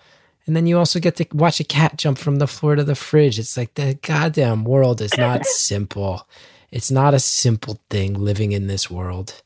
And 0.45 0.56
then 0.56 0.65
you 0.65 0.78
also 0.78 1.00
get 1.00 1.15
to 1.17 1.28
watch 1.34 1.60
a 1.60 1.63
cat 1.63 1.98
jump 1.98 2.17
from 2.17 2.38
the 2.38 2.48
floor 2.48 2.76
to 2.76 2.84
the 2.84 2.95
fridge. 2.95 3.38
It's 3.38 3.56
like 3.56 3.76
the 3.76 4.00
goddamn 4.02 4.63
world 4.63 5.02
is 5.02 5.15
not 5.17 5.45
simple. 5.45 6.28
It's 6.72 6.89
not 6.89 7.13
a 7.13 7.19
simple 7.19 7.80
thing 7.89 8.15
living 8.15 8.52
in 8.52 8.67
this 8.67 8.89
world 8.89 9.43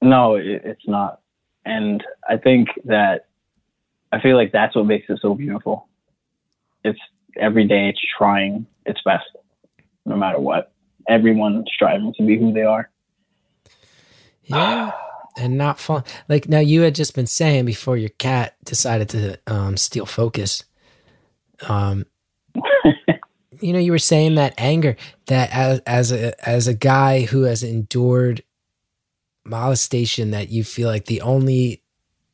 No, 0.00 0.36
it, 0.36 0.62
it's 0.64 0.86
not. 0.86 1.20
And 1.64 2.02
I 2.28 2.36
think 2.36 2.68
that 2.84 3.26
I 4.12 4.20
feel 4.20 4.36
like 4.36 4.52
that's 4.52 4.74
what 4.74 4.86
makes 4.86 5.06
it 5.08 5.18
so 5.20 5.34
beautiful. 5.34 5.88
It's 6.84 6.98
every 7.38 7.66
day 7.66 7.88
it's 7.88 8.00
trying 8.16 8.66
its 8.86 9.00
best, 9.04 9.26
no 10.06 10.16
matter 10.16 10.38
what. 10.38 10.72
Everyone 11.08 11.64
striving 11.72 12.12
to 12.16 12.26
be 12.26 12.38
who 12.38 12.52
they 12.52 12.62
are. 12.62 12.90
Yeah. 14.44 14.92
And 15.36 15.56
not 15.56 15.78
fun. 15.78 16.04
Like 16.28 16.48
now 16.48 16.58
you 16.58 16.82
had 16.82 16.94
just 16.94 17.14
been 17.14 17.26
saying 17.26 17.64
before 17.64 17.96
your 17.96 18.08
cat 18.10 18.56
decided 18.64 19.08
to 19.10 19.38
um, 19.46 19.76
steal 19.76 20.06
focus. 20.06 20.64
Um, 21.68 22.06
you 23.60 23.72
know, 23.72 23.78
you 23.78 23.92
were 23.92 23.98
saying 23.98 24.36
that 24.36 24.54
anger 24.58 24.96
that 25.26 25.50
as, 25.52 25.80
as 25.80 26.12
a, 26.12 26.48
as 26.48 26.66
a 26.66 26.74
guy 26.74 27.22
who 27.22 27.42
has 27.42 27.62
endured 27.62 28.42
molestation 29.48 30.30
that 30.32 30.48
you 30.48 30.64
feel 30.64 30.88
like 30.88 31.06
the 31.06 31.20
only, 31.20 31.82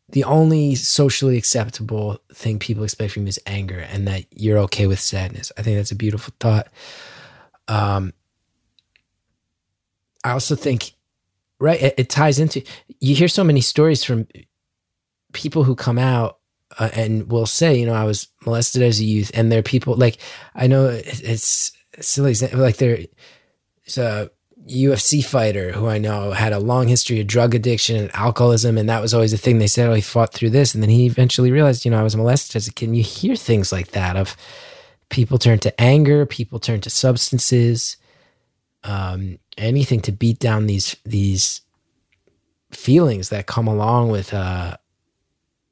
the 0.08 0.24
only 0.24 0.74
socially 0.74 1.36
acceptable 1.36 2.18
thing 2.32 2.58
people 2.58 2.84
expect 2.84 3.12
from 3.12 3.22
you 3.22 3.28
is 3.28 3.40
anger 3.46 3.80
and 3.80 4.06
that 4.06 4.24
you're 4.30 4.58
okay 4.58 4.86
with 4.86 5.00
sadness. 5.00 5.50
I 5.56 5.62
think 5.62 5.76
that's 5.76 5.92
a 5.92 5.96
beautiful 5.96 6.34
thought. 6.40 6.68
Um, 7.68 8.12
I 10.24 10.32
also 10.32 10.56
think 10.56 10.94
right 11.60 11.80
it, 11.80 11.94
it, 11.98 12.08
ties 12.08 12.38
into 12.38 12.62
you 13.00 13.14
hear 13.14 13.28
so 13.28 13.44
many 13.44 13.60
stories 13.60 14.02
from 14.02 14.26
people 15.32 15.64
who 15.64 15.74
come 15.74 15.98
out 15.98 16.38
uh, 16.78 16.90
and 16.94 17.30
will 17.30 17.46
say 17.46 17.78
you 17.78 17.86
know 17.86 17.94
i 17.94 18.04
was 18.04 18.28
molested 18.44 18.82
as 18.82 19.00
a 19.00 19.04
youth 19.04 19.30
and 19.34 19.50
there 19.52 19.60
are 19.60 19.62
people 19.62 19.94
like 19.94 20.18
i 20.54 20.66
know 20.66 20.86
it, 20.86 21.22
it's 21.22 21.72
silly 22.00 22.34
like 22.52 22.76
there's 22.76 23.06
a 23.98 24.30
ufc 24.68 25.24
fighter 25.24 25.72
who 25.72 25.86
i 25.88 25.98
know 25.98 26.32
had 26.32 26.52
a 26.52 26.58
long 26.58 26.88
history 26.88 27.20
of 27.20 27.26
drug 27.26 27.54
addiction 27.54 27.96
and 27.96 28.14
alcoholism 28.14 28.78
and 28.78 28.88
that 28.88 29.02
was 29.02 29.12
always 29.12 29.32
the 29.32 29.38
thing. 29.38 29.58
They 29.58 29.66
said 29.66 29.88
oh 29.88 29.94
he 29.94 30.00
fought 30.00 30.32
through 30.32 30.50
this 30.50 30.74
and 30.74 30.82
then 30.82 30.90
he 30.90 31.06
eventually 31.06 31.52
realized 31.52 31.84
you 31.84 31.90
know 31.90 32.00
i 32.00 32.02
was 32.02 32.16
molested 32.16 32.56
as 32.56 32.66
a 32.66 32.72
kid. 32.72 32.94
You 32.96 33.02
hear 33.02 33.36
things 33.36 33.72
like 33.72 33.88
that 33.92 34.16
of 34.16 34.36
people 35.10 35.38
turn 35.38 35.58
to 35.60 35.80
anger 35.80 36.24
people 36.24 36.58
turn 36.58 36.80
to 36.80 36.90
substances 36.90 37.96
um, 38.84 39.38
anything 39.56 40.00
to 40.00 40.12
beat 40.12 40.38
down 40.38 40.66
these 40.66 40.96
these 41.04 41.62
feelings 42.70 43.28
that 43.30 43.46
come 43.46 43.66
along 43.66 44.10
with 44.10 44.34
uh 44.34 44.76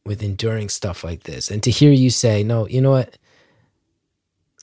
with 0.05 0.23
enduring 0.23 0.69
stuff 0.69 1.05
like 1.05 1.25
this. 1.25 1.51
And 1.51 1.63
to 1.63 1.71
hear 1.71 1.93
you 1.93 2.11
say 2.11 2.43
no 2.43 2.67
you 2.67 2.81
know 2.81 2.91
what? 2.93 3.17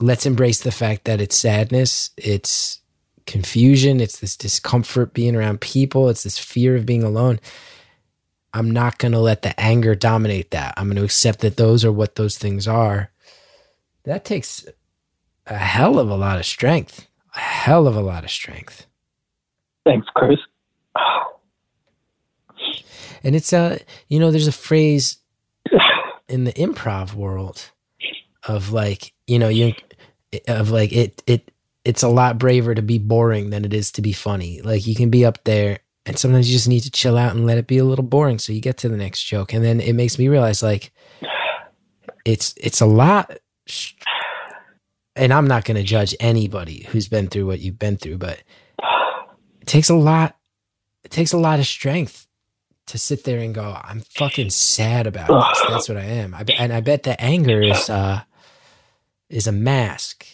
Let's 0.02 0.26
embrace 0.26 0.62
the 0.62 0.72
fact 0.72 1.06
that 1.06 1.20
it's 1.20 1.38
sadness. 1.38 2.12
It's 2.18 2.79
confusion. 3.30 4.02
It's 4.02 4.20
this 4.20 4.36
discomfort 4.36 5.14
being 5.14 5.36
around 5.36 5.62
people. 5.62 6.10
It's 6.10 6.24
this 6.24 6.40
fear 6.40 6.76
of 6.76 6.86
being 6.86 7.04
alone. 7.04 7.40
I'm 8.54 8.72
not 8.72 8.98
going 8.98 9.12
to 9.12 9.20
let 9.20 9.44
the 9.44 9.58
anger 9.60 9.94
dominate 9.94 10.50
that. 10.52 10.74
I'm 10.76 10.88
going 10.88 10.98
to 10.98 11.04
accept 11.04 11.42
that 11.42 11.56
those 11.56 11.86
are 11.86 11.92
what 11.92 12.16
those 12.16 12.38
things 12.40 12.68
are. 12.68 13.12
That 14.04 14.26
takes 14.26 14.68
a 15.46 15.58
hell 15.58 16.00
of 16.00 16.10
a 16.10 16.16
lot 16.16 16.40
of 16.40 16.46
strength. 16.46 17.08
A 17.36 17.40
hell 17.40 17.88
of 17.88 17.96
a 17.96 18.02
lot 18.02 18.24
of 18.24 18.32
strength. 18.32 18.88
Thanks, 19.86 20.08
Chris. 20.16 20.40
and 23.24 23.36
it's 23.36 23.54
a, 23.54 23.58
uh, 23.58 23.78
you 24.08 24.20
know, 24.20 24.32
there's 24.32 24.48
a 24.48 24.52
phrase 24.52 25.20
in 26.28 26.46
the 26.46 26.54
improv 26.54 27.14
world 27.14 27.70
of 28.48 28.72
like, 28.72 29.14
you 29.28 29.38
know, 29.38 29.50
you 29.50 29.74
of 30.48 30.72
like 30.72 30.92
it 30.92 31.22
it 31.28 31.52
it's 31.86 32.04
a 32.04 32.08
lot 32.10 32.38
braver 32.38 32.76
to 32.76 32.82
be 32.82 32.98
boring 32.98 33.50
than 33.50 33.66
it 33.66 33.74
is 33.74 33.92
to 33.94 34.02
be 34.02 34.14
funny. 34.14 34.62
Like 34.62 34.86
you 34.86 34.96
can 34.96 35.10
be 35.10 35.26
up 35.26 35.44
there 35.44 35.80
and 36.06 36.18
sometimes 36.18 36.50
you 36.50 36.56
just 36.56 36.68
need 36.68 36.82
to 36.82 36.92
chill 36.92 37.18
out 37.18 37.36
and 37.36 37.46
let 37.46 37.58
it 37.58 37.68
be 37.68 37.78
a 37.78 37.86
little 37.86 38.04
boring 38.04 38.40
so 38.40 38.54
you 38.54 38.62
get 38.62 38.78
to 38.78 38.90
the 38.90 38.98
next 38.98 39.24
joke. 39.24 39.54
And 39.54 39.64
then 39.64 39.80
it 39.80 39.94
makes 39.94 40.18
me 40.20 40.28
realize 40.28 40.62
like 40.62 40.92
it's 42.26 42.54
it's 42.58 42.82
a 42.82 42.86
lot 42.86 43.38
and 45.16 45.34
I'm 45.34 45.48
not 45.48 45.66
going 45.66 45.76
to 45.78 45.84
judge 45.84 46.16
anybody 46.20 46.86
who's 46.90 47.08
been 47.08 47.28
through 47.28 47.46
what 47.46 47.60
you've 47.60 47.78
been 47.78 47.98
through, 47.98 48.18
but 48.18 48.42
it 49.62 49.68
takes 49.68 49.90
a 49.90 49.96
lot. 49.96 50.36
It 51.04 51.12
takes 51.12 51.34
a 51.34 51.38
lot 51.38 51.60
of 51.60 51.68
strength 51.68 52.26
to 52.88 52.98
sit 52.98 53.24
there 53.26 53.40
and 53.40 53.54
go, 53.54 53.78
"I'm 53.84 54.00
fucking 54.00 54.50
sad 54.50 55.08
about 55.08 55.28
this." 55.28 55.62
That's 55.70 55.90
what 55.90 55.98
I 55.98 56.06
am. 56.06 56.34
I, 56.34 56.46
and 56.58 56.72
I 56.72 56.80
bet 56.80 57.04
the 57.04 57.20
anger 57.22 57.62
is 57.62 57.90
uh, 57.90 58.22
is 59.30 59.48
a 59.48 59.52
mask, 59.52 60.26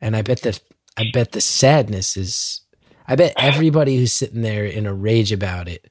and 0.00 0.16
I 0.16 0.22
bet 0.22 0.40
the 0.40 0.58
I 1.00 1.10
bet 1.12 1.32
the 1.32 1.40
sadness 1.40 2.16
is. 2.16 2.60
I 3.08 3.16
bet 3.16 3.32
everybody 3.38 3.96
who's 3.96 4.12
sitting 4.12 4.42
there 4.42 4.64
in 4.64 4.86
a 4.86 4.94
rage 4.94 5.32
about 5.32 5.66
it 5.66 5.90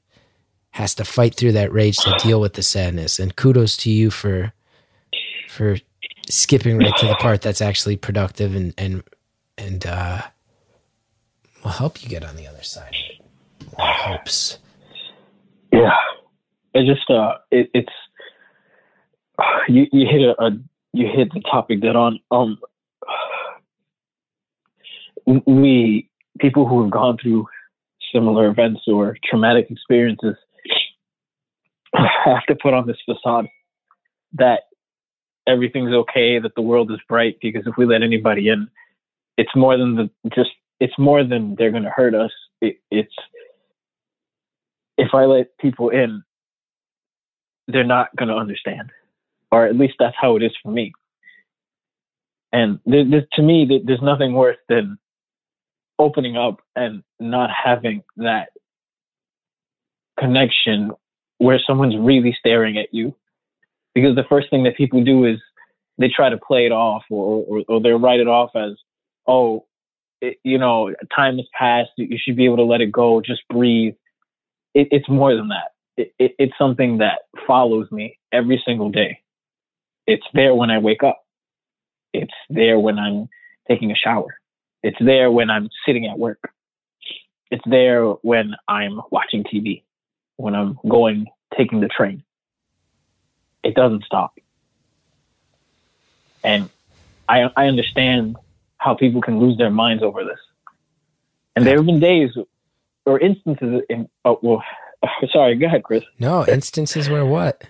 has 0.70 0.94
to 0.94 1.04
fight 1.04 1.34
through 1.34 1.52
that 1.52 1.72
rage 1.72 1.96
to 1.98 2.16
deal 2.22 2.40
with 2.40 2.54
the 2.54 2.62
sadness. 2.62 3.18
And 3.18 3.34
kudos 3.34 3.76
to 3.78 3.90
you 3.90 4.10
for 4.10 4.52
for 5.48 5.76
skipping 6.28 6.78
right 6.78 6.96
to 6.96 7.06
the 7.06 7.16
part 7.16 7.42
that's 7.42 7.60
actually 7.60 7.96
productive 7.96 8.54
and 8.54 8.72
and 8.78 9.02
and 9.58 9.84
uh, 9.84 10.22
will 11.64 11.72
help 11.72 12.02
you 12.02 12.08
get 12.08 12.24
on 12.24 12.36
the 12.36 12.46
other 12.46 12.62
side. 12.62 12.94
More 13.76 13.88
hopes. 13.88 14.58
Yeah, 15.72 15.96
it 16.74 16.86
just 16.86 17.10
uh, 17.10 17.34
it, 17.50 17.68
it's 17.74 17.92
you 19.68 19.86
you 19.92 20.06
hit 20.06 20.22
a, 20.22 20.42
a 20.42 20.50
you 20.92 21.06
hit 21.06 21.32
the 21.34 21.40
topic 21.40 21.80
that 21.82 21.96
on 21.96 22.20
um 22.30 22.58
we 25.46 26.08
people 26.38 26.66
who 26.66 26.82
have 26.82 26.90
gone 26.90 27.16
through 27.20 27.46
similar 28.12 28.48
events 28.48 28.80
or 28.86 29.16
traumatic 29.28 29.66
experiences 29.70 30.36
have 31.94 32.44
to 32.48 32.56
put 32.62 32.74
on 32.74 32.86
this 32.86 32.96
facade 33.04 33.46
that 34.32 34.62
everything's 35.46 35.92
okay, 35.92 36.38
that 36.38 36.54
the 36.54 36.62
world 36.62 36.90
is 36.90 36.98
bright, 37.08 37.36
because 37.42 37.66
if 37.66 37.74
we 37.76 37.86
let 37.86 38.02
anybody 38.02 38.48
in, 38.48 38.68
it's 39.36 39.54
more 39.56 39.76
than 39.76 39.96
the 39.96 40.10
just 40.34 40.50
it's 40.78 40.98
more 40.98 41.24
than 41.24 41.54
they're 41.56 41.70
going 41.70 41.82
to 41.82 41.90
hurt 41.90 42.14
us. 42.14 42.30
It, 42.60 42.76
it's 42.90 43.14
if 44.96 45.14
I 45.14 45.24
let 45.24 45.56
people 45.58 45.90
in, 45.90 46.22
they're 47.68 47.84
not 47.84 48.14
going 48.16 48.28
to 48.28 48.34
understand, 48.34 48.90
or 49.50 49.66
at 49.66 49.76
least 49.76 49.94
that's 49.98 50.16
how 50.20 50.36
it 50.36 50.42
is 50.42 50.52
for 50.62 50.70
me. 50.70 50.92
And 52.52 52.80
there, 52.84 53.04
there, 53.08 53.26
to 53.34 53.42
me, 53.42 53.82
there's 53.86 54.02
nothing 54.02 54.34
worse 54.34 54.56
than 54.68 54.98
opening 56.00 56.36
up 56.36 56.60
and 56.74 57.02
not 57.20 57.50
having 57.50 58.02
that 58.16 58.48
connection 60.18 60.92
where 61.38 61.60
someone's 61.66 61.96
really 61.96 62.34
staring 62.38 62.78
at 62.78 62.92
you 62.92 63.14
because 63.94 64.16
the 64.16 64.24
first 64.28 64.50
thing 64.50 64.64
that 64.64 64.76
people 64.76 65.02
do 65.04 65.24
is 65.24 65.38
they 65.98 66.08
try 66.08 66.30
to 66.30 66.38
play 66.38 66.66
it 66.66 66.72
off 66.72 67.02
or, 67.10 67.44
or, 67.46 67.64
or 67.68 67.80
they 67.80 67.90
write 67.90 68.20
it 68.20 68.28
off 68.28 68.50
as, 68.54 68.72
oh, 69.26 69.66
it, 70.20 70.38
you 70.42 70.58
know, 70.58 70.94
time 71.14 71.36
has 71.36 71.46
passed. 71.56 71.90
You 71.96 72.18
should 72.18 72.36
be 72.36 72.44
able 72.46 72.58
to 72.58 72.64
let 72.64 72.80
it 72.80 72.92
go. 72.92 73.20
Just 73.20 73.42
breathe. 73.48 73.94
It, 74.74 74.88
it's 74.90 75.08
more 75.08 75.34
than 75.34 75.48
that. 75.48 75.72
It, 75.96 76.34
it's 76.38 76.56
something 76.58 76.98
that 76.98 77.20
follows 77.46 77.90
me 77.90 78.18
every 78.32 78.62
single 78.64 78.90
day. 78.90 79.20
It's 80.06 80.26
there 80.32 80.54
when 80.54 80.70
I 80.70 80.78
wake 80.78 81.02
up. 81.02 81.20
It's 82.12 82.32
there 82.48 82.78
when 82.78 82.98
I'm 82.98 83.28
taking 83.68 83.90
a 83.90 83.94
shower. 83.94 84.39
It's 84.82 84.98
there 85.00 85.30
when 85.30 85.50
I'm 85.50 85.68
sitting 85.86 86.06
at 86.06 86.18
work. 86.18 86.52
It's 87.50 87.64
there 87.66 88.04
when 88.06 88.54
I'm 88.68 89.00
watching 89.10 89.44
TV, 89.44 89.82
when 90.36 90.54
I'm 90.54 90.78
going, 90.88 91.26
taking 91.56 91.80
the 91.80 91.88
train 91.88 92.22
it 93.62 93.74
doesn't 93.74 94.04
stop. 94.04 94.38
and 96.42 96.68
I 97.28 97.50
I 97.56 97.66
understand 97.66 98.36
how 98.78 98.94
people 98.94 99.20
can 99.20 99.38
lose 99.38 99.58
their 99.58 99.70
minds 99.70 100.02
over 100.02 100.24
this. 100.24 100.38
And 101.54 101.66
there 101.66 101.76
have 101.76 101.86
been 101.86 102.00
days 102.00 102.30
or 103.04 103.18
instances 103.18 103.82
in 103.90 104.08
oh 104.24 104.38
well 104.42 104.62
sorry, 105.32 105.56
go 105.56 105.66
ahead, 105.66 105.82
Chris. 105.82 106.04
No, 106.18 106.46
instances 106.46 107.08
where 107.08 107.26
what? 107.26 107.64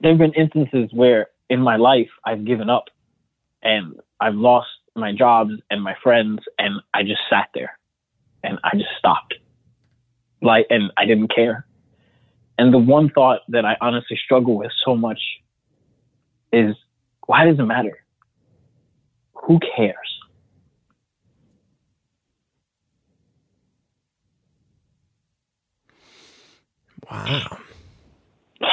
There 0.00 0.12
have 0.12 0.18
been 0.18 0.34
instances 0.34 0.90
where 0.92 1.28
in 1.48 1.60
my 1.60 1.76
life 1.76 2.10
I've 2.24 2.44
given 2.44 2.70
up 2.70 2.84
and 3.62 4.00
I've 4.20 4.34
lost 4.34 4.68
my 4.96 5.12
jobs 5.12 5.52
and 5.70 5.82
my 5.82 5.94
friends 6.02 6.40
and 6.58 6.80
I 6.92 7.02
just 7.02 7.20
sat 7.28 7.48
there 7.54 7.78
and 8.42 8.58
I 8.64 8.76
just 8.76 8.90
stopped. 8.98 9.34
Like 10.42 10.66
and 10.70 10.90
I 10.96 11.04
didn't 11.06 11.34
care. 11.34 11.66
And 12.58 12.72
the 12.74 12.78
one 12.78 13.10
thought 13.10 13.40
that 13.48 13.64
I 13.64 13.76
honestly 13.80 14.18
struggle 14.22 14.56
with 14.58 14.70
so 14.84 14.94
much 14.94 15.20
is 16.52 16.74
why 17.26 17.44
does 17.44 17.58
it 17.58 17.64
matter? 17.64 17.98
Who 19.34 19.58
cares? 19.76 19.96
Wow. 27.10 27.58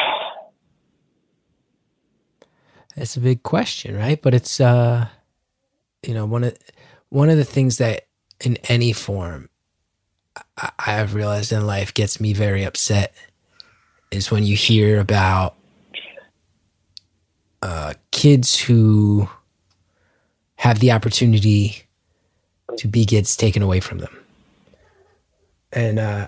That's 2.95 3.15
a 3.15 3.19
big 3.19 3.43
question, 3.43 3.95
right? 3.95 4.21
But 4.21 4.34
it's 4.34 4.60
uh 4.60 5.08
you 6.08 6.13
know, 6.13 6.26
one 6.26 6.46
of 6.46 6.58
one 7.10 7.30
of 7.30 7.38
the 7.38 7.46
things 7.46 7.78
that 7.78 8.08
in 8.43 8.58
any 8.70 8.93
form 8.93 9.50
I, 10.58 10.72
I've 10.80 11.13
realized 11.13 11.52
in 11.52 11.67
life 11.67 11.93
gets 11.93 12.20
me 12.20 12.34
very 12.34 12.63
upset 12.63 13.13
is 14.12 14.32
when 14.32 14.43
you 14.43 14.56
hear 14.56 15.00
about 15.00 15.56
uh, 17.62 17.93
kids 18.12 18.58
who 18.58 19.28
have 20.56 20.80
the 20.80 20.91
opportunity 20.91 21.84
to 22.78 22.88
be 22.88 23.06
kids 23.06 23.36
taken 23.36 23.62
away 23.62 23.80
from 23.80 24.00
them. 24.00 24.17
And 25.74 26.00
uh, 26.00 26.28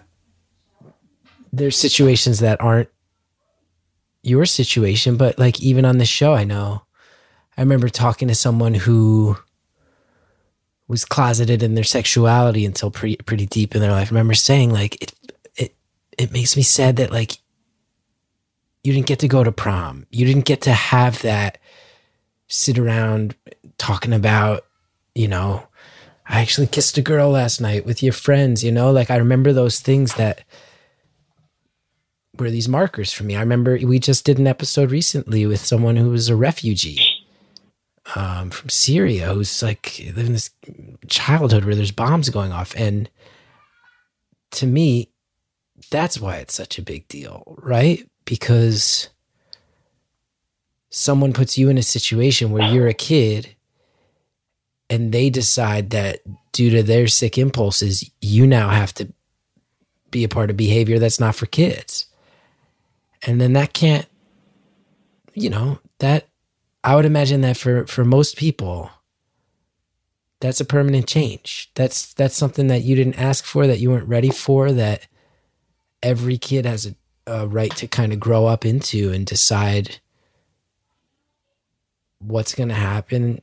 there's 1.53 1.77
situations 1.77 2.39
that 2.39 2.59
aren't 2.59 2.89
your 4.23 4.45
situation, 4.45 5.15
but 5.15 5.39
like 5.39 5.61
even 5.61 5.85
on 5.85 5.97
the 5.99 6.05
show, 6.05 6.33
I 6.33 6.43
know 6.43 6.81
I 7.55 7.61
remember 7.61 7.89
talking 7.89 8.27
to 8.27 8.35
someone 8.35 8.73
who 8.73 9.37
was 10.89 11.05
closeted 11.05 11.61
in 11.61 11.75
their 11.75 11.83
sexuality 11.83 12.65
until 12.65 12.91
pretty 12.91 13.15
pretty 13.17 13.45
deep 13.45 13.75
in 13.75 13.81
their 13.81 13.91
life. 13.91 14.07
I 14.07 14.15
remember 14.15 14.33
saying 14.33 14.73
like 14.73 15.01
it 15.01 15.13
it 15.55 15.75
it 16.17 16.33
makes 16.33 16.57
me 16.57 16.63
sad 16.63 16.97
that 16.97 17.11
like 17.11 17.37
you 18.83 18.91
didn't 18.91 19.05
get 19.05 19.19
to 19.19 19.27
go 19.27 19.43
to 19.43 19.51
prom. 19.51 20.07
You 20.09 20.25
didn't 20.25 20.45
get 20.45 20.61
to 20.61 20.73
have 20.73 21.21
that 21.21 21.59
sit 22.47 22.79
around 22.79 23.35
talking 23.77 24.13
about, 24.13 24.65
you 25.13 25.27
know, 25.27 25.67
I 26.27 26.41
actually 26.41 26.67
kissed 26.67 26.97
a 26.97 27.03
girl 27.03 27.29
last 27.29 27.61
night 27.61 27.85
with 27.85 28.01
your 28.01 28.13
friends, 28.13 28.63
you 28.63 28.71
know? 28.71 28.91
Like 28.91 29.11
I 29.11 29.17
remember 29.17 29.53
those 29.53 29.79
things 29.79 30.15
that 30.15 30.43
were 32.37 32.49
these 32.49 32.69
markers 32.69 33.13
for 33.13 33.25
me. 33.25 33.35
I 33.35 33.41
remember 33.41 33.77
we 33.83 33.99
just 33.99 34.25
did 34.25 34.39
an 34.39 34.47
episode 34.47 34.89
recently 34.89 35.45
with 35.45 35.63
someone 35.63 35.97
who 35.97 36.09
was 36.09 36.29
a 36.29 36.35
refugee 36.35 37.18
um, 38.15 38.49
from 38.49 38.69
Syria 38.69 39.33
who's 39.33 39.61
like 39.61 39.99
living 40.15 40.33
this 40.33 40.51
childhood 41.07 41.65
where 41.65 41.75
there's 41.75 41.91
bombs 41.91 42.29
going 42.29 42.51
off. 42.51 42.75
And 42.75 43.09
to 44.51 44.67
me, 44.67 45.09
that's 45.91 46.19
why 46.19 46.37
it's 46.37 46.53
such 46.53 46.77
a 46.77 46.83
big 46.83 47.07
deal, 47.07 47.43
right? 47.61 48.07
Because 48.25 49.09
someone 50.89 51.33
puts 51.33 51.57
you 51.57 51.69
in 51.69 51.77
a 51.77 51.83
situation 51.83 52.51
where 52.51 52.67
you're 52.67 52.87
a 52.87 52.93
kid 52.93 53.55
and 54.89 55.11
they 55.11 55.29
decide 55.29 55.91
that 55.91 56.21
due 56.51 56.69
to 56.71 56.83
their 56.83 57.07
sick 57.07 57.37
impulses, 57.37 58.09
you 58.21 58.47
now 58.47 58.69
have 58.69 58.93
to 58.95 59.13
be 60.09 60.23
a 60.23 60.29
part 60.29 60.49
of 60.49 60.57
behavior 60.57 60.97
that's 60.97 61.19
not 61.19 61.35
for 61.35 61.45
kids. 61.45 62.07
And 63.23 63.39
then 63.39 63.53
that 63.53 63.73
can't, 63.73 64.07
you 65.33 65.49
know, 65.49 65.79
that 65.99 66.28
I 66.83 66.95
would 66.95 67.05
imagine 67.05 67.41
that 67.41 67.57
for 67.57 67.85
for 67.87 68.05
most 68.05 68.37
people, 68.37 68.91
that's 70.39 70.61
a 70.61 70.65
permanent 70.65 71.07
change. 71.07 71.71
That's 71.75 72.13
that's 72.13 72.37
something 72.37 72.67
that 72.67 72.83
you 72.83 72.95
didn't 72.95 73.19
ask 73.19 73.43
for, 73.43 73.67
that 73.67 73.79
you 73.79 73.91
weren't 73.91 74.07
ready 74.07 74.29
for, 74.29 74.71
that 74.71 75.07
every 76.01 76.37
kid 76.37 76.65
has 76.65 76.85
a, 76.85 76.95
a 77.27 77.47
right 77.47 77.75
to 77.75 77.87
kind 77.87 78.13
of 78.13 78.19
grow 78.19 78.45
up 78.45 78.65
into 78.65 79.11
and 79.11 79.25
decide 79.25 79.99
what's 82.19 82.55
going 82.55 82.69
to 82.69 82.75
happen 82.75 83.41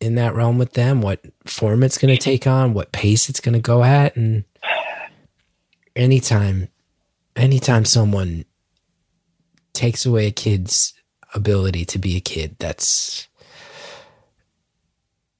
in 0.00 0.14
that 0.16 0.34
realm 0.34 0.58
with 0.58 0.74
them, 0.74 1.00
what 1.00 1.20
form 1.44 1.82
it's 1.82 1.98
going 1.98 2.14
to 2.14 2.20
mm-hmm. 2.20 2.30
take 2.30 2.46
on, 2.46 2.74
what 2.74 2.92
pace 2.92 3.28
it's 3.28 3.40
going 3.40 3.54
to 3.54 3.58
go 3.58 3.82
at, 3.82 4.14
and 4.16 4.44
anytime, 5.94 6.68
anytime 7.34 7.84
someone 7.84 8.44
takes 9.72 10.04
away 10.04 10.26
a 10.26 10.30
kid's 10.30 10.92
ability 11.36 11.84
to 11.84 11.98
be 11.98 12.16
a 12.16 12.20
kid. 12.20 12.56
That's 12.58 13.28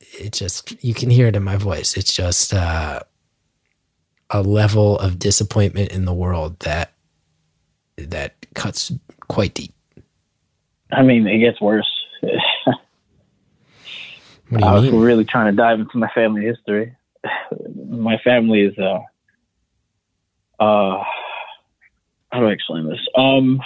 it 0.00 0.32
just 0.32 0.82
you 0.84 0.94
can 0.94 1.10
hear 1.10 1.26
it 1.26 1.36
in 1.36 1.42
my 1.42 1.56
voice. 1.56 1.96
It's 1.96 2.12
just 2.14 2.54
uh, 2.54 3.00
a 4.30 4.42
level 4.42 4.98
of 4.98 5.18
disappointment 5.18 5.90
in 5.90 6.04
the 6.04 6.14
world 6.14 6.60
that 6.60 6.92
that 7.96 8.34
cuts 8.54 8.92
quite 9.28 9.54
deep. 9.54 9.72
I 10.92 11.02
mean, 11.02 11.26
it 11.26 11.38
gets 11.38 11.60
worse. 11.60 11.90
What 14.48 14.60
do 14.60 14.64
you 14.64 14.70
I 14.70 14.74
was 14.74 14.82
mean? 14.84 15.00
really 15.00 15.24
trying 15.24 15.50
to 15.52 15.56
dive 15.56 15.80
into 15.80 15.98
my 15.98 16.08
family 16.14 16.42
history. 16.44 16.94
my 17.88 18.16
family 18.22 18.62
is 18.62 18.78
uh 18.78 19.00
uh 20.62 21.02
how 22.30 22.40
do 22.40 22.46
I 22.46 22.52
explain 22.52 22.88
this? 22.88 23.00
Um 23.16 23.60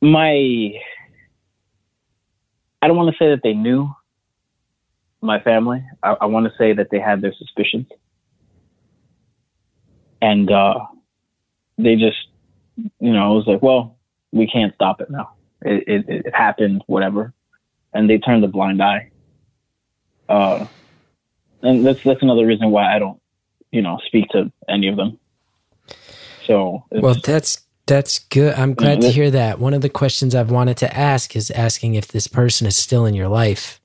my 0.00 0.72
I 2.82 2.88
don't 2.88 2.96
want 2.96 3.14
to 3.14 3.18
say 3.22 3.30
that 3.30 3.42
they 3.42 3.52
knew 3.52 3.94
my 5.20 5.38
family. 5.40 5.84
I, 6.02 6.16
I 6.22 6.26
want 6.26 6.46
to 6.46 6.52
say 6.56 6.72
that 6.72 6.88
they 6.90 6.98
had 6.98 7.20
their 7.20 7.34
suspicions. 7.34 7.86
And 10.22 10.50
uh 10.50 10.86
they 11.78 11.96
just 11.96 12.18
you 12.76 13.12
know, 13.12 13.32
it 13.32 13.36
was 13.36 13.46
like, 13.46 13.62
well, 13.62 13.98
we 14.32 14.46
can't 14.46 14.74
stop 14.74 15.00
it 15.00 15.10
now. 15.10 15.32
It, 15.62 15.84
it, 15.86 16.26
it 16.26 16.34
happened, 16.34 16.82
whatever. 16.86 17.34
And 17.92 18.08
they 18.08 18.18
turned 18.18 18.44
a 18.44 18.48
blind 18.48 18.82
eye. 18.82 19.10
Uh, 20.28 20.66
and 21.62 21.84
that's, 21.84 22.02
that's 22.02 22.22
another 22.22 22.46
reason 22.46 22.70
why 22.70 22.94
I 22.94 22.98
don't, 22.98 23.20
you 23.70 23.82
know, 23.82 23.98
speak 24.06 24.28
to 24.30 24.50
any 24.68 24.88
of 24.88 24.96
them. 24.96 25.18
So, 26.46 26.84
Well, 26.90 27.16
that's 27.22 27.62
that's 27.90 28.20
good. 28.20 28.54
I'm 28.54 28.74
glad 28.74 29.00
to 29.00 29.10
hear 29.10 29.32
that. 29.32 29.58
One 29.58 29.74
of 29.74 29.80
the 29.80 29.88
questions 29.88 30.36
I've 30.36 30.52
wanted 30.52 30.76
to 30.76 30.96
ask 30.96 31.34
is 31.34 31.50
asking 31.50 31.96
if 31.96 32.06
this 32.08 32.28
person 32.28 32.68
is 32.68 32.76
still 32.76 33.04
in 33.04 33.14
your 33.14 33.26
life, 33.26 33.80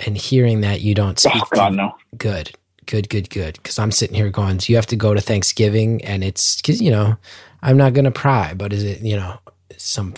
and 0.00 0.16
hearing 0.16 0.60
that 0.62 0.80
you 0.80 0.92
don't 0.92 1.20
speak. 1.20 1.36
oh 1.36 1.48
God, 1.52 1.74
no. 1.74 1.94
Good, 2.16 2.50
good, 2.86 3.08
good, 3.08 3.30
good. 3.30 3.54
Because 3.54 3.78
I'm 3.78 3.92
sitting 3.92 4.16
here 4.16 4.28
going, 4.28 4.58
so 4.58 4.70
you 4.70 4.76
have 4.76 4.86
to 4.86 4.96
go 4.96 5.14
to 5.14 5.20
Thanksgiving, 5.20 6.04
and 6.04 6.24
it's 6.24 6.60
because 6.60 6.82
you 6.82 6.90
know 6.90 7.16
I'm 7.62 7.76
not 7.76 7.94
gonna 7.94 8.10
pry, 8.10 8.54
but 8.54 8.72
is 8.72 8.82
it 8.82 9.02
you 9.02 9.14
know 9.14 9.38
some 9.76 10.14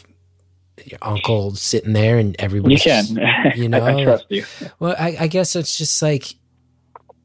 your 0.86 0.98
uncle 1.02 1.54
sitting 1.56 1.92
there 1.92 2.16
and 2.16 2.34
everybody? 2.38 2.76
You 2.76 2.80
can. 2.80 3.04
you 3.54 3.68
know, 3.68 3.80
I, 3.84 4.00
I 4.00 4.04
trust 4.04 4.26
you. 4.30 4.46
Well, 4.78 4.96
I, 4.98 5.16
I 5.20 5.26
guess 5.26 5.54
it's 5.54 5.76
just 5.76 6.00
like 6.00 6.36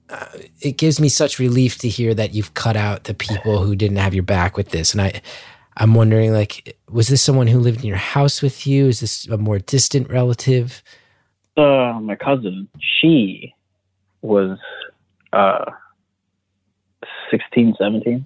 uh, 0.10 0.26
it 0.60 0.74
gives 0.74 1.00
me 1.00 1.08
such 1.08 1.40
relief 1.40 1.78
to 1.78 1.88
hear 1.88 2.14
that 2.14 2.34
you've 2.34 2.54
cut 2.54 2.76
out 2.76 3.06
the 3.06 3.14
people 3.14 3.64
who 3.64 3.78
didn't 3.78 3.98
have 3.98 4.14
your 4.14 4.24
back 4.24 4.58
with 4.58 4.72
this, 4.72 4.92
and 4.92 5.02
I, 5.02 5.22
I'm 5.78 5.94
wondering, 5.94 6.32
like, 6.32 6.78
was 6.90 7.10
this 7.10 7.22
someone 7.22 7.48
who 7.48 7.60
lived 7.60 7.82
in 7.82 7.88
your 7.88 7.98
house 7.98 8.42
with 8.42 8.66
you? 8.66 8.88
Is 8.88 9.02
this 9.02 9.28
a 9.28 9.38
more 9.38 9.60
distant 9.60 10.10
relative? 10.10 10.82
Uh, 11.58 12.00
my 12.02 12.16
cousin, 12.16 12.68
she 12.80 13.54
was 14.22 14.58
uh, 15.34 15.66
16, 17.30 17.76
17. 17.78 18.26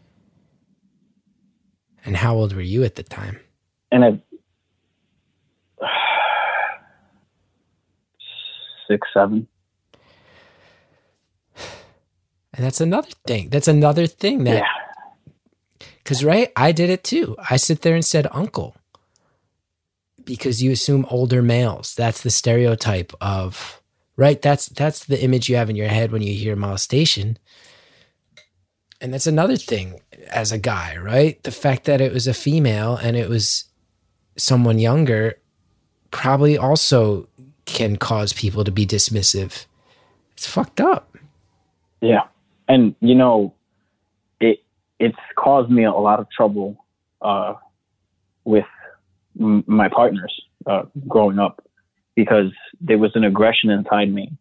And 2.06 2.18
how 2.18 2.36
old 2.36 2.54
were 2.54 2.62
you 2.62 2.84
at 2.84 2.96
the 2.96 3.04
time? 3.04 3.40
And 3.92 4.06
I, 4.06 4.22
six, 8.88 9.08
seven. 9.14 9.48
And 12.54 12.66
that's 12.66 12.82
another 12.82 13.10
thing. 13.26 13.50
That's 13.50 13.68
another 13.68 14.08
thing 14.08 14.44
that 14.44 14.56
Yeah. 14.56 14.79
Because, 16.10 16.26
right, 16.26 16.52
I 16.56 16.72
did 16.72 16.90
it 16.90 17.04
too. 17.04 17.36
I 17.52 17.58
sit 17.58 17.84
there 17.84 17.94
and 17.94 18.04
said 18.04 18.26
uncle 18.32 18.76
because 20.26 20.60
you 20.60 20.72
assume 20.72 21.06
older 21.08 21.44
males. 21.44 21.94
That's 21.94 22.24
the 22.24 22.32
stereotype 22.32 23.14
of, 23.22 23.80
right? 24.16 24.42
That's 24.42 24.66
that's 24.70 25.06
the 25.06 25.24
image 25.24 25.50
you 25.50 25.56
have 25.56 25.70
in 25.70 25.76
your 25.76 25.88
head 25.88 26.12
when 26.12 26.24
you 26.24 26.34
hear 26.34 26.56
molestation. 26.56 27.38
And 29.00 29.14
that's 29.14 29.28
another 29.28 29.56
thing. 29.56 30.02
as 30.32 30.52
a 30.52 30.58
guy, 30.58 30.98
right? 30.98 31.44
The 31.44 31.52
fact 31.52 31.86
that 31.86 32.02
it 32.02 32.12
was 32.12 32.26
a 32.26 32.34
female 32.34 32.96
and 32.96 33.16
it 33.16 33.30
was 33.30 33.66
someone 34.36 34.80
younger 34.80 35.38
probably 36.10 36.58
also 36.58 37.28
can 37.66 37.98
cause 37.98 38.34
people 38.34 38.64
to 38.64 38.72
be 38.72 38.88
dismissive. 38.88 39.68
It's 40.34 40.48
fucked 40.48 40.82
up. 40.82 41.16
Yeah, 42.02 42.24
and 42.68 42.96
you 43.00 43.14
know, 43.14 43.54
it's 45.00 45.18
caused 45.36 45.72
me 45.72 45.86
a 45.86 45.92
lot 45.92 46.20
of 46.20 46.30
trouble 46.30 46.86
uh, 47.22 47.54
with 48.44 48.66
m- 49.40 49.64
my 49.68 49.88
partners 49.88 50.34
uh, 50.66 50.84
growing 51.08 51.40
up 51.40 51.64
because 52.16 52.52
there 52.82 52.98
was 52.98 53.12
an 53.16 53.24
aggression 53.24 53.70
inside 53.70 54.14
me 54.14 54.32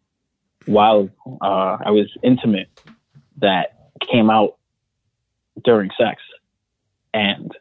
while 0.65 1.09
uh, 1.41 1.77
I 1.83 1.91
was 1.91 2.07
intimate 2.23 2.69
that 3.37 3.89
came 4.11 4.29
out 4.29 4.57
during 5.63 5.89
sex, 5.97 6.21
and 7.13 7.51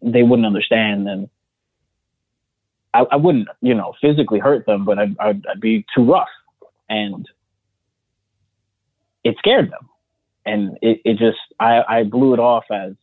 they 0.00 0.22
wouldn't 0.22 0.46
understand, 0.46 1.08
and 1.08 1.28
I, 2.94 3.04
I 3.10 3.16
wouldn't, 3.16 3.48
you 3.60 3.74
know, 3.74 3.94
physically 4.00 4.38
hurt 4.38 4.66
them, 4.66 4.84
but 4.84 4.98
I'd, 4.98 5.16
I'd, 5.18 5.46
I'd 5.46 5.60
be 5.60 5.84
too 5.94 6.04
rough, 6.04 6.28
and 6.88 7.28
it 9.24 9.36
scared 9.38 9.70
them, 9.70 9.88
and 10.48 10.78
it, 10.82 11.02
it 11.06 11.18
just 11.18 11.38
I, 11.60 11.82
I 11.88 12.04
blew 12.04 12.34
it 12.34 12.40
off 12.40 12.64
as, 12.72 12.94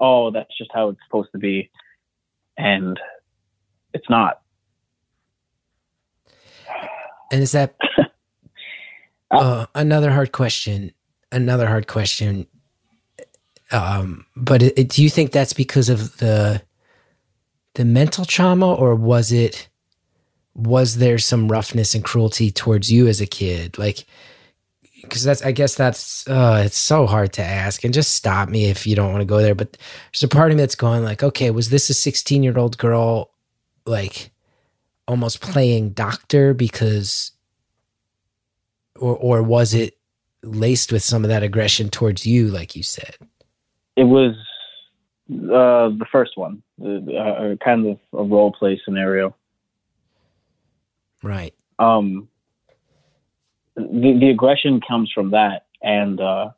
oh, 0.00 0.32
that's 0.32 0.56
just 0.58 0.70
how 0.74 0.90
it's 0.90 1.00
supposed 1.08 1.30
to 1.32 1.38
be, 1.38 1.70
and 2.58 2.98
it's 3.94 4.10
not. 4.10 4.40
And 7.32 7.42
is 7.42 7.52
that 7.52 7.76
uh, 9.30 9.66
another 9.74 10.12
hard 10.12 10.32
question? 10.32 10.92
Another 11.32 11.68
hard 11.68 11.86
question. 11.88 12.46
Um, 13.72 14.26
but 14.36 14.62
it, 14.62 14.78
it- 14.78 14.90
do 14.90 15.02
you 15.02 15.10
think 15.10 15.32
that's 15.32 15.54
because 15.54 15.88
of 15.88 16.18
the 16.18 16.62
the 17.74 17.84
mental 17.86 18.24
trauma, 18.26 18.74
or 18.74 18.94
was 18.96 19.32
it 19.32 19.68
was 20.54 20.96
there 20.98 21.18
some 21.18 21.48
roughness 21.48 21.94
and 21.94 22.04
cruelty 22.04 22.50
towards 22.50 22.92
you 22.92 23.08
as 23.08 23.20
a 23.20 23.26
kid? 23.26 23.78
Like, 23.78 24.06
because 25.08 25.24
that's 25.24 25.42
I 25.42 25.52
guess 25.52 25.74
that's 25.74 26.26
uh, 26.28 26.62
it's 26.64 26.76
so 26.76 27.06
hard 27.06 27.32
to 27.34 27.42
ask. 27.42 27.84
And 27.84 27.94
just 27.94 28.14
stop 28.14 28.48
me 28.48 28.66
if 28.66 28.86
you 28.86 28.94
don't 28.94 29.10
want 29.10 29.22
to 29.22 29.26
go 29.26 29.40
there. 29.40 29.54
But 29.54 29.76
there's 30.12 30.22
a 30.22 30.28
part 30.28 30.50
of 30.50 30.56
me 30.56 30.62
that's 30.62 30.74
going 30.74 31.04
like, 31.04 31.22
okay, 31.22 31.50
was 31.50 31.70
this 31.70 31.90
a 31.90 31.94
16 31.94 32.42
year 32.42 32.58
old 32.58 32.78
girl 32.78 33.30
like 33.86 34.30
almost 35.08 35.40
playing 35.40 35.90
doctor 35.90 36.54
because 36.54 37.32
or 38.96 39.16
or 39.16 39.42
was 39.42 39.74
it 39.74 39.96
laced 40.42 40.92
with 40.92 41.02
some 41.02 41.24
of 41.24 41.30
that 41.30 41.42
aggression 41.42 41.88
towards 41.88 42.26
you 42.26 42.48
like 42.48 42.76
you 42.76 42.82
said 42.82 43.16
It 43.96 44.04
was 44.04 44.34
uh, 45.30 45.88
the 45.98 46.06
first 46.10 46.36
one, 46.36 46.62
the, 46.78 47.16
uh, 47.16 47.64
kind 47.64 47.86
of 47.86 47.98
a 48.18 48.22
role 48.22 48.52
play 48.52 48.80
scenario. 48.84 49.34
right 51.22 51.54
um, 51.78 52.28
the 53.78 54.16
the 54.20 54.30
aggression 54.30 54.80
comes 54.80 55.10
from 55.12 55.30
that, 55.30 55.66
and 55.82 56.20
uh, 56.20 56.50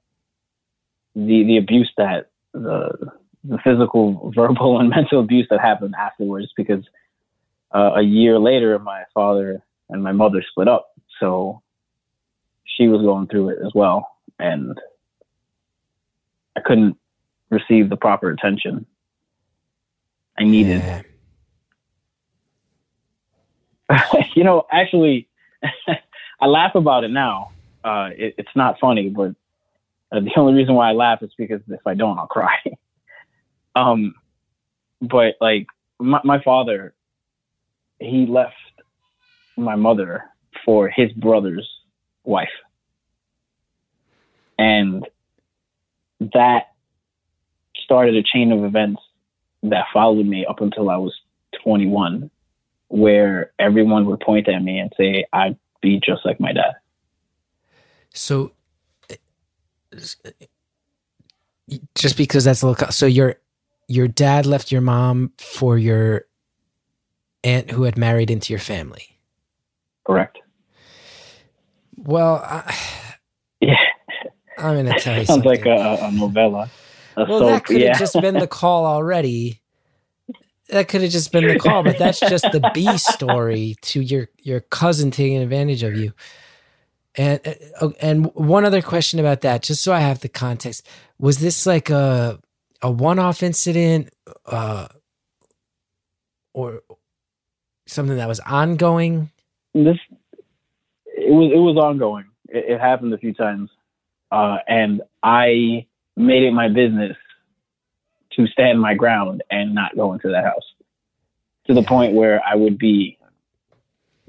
the 1.15 1.45
the 1.45 1.57
abuse 1.57 1.91
that 1.97 2.31
the 2.53 3.13
the 3.45 3.59
physical, 3.65 4.33
verbal, 4.35 4.79
and 4.81 4.91
mental 4.91 5.21
abuse 5.21 5.47
that 5.51 5.61
happened 5.61 5.95
afterwards. 5.99 6.49
Because 6.57 6.85
uh, 7.75 7.93
a 7.97 8.03
year 8.03 8.39
later, 8.39 8.79
my 8.79 9.05
father 9.15 9.63
and 9.89 10.03
my 10.03 10.13
mother 10.13 10.43
split 10.49 10.69
up, 10.69 10.91
so 11.19 11.63
she 12.65 12.89
was 12.89 13.03
going 13.03 13.27
through 13.27 13.51
it 13.51 13.59
as 13.65 13.73
well, 13.75 14.09
and 14.39 14.79
I 16.57 16.61
couldn't 16.61 16.97
receive 17.51 17.91
the 17.91 17.97
proper 17.97 18.31
attention 18.31 18.87
I 20.39 20.45
needed. 20.45 20.83
Yeah. 20.83 21.03
you 24.35 24.45
know, 24.45 24.67
actually, 24.71 25.29
I 26.41 26.47
laugh 26.47 26.75
about 26.75 27.05
it 27.05 27.11
now. 27.11 27.53
Uh, 27.85 28.11
it, 28.17 28.35
it's 28.39 28.57
not 28.57 28.79
funny, 28.81 29.09
but 29.09 29.35
uh, 30.13 30.21
the 30.21 30.31
only 30.37 30.55
reason 30.55 30.75
why 30.75 30.91
I 30.91 30.93
laugh 30.93 31.23
is 31.23 31.31
because 31.37 31.61
if 31.69 31.87
I 31.87 31.95
don't, 31.95 32.19
I'll 32.19 32.27
cry. 32.27 32.57
um, 33.75 34.15
but 35.01 35.35
like 35.41 35.67
my, 35.99 36.21
my 36.25 36.43
father, 36.43 36.95
he 37.99 38.27
left 38.27 38.55
my 39.57 39.77
mother 39.77 40.25
for 40.65 40.89
his 40.89 41.13
brother's 41.13 41.69
wife, 42.25 42.49
and 44.59 45.07
that 46.21 46.69
started 47.85 48.15
a 48.15 48.23
chain 48.23 48.53
of 48.53 48.65
events 48.65 49.03
that 49.63 49.87
followed 49.93 50.27
me 50.27 50.47
up 50.47 50.61
until 50.61 50.89
I 50.89 50.97
was 50.97 51.15
21 51.65 52.31
where 52.89 53.53
everyone 53.59 54.07
would 54.07 54.21
point 54.21 54.49
at 54.49 54.63
me 54.63 54.79
and 54.79 54.93
say 54.97 55.25
I'd 55.33 55.57
be 55.81 56.01
just 56.05 56.25
like 56.25 56.41
my 56.41 56.53
dad. 56.53 56.75
so 58.15 58.53
just 61.95 62.17
because 62.17 62.45
that's 62.45 62.63
a 62.63 62.67
little 62.69 62.91
so 62.93 63.07
your 63.07 63.37
your 63.89 64.09
dad 64.09 64.47
left 64.47 64.73
your 64.73 64.81
mom 64.81 65.33
for 65.39 65.79
your 65.79 66.27
aunt 67.45 67.71
who 67.71 67.85
had 67.85 67.97
married 67.99 68.31
into 68.31 68.53
your 68.53 68.61
family 68.61 69.19
Correct. 70.07 70.39
well 71.97 72.37
I, 72.45 72.75
Yeah. 73.61 73.77
i'm 74.59 74.77
gonna 74.77 74.95
tell 74.99 75.19
you 75.19 75.27
Sounds 75.27 75.45
something 75.45 75.51
like 75.51 75.67
a, 75.67 75.99
a 76.03 76.13
novella. 76.13 76.73
A 77.17 77.25
well 77.27 77.41
soap, 77.41 77.49
that 77.49 77.65
could 77.67 77.83
have 77.83 77.93
yeah. 77.93 77.99
just 77.99 78.21
been 78.21 78.39
the 78.39 78.47
call 78.61 78.87
already 78.87 79.61
that 80.71 80.89
could 80.89 81.03
have 81.03 81.11
just 81.11 81.33
been 81.33 81.47
the 81.47 81.59
call 81.59 81.83
but 81.83 81.99
that's 81.99 82.21
just 82.21 82.45
the 82.53 82.71
b 82.75 82.97
story 82.99 83.77
to 83.83 84.01
your 84.01 84.29
your 84.39 84.61
cousin 84.61 85.11
taking 85.11 85.39
advantage 85.39 85.83
of 85.83 85.97
you. 85.97 86.13
And 87.17 87.41
and 88.01 88.27
one 88.35 88.65
other 88.65 88.83
question 88.83 89.19
about 89.21 89.41
that 89.43 89.63
just 89.63 89.83
so 89.83 89.93
i 89.93 90.01
have 90.01 90.21
the 90.21 90.29
context. 90.29 90.87
Was 91.19 91.39
this 91.39 91.67
like 91.67 91.91
a 91.91 92.39
a 92.83 92.91
one-off 92.91 93.43
incident 93.43 94.11
uh 94.47 94.89
or 96.55 96.83
something 97.87 98.17
that 98.17 98.29
was 98.29 98.41
ongoing? 98.41 99.31
This 99.75 99.99
it 101.07 101.33
was 101.33 101.53
it 101.53 101.59
was 101.59 101.77
ongoing. 101.77 102.27
It, 102.49 102.73
it 102.73 102.81
happened 102.81 103.13
a 103.13 103.19
few 103.19 103.35
times, 103.35 103.71
uh, 104.33 104.59
and 104.67 105.03
I 105.23 105.87
made 106.17 106.43
it 106.43 106.53
my 106.53 106.69
business 106.69 107.17
to 108.33 108.47
stand 108.47 108.81
my 108.81 108.95
ground 108.95 109.43
and 109.51 109.75
not 109.75 109.97
go 109.97 110.13
into 110.13 110.29
that 110.29 110.45
house. 110.45 110.65
To 111.67 111.75
the 111.75 111.83
point 111.83 112.15
where 112.15 112.41
I 112.47 112.55
would 112.55 112.79
be 112.79 113.19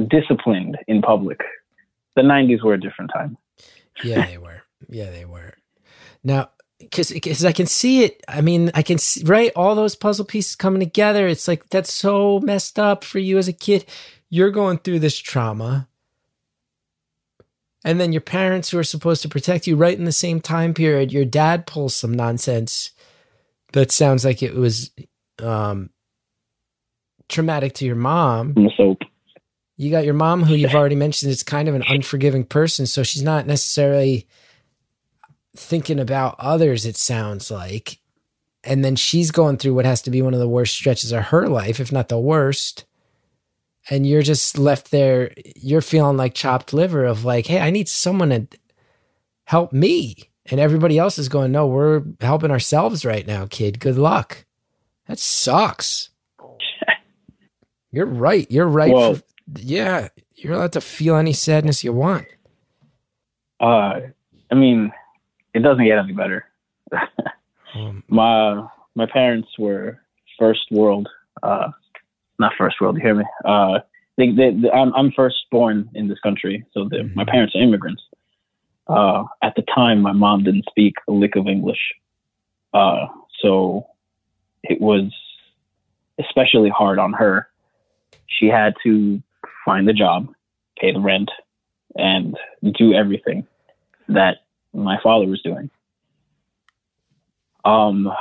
disciplined 0.07 0.77
in 0.87 1.01
public. 1.01 1.39
The 2.15 2.21
'90s 2.21 2.63
were 2.63 2.73
a 2.73 2.79
different 2.79 3.11
time. 3.13 3.37
yeah 4.03 4.25
they 4.25 4.37
were. 4.37 4.61
Yeah 4.89 5.09
they 5.09 5.25
were. 5.25 5.53
Now 6.23 6.49
because 6.79 7.45
i 7.45 7.51
can 7.51 7.67
see 7.67 8.03
it. 8.03 8.23
I 8.27 8.41
mean 8.41 8.71
i 8.73 8.81
can 8.81 8.97
see 8.97 9.23
right 9.23 9.51
all 9.55 9.75
those 9.75 9.95
puzzle 9.95 10.25
pieces 10.25 10.55
coming 10.55 10.79
together. 10.79 11.27
It's 11.27 11.47
like 11.47 11.69
that's 11.69 11.93
so 11.93 12.39
messed 12.39 12.79
up 12.79 13.03
for 13.03 13.19
you 13.19 13.37
as 13.37 13.47
a 13.47 13.53
kid. 13.53 13.85
You're 14.29 14.51
going 14.51 14.79
through 14.79 14.99
this 14.99 15.17
trauma. 15.17 15.87
And 17.83 17.99
then 17.99 18.11
your 18.11 18.21
parents 18.21 18.69
who 18.69 18.77
are 18.77 18.83
supposed 18.83 19.23
to 19.23 19.29
protect 19.29 19.65
you 19.65 19.75
right 19.75 19.97
in 19.97 20.05
the 20.05 20.11
same 20.11 20.39
time 20.39 20.73
period 20.73 21.11
your 21.11 21.25
dad 21.25 21.65
pulls 21.65 21.95
some 21.95 22.13
nonsense 22.13 22.91
that 23.73 23.91
sounds 23.91 24.25
like 24.25 24.43
it 24.43 24.55
was 24.55 24.91
um 25.39 25.89
traumatic 27.29 27.73
to 27.73 27.85
your 27.85 27.95
mom. 27.95 28.55
Soap. 28.75 28.99
you 29.77 29.89
got 29.89 30.03
your 30.05 30.13
mom 30.13 30.43
who 30.43 30.53
you've 30.53 30.75
already 30.75 30.95
mentioned 30.95 31.31
is 31.31 31.43
kind 31.43 31.69
of 31.69 31.75
an 31.75 31.83
unforgiving 31.87 32.43
person 32.43 32.85
so 32.85 33.03
she's 33.03 33.23
not 33.23 33.47
necessarily 33.47 34.27
thinking 35.55 35.99
about 35.99 36.35
others 36.39 36.85
it 36.85 36.97
sounds 36.97 37.49
like. 37.49 37.99
And 38.63 38.85
then 38.85 38.95
she's 38.95 39.31
going 39.31 39.57
through 39.57 39.73
what 39.73 39.85
has 39.85 40.03
to 40.03 40.11
be 40.11 40.21
one 40.21 40.35
of 40.35 40.39
the 40.39 40.47
worst 40.47 40.75
stretches 40.75 41.11
of 41.11 41.25
her 41.25 41.47
life 41.47 41.79
if 41.79 41.91
not 41.91 42.09
the 42.09 42.19
worst. 42.19 42.85
And 43.89 44.05
you're 44.05 44.21
just 44.21 44.57
left 44.59 44.91
there 44.91 45.31
you're 45.55 45.81
feeling 45.81 46.17
like 46.17 46.35
chopped 46.35 46.73
liver 46.73 47.03
of 47.05 47.25
like 47.25 47.47
hey 47.47 47.59
i 47.59 47.71
need 47.71 47.89
someone 47.89 48.29
to 48.29 48.47
help 49.45 49.73
me 49.73 50.30
and 50.49 50.59
everybody 50.59 50.97
else 50.97 51.17
is 51.19 51.29
going 51.29 51.51
no 51.51 51.67
we're 51.67 52.03
helping 52.19 52.51
ourselves 52.51 53.05
right 53.05 53.25
now 53.27 53.45
kid. 53.49 53.79
Good 53.79 53.97
luck. 53.97 54.45
That 55.07 55.19
sucks. 55.19 56.09
You're 57.91 58.05
right. 58.05 58.49
You're 58.49 58.67
right 58.67 58.93
Well- 58.93 59.15
for, 59.15 59.23
yeah 59.59 60.07
you're 60.35 60.53
allowed 60.53 60.71
to 60.73 60.81
feel 60.81 61.15
any 61.17 61.33
sadness 61.33 61.83
you 61.83 61.93
want. 61.93 62.25
Uh, 63.59 63.99
I 64.49 64.55
mean, 64.55 64.91
it 65.53 65.59
doesn't 65.59 65.85
get 65.85 65.99
any 65.99 66.13
better. 66.13 66.45
um, 67.75 68.03
my 68.09 68.67
my 68.95 69.05
parents 69.05 69.49
were 69.59 69.99
first 70.39 70.61
world 70.71 71.07
uh 71.43 71.67
not 72.39 72.53
first 72.57 72.77
world 72.81 72.95
you 72.97 73.01
hear 73.03 73.13
me? 73.15 73.23
Uh 73.45 73.79
they, 74.17 74.31
they, 74.31 74.51
they- 74.51 74.71
I'm, 74.71 74.93
I'm 74.95 75.11
first 75.11 75.35
born 75.51 75.89
in 75.93 76.07
this 76.07 76.19
country 76.21 76.65
so 76.73 76.87
the, 76.89 77.09
my 77.15 77.23
parents 77.25 77.55
are 77.55 77.61
immigrants 77.61 78.01
Uh, 78.91 79.23
at 79.41 79.55
the 79.55 79.63
time, 79.73 80.01
my 80.01 80.11
mom 80.11 80.43
didn't 80.43 80.65
speak 80.69 80.95
a 81.07 81.11
lick 81.11 81.35
of 81.37 81.47
English, 81.47 81.93
uh, 82.73 83.07
so 83.41 83.87
it 84.63 84.81
was 84.81 85.11
especially 86.19 86.69
hard 86.69 86.99
on 86.99 87.13
her. 87.13 87.47
She 88.27 88.47
had 88.47 88.73
to 88.83 89.21
find 89.63 89.89
a 89.89 89.93
job, 89.93 90.27
pay 90.77 90.91
the 90.91 90.99
rent, 90.99 91.29
and 91.95 92.37
do 92.77 92.93
everything 92.93 93.47
that 94.09 94.37
my 94.73 94.97
father 95.01 95.25
was 95.25 95.41
doing. 95.41 95.69
Um, 97.63 98.11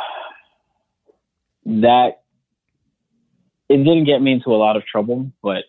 that 1.67 2.23
it 3.69 3.79
didn't 3.79 4.05
get 4.05 4.23
me 4.23 4.33
into 4.33 4.51
a 4.51 4.57
lot 4.57 4.77
of 4.77 4.85
trouble, 4.87 5.33
but 5.43 5.65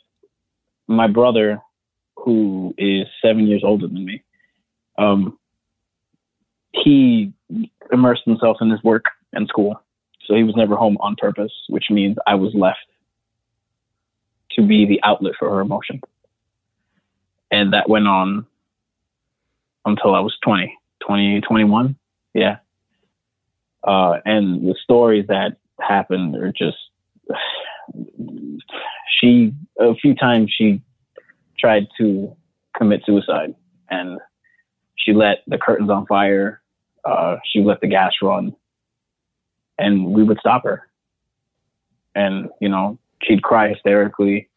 my 0.88 1.08
brother, 1.08 1.62
who 2.18 2.74
is 2.78 3.08
seven 3.22 3.48
years 3.48 3.64
older 3.64 3.88
than 3.88 4.06
me, 4.06 4.24
um, 4.98 5.38
he 6.72 7.34
immersed 7.92 8.24
himself 8.26 8.58
in 8.62 8.70
his 8.70 8.84
work 8.84 9.06
and 9.34 9.48
school. 9.48 9.82
So 10.26 10.36
he 10.36 10.44
was 10.44 10.56
never 10.56 10.76
home 10.76 10.98
on 11.00 11.16
purpose, 11.16 11.52
which 11.68 11.86
means 11.90 12.18
I 12.28 12.36
was 12.36 12.54
left 12.54 12.80
to 14.52 14.62
be 14.62 14.86
the 14.86 15.02
outlet 15.04 15.34
for 15.38 15.50
her 15.50 15.62
emotion. 15.62 16.02
And 17.52 17.74
that 17.74 17.90
went 17.90 18.08
on 18.08 18.46
until 19.86 20.16
I 20.16 20.20
was 20.20 20.36
20, 20.44 20.74
20, 21.06 21.42
21. 21.42 21.96
Yeah. 22.34 22.58
Uh, 23.84 24.18
and 24.26 24.68
the 24.68 24.76
stories 24.84 25.26
that 25.28 25.58
happened 25.80 26.36
are 26.36 26.54
just, 26.54 26.78
she, 29.20 29.54
a 29.80 29.96
few 29.96 30.16
times 30.16 30.54
she 30.56 30.82
tried 31.60 31.88
to 32.00 32.36
commit 32.78 33.02
suicide 33.06 33.56
and 33.90 34.20
she 35.04 35.14
let 35.14 35.44
the 35.48 35.58
curtains 35.58 35.90
on 35.90 36.06
fire. 36.06 36.62
Uh, 37.04 37.38
she 37.46 37.62
let 37.62 37.82
the 37.82 37.88
gas 37.88 38.14
run 38.22 38.56
and 39.80 40.06
we 40.06 40.24
would 40.24 40.40
stop 40.40 40.64
her. 40.64 40.88
And, 42.14 42.50
you 42.60 42.70
know, 42.70 43.00
she'd 43.24 43.42
cry 43.42 43.70
hysterically 43.70 44.50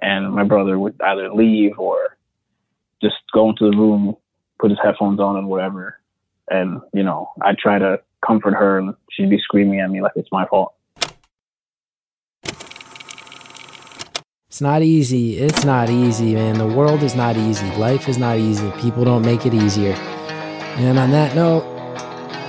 and 0.00 0.32
my 0.32 0.42
brother 0.42 0.78
would 0.78 1.00
either 1.00 1.32
leave 1.32 1.78
or 1.78 2.16
just 3.02 3.16
go 3.32 3.50
into 3.50 3.70
the 3.70 3.76
room, 3.76 4.16
put 4.58 4.70
his 4.70 4.80
headphones 4.82 5.20
on 5.20 5.36
and 5.36 5.48
whatever. 5.48 6.00
And, 6.50 6.80
you 6.92 7.02
know, 7.02 7.30
I'd 7.42 7.58
try 7.58 7.78
to 7.78 8.00
comfort 8.26 8.54
her 8.54 8.78
and 8.78 8.94
she'd 9.10 9.30
be 9.30 9.38
screaming 9.38 9.80
at 9.80 9.90
me 9.90 10.02
like 10.02 10.12
it's 10.16 10.32
my 10.32 10.46
fault. 10.46 10.74
It's 14.56 14.62
not 14.62 14.82
easy. 14.82 15.36
It's 15.36 15.66
not 15.66 15.90
easy, 15.90 16.34
man. 16.34 16.56
The 16.56 16.66
world 16.66 17.02
is 17.02 17.14
not 17.14 17.36
easy. 17.36 17.70
Life 17.72 18.08
is 18.08 18.16
not 18.16 18.38
easy. 18.38 18.70
People 18.80 19.04
don't 19.04 19.20
make 19.20 19.44
it 19.44 19.52
easier. 19.52 19.92
And 19.92 20.98
on 20.98 21.10
that 21.10 21.34
note, 21.34 21.62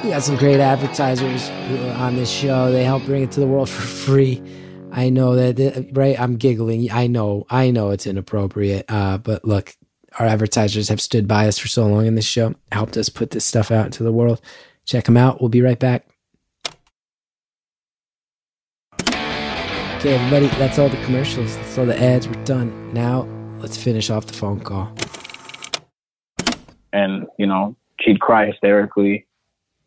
we 0.01 0.12
got 0.12 0.24
some 0.24 0.38
great 0.38 0.62
advertisers 0.62 1.49
on 1.97 2.16
this 2.16 2.32
show. 2.32 2.72
They 2.72 2.86
help 2.86 3.03
bring 3.03 3.24
it 3.24 3.32
to 3.32 3.41
the 3.41 3.45
world 3.45 3.70
for 3.78 3.82
free. 3.82 4.41
I 4.89 5.10
know 5.10 5.36
that, 5.36 5.89
right? 5.91 6.18
I'm 6.18 6.38
giggling. 6.38 6.89
I 6.89 7.08
know, 7.08 7.45
I 7.49 7.72
know 7.72 7.89
it's 7.89 8.08
inappropriate. 8.08 8.86
Uh, 8.88 9.18
but 9.18 9.43
look, 9.43 9.76
our 10.18 10.28
advertisers 10.28 10.88
have 10.88 11.01
stood 11.01 11.28
by 11.28 11.49
us 11.49 11.60
for 11.60 11.68
so 11.68 11.88
long 11.88 12.05
in 12.05 12.16
this 12.16 12.24
show, 12.24 12.55
helped 12.72 12.95
us 12.95 13.10
put 13.10 13.32
this 13.32 13.43
stuff 13.43 13.70
out 13.70 13.88
into 13.88 14.03
the 14.03 14.14
world. 14.14 14.39
Check 14.86 15.03
them 15.03 15.18
out. 15.18 15.41
We'll 15.41 15.49
be 15.49 15.62
right 15.62 15.78
back. 15.78 16.08
Okay, 19.98 20.14
everybody, 20.14 20.45
that's 20.60 20.78
all 20.78 20.89
the 20.89 21.04
commercials. 21.06 21.56
That's 21.56 21.76
all 21.80 21.88
the 21.88 22.00
ads. 22.00 22.28
We're 22.28 22.43
done. 22.43 22.93
Now, 22.93 23.28
let's 23.58 23.76
finish 23.76 24.12
off 24.12 24.28
the 24.28 24.34
phone 24.34 24.60
call. 24.60 24.93
And, 26.93 27.26
you 27.39 27.48
know, 27.48 27.76
she'd 28.00 28.20
cry 28.20 28.45
hysterically 28.45 29.26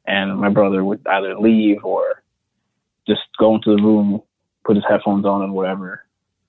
and 0.06 0.36
my 0.36 0.48
brother 0.48 0.84
would 0.84 1.06
either 1.06 1.38
leave 1.38 1.84
or 1.84 2.24
just 3.06 3.20
go 3.38 3.54
into 3.54 3.76
the 3.76 3.80
room, 3.80 4.20
put 4.64 4.74
his 4.74 4.84
headphones 4.88 5.24
on 5.24 5.42
and 5.42 5.52
whatever. 5.52 6.04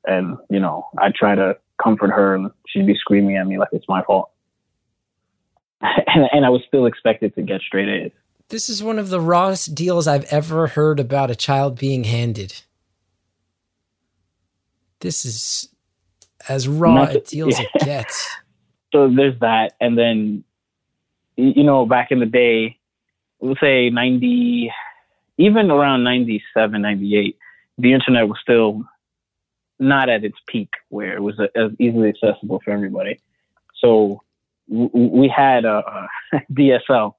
And, 0.07 0.37
you 0.49 0.59
know, 0.59 0.87
I'd 0.97 1.13
try 1.13 1.35
to 1.35 1.55
comfort 1.81 2.09
her 2.09 2.33
and 2.33 2.49
she'd 2.67 2.87
be 2.87 2.95
screaming 2.95 3.37
at 3.37 3.45
me 3.45 3.59
like 3.59 3.69
it's 3.73 3.87
my 3.87 4.01
fault. 4.01 4.31
and, 5.81 6.27
and 6.31 6.45
I 6.47 6.49
was 6.49 6.63
still 6.67 6.87
expected 6.87 7.35
to 7.35 7.43
get 7.43 7.61
straight 7.61 7.89
A's. 7.89 8.11
This 8.49 8.69
is 8.69 8.81
one 8.81 8.97
of 8.97 9.09
the 9.09 9.21
rawest 9.21 9.75
deals 9.75 10.07
I've 10.07 10.25
ever 10.33 10.65
heard 10.65 10.99
about 10.99 11.29
a 11.29 11.35
child 11.35 11.77
being 11.77 12.05
handed. 12.05 12.63
This 15.01 15.25
is 15.25 15.69
as 16.47 16.67
raw 16.67 17.03
a 17.03 17.19
deal 17.25 17.49
as 17.49 17.59
yeah. 17.59 17.65
it 17.75 17.85
gets. 17.85 18.29
So 18.91 19.09
there's 19.09 19.39
that. 19.39 19.73
And 19.79 19.97
then, 19.97 20.43
you 21.35 21.63
know, 21.63 21.85
back 21.85 22.11
in 22.11 22.19
the 22.19 22.25
day, 22.25 22.77
let's 23.41 23.59
say 23.59 23.89
90, 23.89 24.71
even 25.37 25.71
around 25.71 26.03
97, 26.03 26.81
98, 26.81 27.37
the 27.77 27.93
internet 27.93 28.27
was 28.27 28.37
still 28.41 28.83
not 29.79 30.09
at 30.09 30.23
its 30.23 30.37
peak 30.47 30.69
where 30.89 31.15
it 31.15 31.21
was 31.21 31.39
as 31.55 31.71
easily 31.79 32.09
accessible 32.09 32.61
for 32.63 32.71
everybody. 32.71 33.19
So 33.79 34.21
we 34.67 35.33
had 35.35 35.65
a, 35.65 36.07
a 36.33 36.41
DSL, 36.53 37.15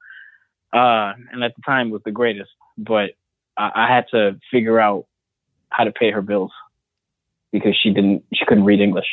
uh, 0.72 1.12
and 1.32 1.42
at 1.42 1.54
the 1.56 1.62
time 1.66 1.90
was 1.90 2.02
the 2.04 2.12
greatest, 2.12 2.50
but 2.78 3.10
I, 3.58 3.70
I 3.74 3.94
had 3.94 4.06
to 4.12 4.38
figure 4.50 4.78
out 4.78 5.06
how 5.70 5.84
to 5.84 5.92
pay 5.92 6.10
her 6.10 6.22
bills 6.22 6.52
because 7.52 7.78
she 7.80 7.90
didn't, 7.90 8.24
she 8.32 8.44
couldn't 8.44 8.64
read 8.64 8.80
English. 8.80 9.06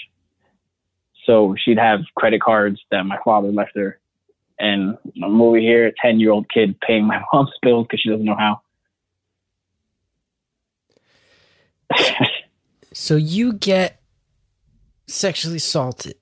So 1.26 1.56
she'd 1.64 1.78
have 1.78 2.02
credit 2.16 2.42
cards 2.42 2.82
that 2.92 3.06
my 3.06 3.18
father 3.24 3.52
left 3.52 3.76
her. 3.76 4.00
And 4.58 4.98
I'm 5.24 5.42
over 5.42 5.58
here, 5.58 5.88
a 5.88 5.94
10 6.02 6.20
year 6.20 6.32
old 6.32 6.50
kid 6.50 6.80
paying 6.82 7.06
my 7.06 7.22
mom's 7.34 7.52
bills 7.62 7.86
because 7.86 8.02
she 8.02 8.10
doesn't 8.10 8.26
know 8.26 8.36
how. 8.36 8.62
So 12.94 13.16
you 13.16 13.54
get 13.54 14.02
sexually 15.08 15.58
assaulted. 15.58 16.16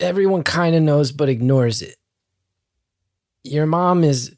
Everyone 0.00 0.42
kind 0.42 0.74
of 0.74 0.82
knows 0.82 1.12
but 1.12 1.28
ignores 1.28 1.80
it. 1.80 1.96
Your 3.44 3.66
mom 3.66 4.02
is 4.02 4.34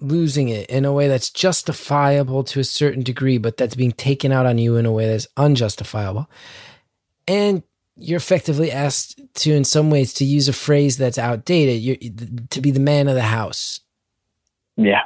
losing 0.00 0.48
it 0.48 0.68
in 0.68 0.84
a 0.84 0.92
way 0.92 1.08
that's 1.08 1.30
justifiable 1.30 2.44
to 2.44 2.60
a 2.60 2.64
certain 2.64 3.02
degree, 3.02 3.38
but 3.38 3.56
that's 3.56 3.74
being 3.74 3.92
taken 3.92 4.32
out 4.32 4.46
on 4.46 4.58
you 4.58 4.76
in 4.76 4.86
a 4.86 4.92
way 4.92 5.08
that's 5.08 5.26
unjustifiable. 5.36 6.28
And 7.26 7.62
you're 7.96 8.18
effectively 8.18 8.70
asked 8.70 9.20
to, 9.36 9.52
in 9.52 9.64
some 9.64 9.90
ways, 9.90 10.12
to 10.14 10.24
use 10.24 10.48
a 10.48 10.52
phrase 10.52 10.98
that's 10.98 11.18
outdated, 11.18 11.80
you're, 11.80 11.96
to 12.50 12.60
be 12.60 12.70
the 12.70 12.80
man 12.80 13.08
of 13.08 13.14
the 13.14 13.22
house. 13.22 13.80
yeah. 14.76 15.02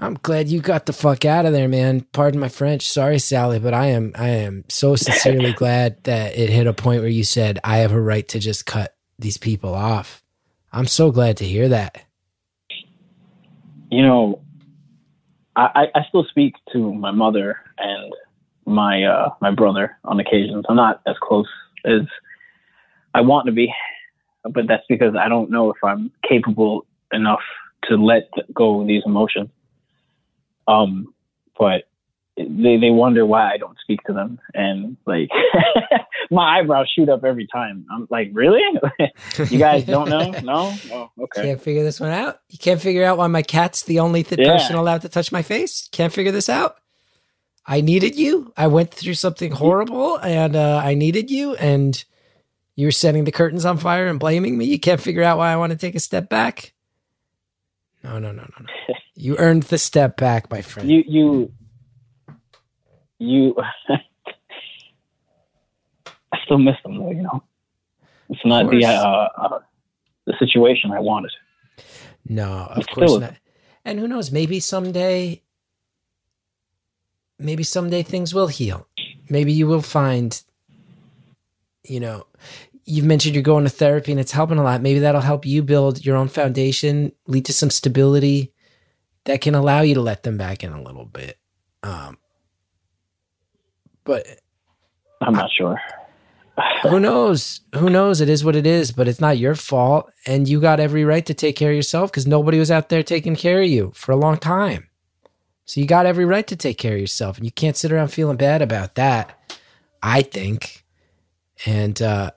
I'm 0.00 0.14
glad 0.14 0.48
you 0.48 0.60
got 0.60 0.86
the 0.86 0.92
fuck 0.92 1.24
out 1.24 1.44
of 1.44 1.52
there, 1.52 1.68
man. 1.68 2.02
Pardon 2.12 2.38
my 2.38 2.48
French. 2.48 2.88
Sorry, 2.88 3.18
Sally, 3.18 3.58
but 3.58 3.74
I 3.74 3.86
am 3.86 4.12
I 4.14 4.28
am 4.28 4.64
so 4.68 4.94
sincerely 4.96 5.52
glad 5.52 6.04
that 6.04 6.38
it 6.38 6.50
hit 6.50 6.68
a 6.68 6.72
point 6.72 7.00
where 7.00 7.10
you 7.10 7.24
said 7.24 7.58
I 7.64 7.78
have 7.78 7.90
a 7.90 8.00
right 8.00 8.26
to 8.28 8.38
just 8.38 8.64
cut 8.64 8.94
these 9.18 9.38
people 9.38 9.74
off. 9.74 10.22
I'm 10.72 10.86
so 10.86 11.10
glad 11.10 11.38
to 11.38 11.44
hear 11.44 11.68
that. 11.70 12.04
You 13.90 14.02
know, 14.02 14.42
I, 15.56 15.88
I, 15.94 16.04
still 16.08 16.24
speak 16.24 16.54
to 16.72 16.92
my 16.94 17.10
mother 17.10 17.58
and 17.78 18.12
my 18.64 19.02
uh, 19.02 19.30
my 19.40 19.50
brother 19.50 19.96
on 20.04 20.20
occasions. 20.20 20.64
I'm 20.68 20.76
not 20.76 21.00
as 21.06 21.16
close 21.20 21.48
as 21.84 22.02
I 23.14 23.22
want 23.22 23.46
to 23.46 23.52
be, 23.52 23.74
but 24.44 24.68
that's 24.68 24.84
because 24.88 25.14
I 25.16 25.28
don't 25.28 25.50
know 25.50 25.70
if 25.70 25.82
I'm 25.82 26.12
capable 26.28 26.86
enough 27.12 27.40
to 27.84 27.96
let 27.96 28.30
go 28.52 28.80
of 28.80 28.86
these 28.86 29.02
emotions. 29.04 29.48
Um, 30.68 31.12
but 31.58 31.87
they 32.38 32.76
they 32.76 32.90
wonder 32.90 33.26
why 33.26 33.52
I 33.52 33.56
don't 33.56 33.76
speak 33.80 34.02
to 34.04 34.12
them, 34.12 34.38
and 34.54 34.96
like 35.06 35.28
my 36.30 36.58
eyebrows 36.60 36.90
shoot 36.94 37.08
up 37.08 37.24
every 37.24 37.46
time. 37.52 37.84
I'm 37.90 38.06
like, 38.10 38.30
really? 38.32 38.60
you 39.50 39.58
guys 39.58 39.84
don't 39.84 40.08
know? 40.08 40.30
No? 40.42 40.74
Oh, 40.92 41.10
okay. 41.24 41.42
Can't 41.42 41.60
figure 41.60 41.82
this 41.82 41.98
one 42.00 42.10
out. 42.10 42.40
You 42.48 42.58
can't 42.58 42.80
figure 42.80 43.04
out 43.04 43.18
why 43.18 43.26
my 43.26 43.42
cat's 43.42 43.82
the 43.82 43.98
only 44.00 44.22
th- 44.22 44.40
Yeah. 44.40 44.56
person 44.56 44.76
allowed 44.76 45.02
to 45.02 45.08
touch 45.08 45.32
my 45.32 45.42
face. 45.42 45.88
Can't 45.92 46.12
figure 46.12 46.32
this 46.32 46.48
out. 46.48 46.76
I 47.66 47.80
needed 47.82 48.16
you. 48.16 48.52
I 48.56 48.68
went 48.68 48.92
through 48.94 49.14
something 49.14 49.52
horrible, 49.52 50.16
and 50.16 50.56
uh, 50.56 50.80
I 50.82 50.94
needed 50.94 51.30
you, 51.30 51.54
and 51.56 52.02
you 52.76 52.86
were 52.86 52.92
setting 52.92 53.24
the 53.24 53.32
curtains 53.32 53.64
on 53.66 53.76
fire 53.78 54.06
and 54.06 54.18
blaming 54.20 54.56
me. 54.56 54.64
You 54.66 54.78
can't 54.78 55.00
figure 55.00 55.22
out 55.22 55.36
why 55.38 55.52
I 55.52 55.56
want 55.56 55.72
to 55.72 55.78
take 55.78 55.94
a 55.94 56.00
step 56.00 56.28
back. 56.30 56.72
No, 58.04 58.18
no, 58.18 58.32
no, 58.32 58.42
no, 58.42 58.64
no. 58.64 58.94
You 59.14 59.36
earned 59.36 59.64
the 59.64 59.78
step 59.78 60.16
back, 60.16 60.50
my 60.50 60.62
friend. 60.62 60.88
you 60.88 61.02
you 61.06 61.52
you 63.18 63.54
I 66.32 66.38
still 66.44 66.58
miss 66.58 66.76
them 66.82 66.98
though, 66.98 67.10
you 67.10 67.22
know. 67.22 67.42
It's 68.30 68.44
not 68.44 68.70
the 68.70 68.84
uh, 68.84 69.28
uh 69.36 69.58
the 70.26 70.34
situation 70.38 70.92
I 70.92 71.00
wanted. 71.00 71.32
No, 72.28 72.68
of 72.70 72.78
It's 72.78 72.86
course 72.88 73.18
not. 73.18 73.34
And 73.84 73.98
who 73.98 74.06
knows? 74.06 74.30
Maybe 74.30 74.60
someday, 74.60 75.42
maybe 77.38 77.62
someday 77.62 78.02
things 78.02 78.34
will 78.34 78.48
heal. 78.48 78.86
Maybe 79.30 79.52
you 79.52 79.66
will 79.66 79.82
find, 79.82 80.40
you 81.84 82.00
know, 82.00 82.26
you've 82.84 83.06
mentioned 83.06 83.34
you're 83.34 83.42
going 83.42 83.64
to 83.64 83.70
therapy 83.70 84.12
and 84.12 84.20
it's 84.20 84.32
helping 84.32 84.58
a 84.58 84.62
lot. 84.62 84.82
Maybe 84.82 84.98
that'll 84.98 85.22
help 85.22 85.46
you 85.46 85.62
build 85.62 86.04
your 86.04 86.16
own 86.16 86.28
foundation, 86.28 87.12
lead 87.26 87.46
to 87.46 87.52
some 87.52 87.70
stability 87.70 88.52
that 89.24 89.40
can 89.40 89.54
allow 89.54 89.80
you 89.80 89.94
to 89.94 90.00
let 90.02 90.22
them 90.22 90.36
back 90.36 90.62
in 90.62 90.72
a 90.72 90.82
little 90.82 91.04
bit. 91.06 91.38
Um, 91.82 92.18
but 94.08 94.26
I'm 95.20 95.34
not 95.34 95.50
sure. 95.52 95.78
who 96.82 96.98
knows? 96.98 97.60
Who 97.74 97.90
knows? 97.90 98.22
It 98.22 98.30
is 98.30 98.42
what 98.42 98.56
it 98.56 98.66
is, 98.66 98.90
but 98.90 99.06
it's 99.06 99.20
not 99.20 99.36
your 99.36 99.54
fault. 99.54 100.10
And 100.26 100.48
you 100.48 100.60
got 100.60 100.80
every 100.80 101.04
right 101.04 101.24
to 101.26 101.34
take 101.34 101.54
care 101.54 101.70
of 101.70 101.76
yourself 101.76 102.10
because 102.10 102.26
nobody 102.26 102.58
was 102.58 102.70
out 102.70 102.88
there 102.88 103.02
taking 103.02 103.36
care 103.36 103.60
of 103.60 103.68
you 103.68 103.92
for 103.94 104.12
a 104.12 104.16
long 104.16 104.38
time. 104.38 104.88
So 105.66 105.80
you 105.80 105.86
got 105.86 106.06
every 106.06 106.24
right 106.24 106.46
to 106.46 106.56
take 106.56 106.78
care 106.78 106.94
of 106.94 107.00
yourself. 107.00 107.36
And 107.36 107.44
you 107.44 107.52
can't 107.52 107.76
sit 107.76 107.92
around 107.92 108.08
feeling 108.08 108.38
bad 108.38 108.62
about 108.62 108.94
that, 108.94 109.38
I 110.02 110.22
think. 110.22 110.86
And 111.66 112.00
uh, 112.00 112.30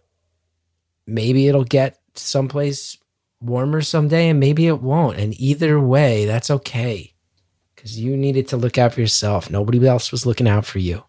maybe 1.08 1.48
it'll 1.48 1.64
get 1.64 1.98
someplace 2.16 2.98
warmer 3.40 3.82
someday 3.82 4.28
and 4.28 4.42
maybe 4.42 4.68
it 4.68 4.82
won't. 4.82 5.18
And 5.18 5.40
either 5.40 5.80
way, 5.80 6.26
that's 6.26 6.52
okay 6.52 7.14
because 7.74 7.98
you 7.98 8.18
needed 8.18 8.50
to 8.50 8.58
look 8.58 8.78
out 8.78 8.94
for 8.94 9.00
yourself. 9.00 9.50
Nobody 9.50 9.88
else 9.88 10.12
was 10.12 10.26
looking 10.26 10.50
out 10.50 10.66
for 10.66 10.80
you. 10.80 11.06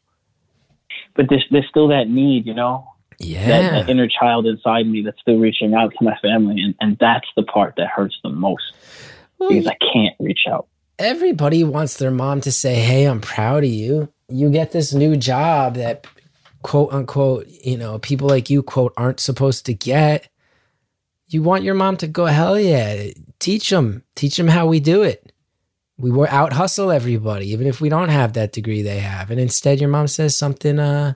But 1.15 1.27
there's 1.29 1.45
there's 1.51 1.67
still 1.69 1.89
that 1.89 2.09
need, 2.09 2.47
you 2.47 2.55
know, 2.55 2.89
Yeah. 3.19 3.49
that, 3.49 3.71
that 3.73 3.89
inner 3.91 4.09
child 4.09 4.47
inside 4.47 4.87
me 4.87 5.03
that's 5.03 5.21
still 5.21 5.39
reaching 5.39 5.75
out 5.75 5.93
to 5.99 6.05
my 6.05 6.17
family, 6.23 6.61
and, 6.63 6.75
and 6.81 6.97
that's 6.99 7.27
the 7.37 7.43
part 7.43 7.75
that 7.77 7.89
hurts 7.89 8.17
the 8.23 8.31
most 8.31 8.63
Well, 9.39 9.51
because 9.51 9.67
I 9.67 9.77
can't 9.93 10.15
reach 10.21 10.41
out. 10.49 10.67
everybody 10.99 11.65
wants 11.65 11.97
their 11.97 12.11
mom 12.11 12.41
to 12.43 12.53
say, 12.53 12.75
Hey, 12.77 13.05
I'm 13.05 13.21
proud 13.21 13.65
of 13.65 13.71
you. 13.71 14.09
You 14.29 14.51
get 14.51 14.73
this 14.73 14.95
new 14.95 15.17
job 15.17 15.75
that 15.75 16.07
quote 16.63 16.93
unquote, 16.93 17.47
you 17.49 17.77
know, 17.77 17.99
people 17.99 18.29
like 18.29 18.49
you 18.49 18.63
quote 18.63 18.95
aren't 18.97 19.21
supposed 19.21 19.67
to 19.67 19.75
get. 19.75 20.29
You 21.29 21.43
want 21.43 21.65
your 21.65 21.75
mom 21.75 21.97
to 21.99 22.07
go, 22.07 22.27
hell 22.27 22.59
yeah, 22.61 23.09
teach 23.39 23.71
them, 23.71 24.05
teach 24.15 24.37
them 24.37 24.49
how 24.49 24.67
we 24.67 24.81
do 24.81 25.03
it. 25.03 25.32
We 25.99 26.11
were 26.11 26.28
out 26.30 26.55
hustle 26.55 26.90
everybody, 26.90 27.51
even 27.53 27.66
if 27.66 27.80
we 27.80 27.88
don't 27.88 28.09
have 28.09 28.32
that 28.32 28.53
degree 28.53 28.82
they 28.82 28.99
have. 29.01 29.30
And 29.30 29.38
instead, 29.38 29.80
your 29.80 29.90
mom 29.90 30.09
says 30.09 30.36
something 30.36 30.78
uh, 30.78 31.14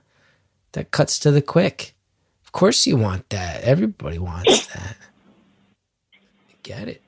that 0.73 0.91
cuts 0.91 1.19
to 1.21 1.31
the 1.31 1.43
quick. 1.43 1.95
Of 2.45 2.53
course, 2.53 2.87
you 2.87 2.97
want 2.97 3.29
that. 3.31 3.63
Everybody 3.63 4.19
wants 4.19 4.67
that. 4.75 4.97
I 6.13 6.55
get 6.63 6.89
it. 6.89 7.03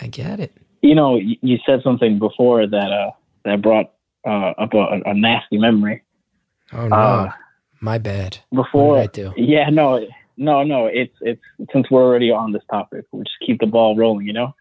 I 0.00 0.06
get 0.06 0.40
it. 0.40 0.52
You 0.82 0.94
know, 0.94 1.16
you, 1.16 1.58
said 1.64 1.80
something 1.82 2.18
before 2.18 2.66
that 2.66 2.92
uh, 2.92 3.10
that 3.44 3.62
brought 3.62 3.92
uh, 4.26 4.50
up 4.58 4.74
a, 4.74 5.00
a 5.06 5.14
nasty 5.14 5.58
memory. 5.58 6.02
Oh 6.72 6.88
no, 6.88 6.96
Uh, 6.96 7.32
my 7.80 7.98
bad. 7.98 8.38
Before, 8.52 8.98
I 8.98 9.06
do? 9.06 9.32
yeah, 9.36 9.70
no, 9.70 10.06
no, 10.36 10.62
no. 10.62 10.86
It's 10.86 11.14
it's 11.22 11.40
since 11.72 11.90
we're 11.90 12.02
already 12.02 12.30
on 12.30 12.52
this 12.52 12.62
topic, 12.70 13.06
we'll 13.12 13.24
just 13.24 13.36
keep 13.46 13.60
the 13.60 13.66
ball 13.66 13.96
rolling. 13.96 14.26
You 14.26 14.34
know, 14.34 14.54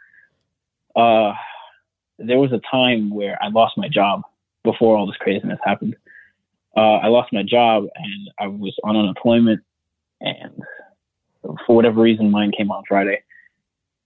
uh, 0.96 1.34
there 2.20 2.40
was 2.40 2.52
a 2.52 2.62
time 2.70 3.10
where 3.10 3.38
I 3.42 3.50
lost 3.50 3.78
my 3.78 3.88
job 3.88 4.22
before 4.64 4.98
all 4.98 5.06
this 5.06 5.18
craziness 5.18 5.60
happened. 5.64 5.96
Uh, 6.76 6.98
I 6.98 7.08
lost 7.08 7.34
my 7.34 7.44
job 7.44 7.86
and 7.96 8.30
I 8.40 8.48
was 8.48 8.76
on 8.84 8.96
unemployment, 8.96 9.62
and 10.22 10.62
for 11.66 11.76
whatever 11.76 12.02
reason, 12.02 12.32
mine 12.32 12.52
came 12.56 12.72
on 12.72 12.84
Friday. 12.88 13.22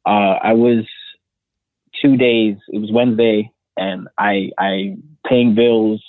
Uh, 0.05 0.37
I 0.41 0.53
was 0.53 0.85
two 2.01 2.17
days. 2.17 2.57
It 2.69 2.79
was 2.79 2.91
Wednesday, 2.91 3.51
and 3.77 4.07
I 4.17 4.51
I 4.57 4.97
paying 5.27 5.55
bills 5.55 6.03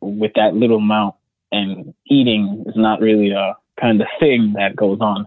with 0.00 0.32
that 0.34 0.54
little 0.54 0.78
amount 0.78 1.14
and 1.52 1.94
eating 2.06 2.64
is 2.66 2.76
not 2.76 3.00
really 3.00 3.30
a 3.30 3.56
kind 3.80 4.00
of 4.00 4.06
thing 4.18 4.54
that 4.56 4.76
goes 4.76 5.00
on. 5.00 5.26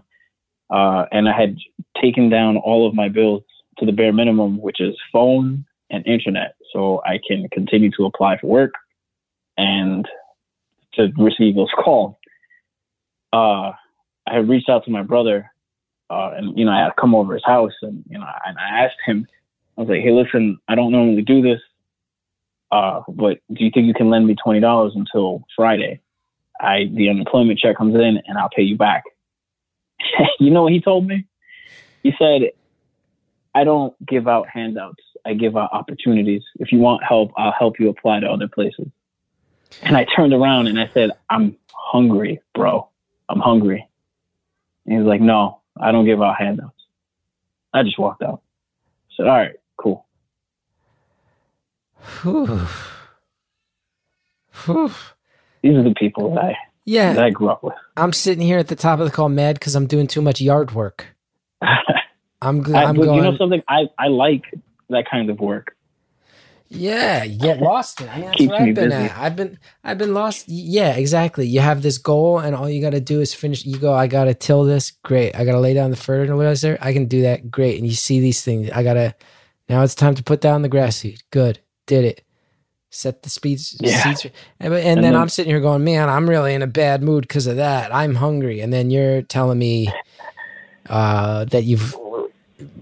Uh, 0.70 1.06
and 1.12 1.28
I 1.28 1.38
had 1.38 1.56
taken 2.00 2.30
down 2.30 2.56
all 2.56 2.88
of 2.88 2.94
my 2.94 3.08
bills 3.08 3.42
to 3.78 3.86
the 3.86 3.92
bare 3.92 4.12
minimum, 4.12 4.60
which 4.60 4.80
is 4.80 4.96
phone 5.12 5.64
and 5.90 6.06
internet, 6.06 6.54
so 6.72 7.00
I 7.04 7.18
can 7.26 7.48
continue 7.50 7.90
to 7.96 8.04
apply 8.04 8.38
for 8.38 8.46
work 8.46 8.74
and 9.56 10.06
to 10.94 11.12
receive 11.18 11.54
those 11.54 11.70
calls. 11.76 12.16
Uh, 13.32 13.72
I 14.26 14.36
had 14.36 14.48
reached 14.48 14.68
out 14.68 14.84
to 14.84 14.90
my 14.90 15.02
brother, 15.02 15.50
uh, 16.10 16.30
and 16.36 16.58
you 16.58 16.64
know 16.64 16.72
I 16.72 16.84
had 16.84 16.96
come 16.96 17.14
over 17.14 17.34
his 17.34 17.44
house, 17.44 17.72
and 17.82 18.04
you 18.08 18.18
know, 18.18 18.26
and 18.46 18.56
I 18.58 18.84
asked 18.84 18.98
him, 19.04 19.26
I 19.76 19.82
was 19.82 19.90
like, 19.90 20.02
"Hey, 20.02 20.12
listen, 20.12 20.58
I 20.68 20.74
don't 20.74 20.92
normally 20.92 21.22
do 21.22 21.42
this, 21.42 21.60
uh, 22.70 23.02
but 23.08 23.38
do 23.52 23.64
you 23.64 23.70
think 23.72 23.86
you 23.86 23.94
can 23.94 24.10
lend 24.10 24.26
me 24.26 24.36
twenty 24.42 24.60
dollars 24.60 24.92
until 24.94 25.44
Friday? 25.56 26.00
I 26.60 26.84
the 26.92 27.08
unemployment 27.10 27.58
check 27.58 27.76
comes 27.76 27.94
in 27.94 28.20
and 28.26 28.38
I'll 28.38 28.50
pay 28.50 28.62
you 28.62 28.76
back." 28.76 29.04
you 30.40 30.50
know 30.50 30.62
what 30.62 30.72
he 30.72 30.80
told 30.80 31.06
me? 31.06 31.26
He 32.02 32.12
said, 32.18 32.50
"I 33.54 33.64
don't 33.64 33.94
give 34.06 34.28
out 34.28 34.48
handouts. 34.48 35.02
I 35.24 35.34
give 35.34 35.56
out 35.56 35.70
opportunities. 35.72 36.42
If 36.56 36.72
you 36.72 36.78
want 36.78 37.02
help, 37.04 37.32
I'll 37.36 37.52
help 37.52 37.78
you 37.78 37.88
apply 37.88 38.20
to 38.20 38.26
other 38.26 38.48
places." 38.48 38.86
And 39.82 39.96
I 39.96 40.04
turned 40.04 40.32
around 40.32 40.66
and 40.66 40.78
I 40.78 40.88
said, 40.94 41.10
"I'm 41.30 41.56
hungry, 41.72 42.40
bro. 42.54 42.88
I'm 43.28 43.40
hungry." 43.40 43.88
And 44.84 44.92
he 44.92 44.98
was 44.98 45.06
like, 45.06 45.20
"No, 45.20 45.60
I 45.80 45.92
don't 45.92 46.04
give 46.04 46.22
out 46.22 46.36
handouts." 46.38 46.70
I 47.72 47.82
just 47.82 47.98
walked 47.98 48.22
out. 48.22 48.42
I 49.10 49.14
said, 49.16 49.26
"All 49.26 49.36
right, 49.36 49.56
cool." 49.76 50.06
Whew. 52.22 52.66
Whew. 54.64 54.90
These 55.62 55.76
are 55.76 55.82
the 55.82 55.94
people 55.94 56.34
that 56.34 56.44
I, 56.44 56.56
yeah. 56.84 57.14
that 57.14 57.24
I 57.24 57.30
grew 57.30 57.48
up 57.48 57.62
with. 57.62 57.74
I'm 57.96 58.12
sitting 58.12 58.44
here 58.44 58.58
at 58.58 58.68
the 58.68 58.76
top 58.76 59.00
of 59.00 59.06
the 59.06 59.10
call 59.10 59.28
mad 59.28 59.54
because 59.54 59.74
I'm 59.74 59.86
doing 59.86 60.06
too 60.06 60.20
much 60.20 60.40
yard 60.40 60.72
work. 60.72 61.06
I'm, 62.44 62.64
g- 62.64 62.72
I, 62.74 62.84
I'm 62.84 62.96
but 62.96 63.04
going. 63.04 63.16
you 63.16 63.22
know 63.30 63.36
something? 63.36 63.62
I, 63.68 63.88
I 63.98 64.08
like 64.08 64.44
that 64.90 65.08
kind 65.10 65.30
of 65.30 65.40
work. 65.40 65.76
Yeah, 66.68 67.22
you 67.22 67.38
get 67.38 67.60
lost 67.60 68.00
in. 68.00 68.08
I 68.08 68.16
mean, 68.16 68.24
that's 68.26 68.36
Keeps 68.36 68.50
what 68.50 68.60
I've 68.60 68.74
been 68.74 68.88
busy. 68.90 68.94
at. 69.04 69.16
I've 69.18 69.36
been, 69.36 69.58
I've 69.84 69.98
been 69.98 70.12
lost. 70.14 70.48
Yeah, 70.48 70.94
exactly. 70.96 71.46
You 71.46 71.60
have 71.60 71.82
this 71.82 71.98
goal, 71.98 72.38
and 72.40 72.56
all 72.56 72.68
you 72.68 72.80
got 72.80 72.90
to 72.90 73.00
do 73.00 73.20
is 73.20 73.32
finish. 73.32 73.64
You 73.64 73.78
go, 73.78 73.92
I 73.92 74.06
got 74.08 74.24
to 74.24 74.34
till 74.34 74.64
this. 74.64 74.90
Great. 74.90 75.36
I 75.36 75.44
got 75.44 75.52
to 75.52 75.60
lay 75.60 75.74
down 75.74 75.90
the 75.90 75.96
fertilizer. 75.96 76.76
I 76.80 76.92
can 76.92 77.06
do 77.06 77.22
that. 77.22 77.50
Great. 77.50 77.78
And 77.78 77.86
you 77.86 77.94
see 77.94 78.18
these 78.18 78.42
things. 78.42 78.70
I 78.70 78.82
got 78.82 78.94
to. 78.94 79.14
Now 79.68 79.82
it's 79.82 79.94
time 79.94 80.14
to 80.16 80.22
put 80.24 80.40
down 80.40 80.62
the 80.62 80.68
grass 80.68 80.96
seed. 80.96 81.22
Good. 81.30 81.60
Did 81.86 82.04
it. 82.06 82.22
Set 82.90 83.22
the 83.22 83.30
speeds. 83.30 83.76
Yeah. 83.80 84.02
Seeds. 84.02 84.24
And, 84.58 84.72
and, 84.74 84.74
then, 84.74 85.00
then- 85.02 85.16
I'm 85.16 85.28
sitting 85.28 85.50
here 85.50 85.60
going, 85.60 85.84
man, 85.84 86.08
I'm 86.08 86.28
really 86.28 86.54
in 86.54 86.62
a 86.62 86.66
bad 86.66 87.02
mood 87.02 87.22
because 87.22 87.46
of 87.46 87.56
that. 87.56 87.94
I'm 87.94 88.14
hungry. 88.16 88.60
And 88.60 88.72
then 88.72 88.90
you're 88.90 89.22
telling 89.22 89.58
me 89.58 89.92
uh, 90.88 91.44
that 91.46 91.64
you've 91.64 91.94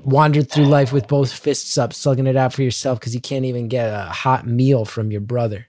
wandered 0.05 0.51
through 0.51 0.67
life 0.67 0.93
with 0.93 1.09
both 1.09 1.33
fists 1.33 1.79
up, 1.79 1.93
slugging 1.93 2.27
it 2.27 2.37
out 2.37 2.53
for 2.53 2.63
yourself 2.63 3.01
because 3.01 3.15
you 3.15 3.21
can't 3.21 3.45
even 3.45 3.69
get 3.69 3.89
a 3.89 4.05
hot 4.05 4.47
meal 4.47 4.85
from 4.85 5.11
your 5.11 5.21
brother. 5.21 5.67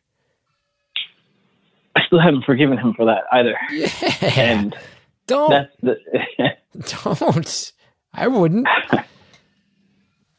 I 1.95 2.01
still 2.07 2.19
haven't 2.19 2.45
forgiven 2.45 2.77
him 2.77 2.93
for 2.95 3.05
that 3.05 3.23
either. 3.31 3.55
Yeah. 3.71 3.89
And 4.35 4.75
don't. 5.27 5.69
the 5.81 5.97
Don't. 7.05 7.71
I 8.13 8.27
wouldn't. 8.27 8.67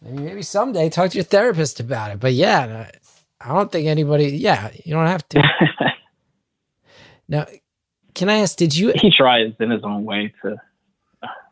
Maybe, 0.02 0.18
maybe 0.22 0.42
someday 0.42 0.90
talk 0.90 1.10
to 1.10 1.16
your 1.16 1.24
therapist 1.24 1.80
about 1.80 2.10
it. 2.10 2.20
But 2.20 2.32
yeah, 2.34 2.90
I 3.40 3.48
don't 3.48 3.70
think 3.70 3.86
anybody, 3.86 4.26
yeah, 4.26 4.70
you 4.84 4.94
don't 4.94 5.06
have 5.06 5.28
to. 5.30 5.42
Now, 7.28 7.46
can 8.14 8.28
I 8.28 8.38
ask, 8.38 8.56
did 8.56 8.76
you, 8.76 8.92
he 8.94 9.10
tries 9.10 9.52
in 9.58 9.70
his 9.70 9.82
own 9.84 10.04
way 10.04 10.32
to. 10.42 10.56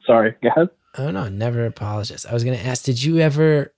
Sorry, 0.07 0.35
go 0.43 0.49
ahead. 0.49 0.69
Oh 0.99 1.11
no, 1.11 1.29
never 1.29 1.67
apologize. 1.67 2.27
I 2.27 2.35
was 2.35 2.45
going 2.45 2.59
to 2.59 2.67
ask, 2.67 2.85
did 2.85 3.03
you 3.03 3.19
ever, 3.19 3.75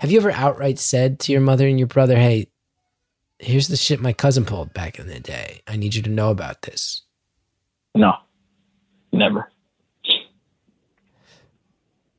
have 0.00 0.10
you 0.10 0.18
ever 0.18 0.30
outright 0.30 0.78
said 0.78 1.18
to 1.20 1.32
your 1.32 1.40
mother 1.40 1.66
and 1.66 1.78
your 1.78 1.88
brother, 1.88 2.16
hey, 2.16 2.48
here's 3.38 3.68
the 3.68 3.76
shit 3.76 4.00
my 4.00 4.12
cousin 4.12 4.44
pulled 4.44 4.72
back 4.72 4.98
in 4.98 5.06
the 5.06 5.20
day. 5.20 5.62
I 5.66 5.76
need 5.76 5.94
you 5.94 6.02
to 6.02 6.10
know 6.10 6.30
about 6.30 6.62
this. 6.62 7.02
No, 7.94 8.14
never. 9.12 9.50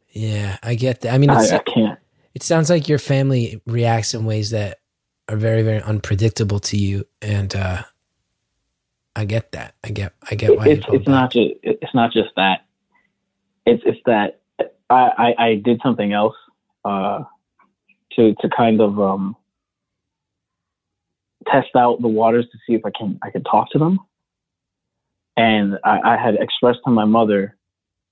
Yeah, 0.09 0.57
I 0.61 0.75
get 0.75 1.01
that. 1.01 1.13
I 1.13 1.17
mean, 1.17 1.31
I, 1.31 1.41
it's, 1.41 1.51
I 1.51 1.59
can't. 1.59 1.99
it 2.35 2.43
sounds 2.43 2.69
like 2.69 2.87
your 2.87 2.99
family 2.99 3.61
reacts 3.65 4.13
in 4.13 4.25
ways 4.25 4.51
that 4.51 4.77
are 5.27 5.37
very, 5.37 5.63
very 5.63 5.81
unpredictable 5.81 6.59
to 6.59 6.77
you. 6.77 7.05
And, 7.21 7.55
uh, 7.55 7.83
I 9.15 9.25
get 9.25 9.51
that. 9.51 9.75
I 9.83 9.89
get, 9.89 10.13
I 10.29 10.35
get 10.35 10.57
why 10.57 10.67
It's 10.67 10.85
it's 10.89 11.07
not 11.07 11.31
just 11.31 11.53
it's 11.61 11.93
not 11.93 12.11
just 12.11 12.29
that. 12.35 12.65
It's 13.65 13.83
it's 13.85 13.99
that 14.05 14.41
I 14.89 15.33
I, 15.37 15.45
I 15.45 15.55
did 15.55 15.79
something 15.83 16.13
else 16.13 16.35
uh, 16.85 17.23
to 18.13 18.33
to 18.35 18.49
kind 18.55 18.81
of 18.81 18.99
um, 18.99 19.35
test 21.47 21.75
out 21.75 22.01
the 22.01 22.07
waters 22.07 22.45
to 22.51 22.57
see 22.65 22.73
if 22.73 22.85
I 22.85 22.91
can 22.97 23.19
I 23.23 23.29
can 23.29 23.43
talk 23.43 23.71
to 23.71 23.79
them. 23.79 23.99
And 25.35 25.79
I, 25.83 26.13
I 26.13 26.17
had 26.17 26.35
expressed 26.35 26.79
to 26.85 26.91
my 26.91 27.05
mother, 27.05 27.57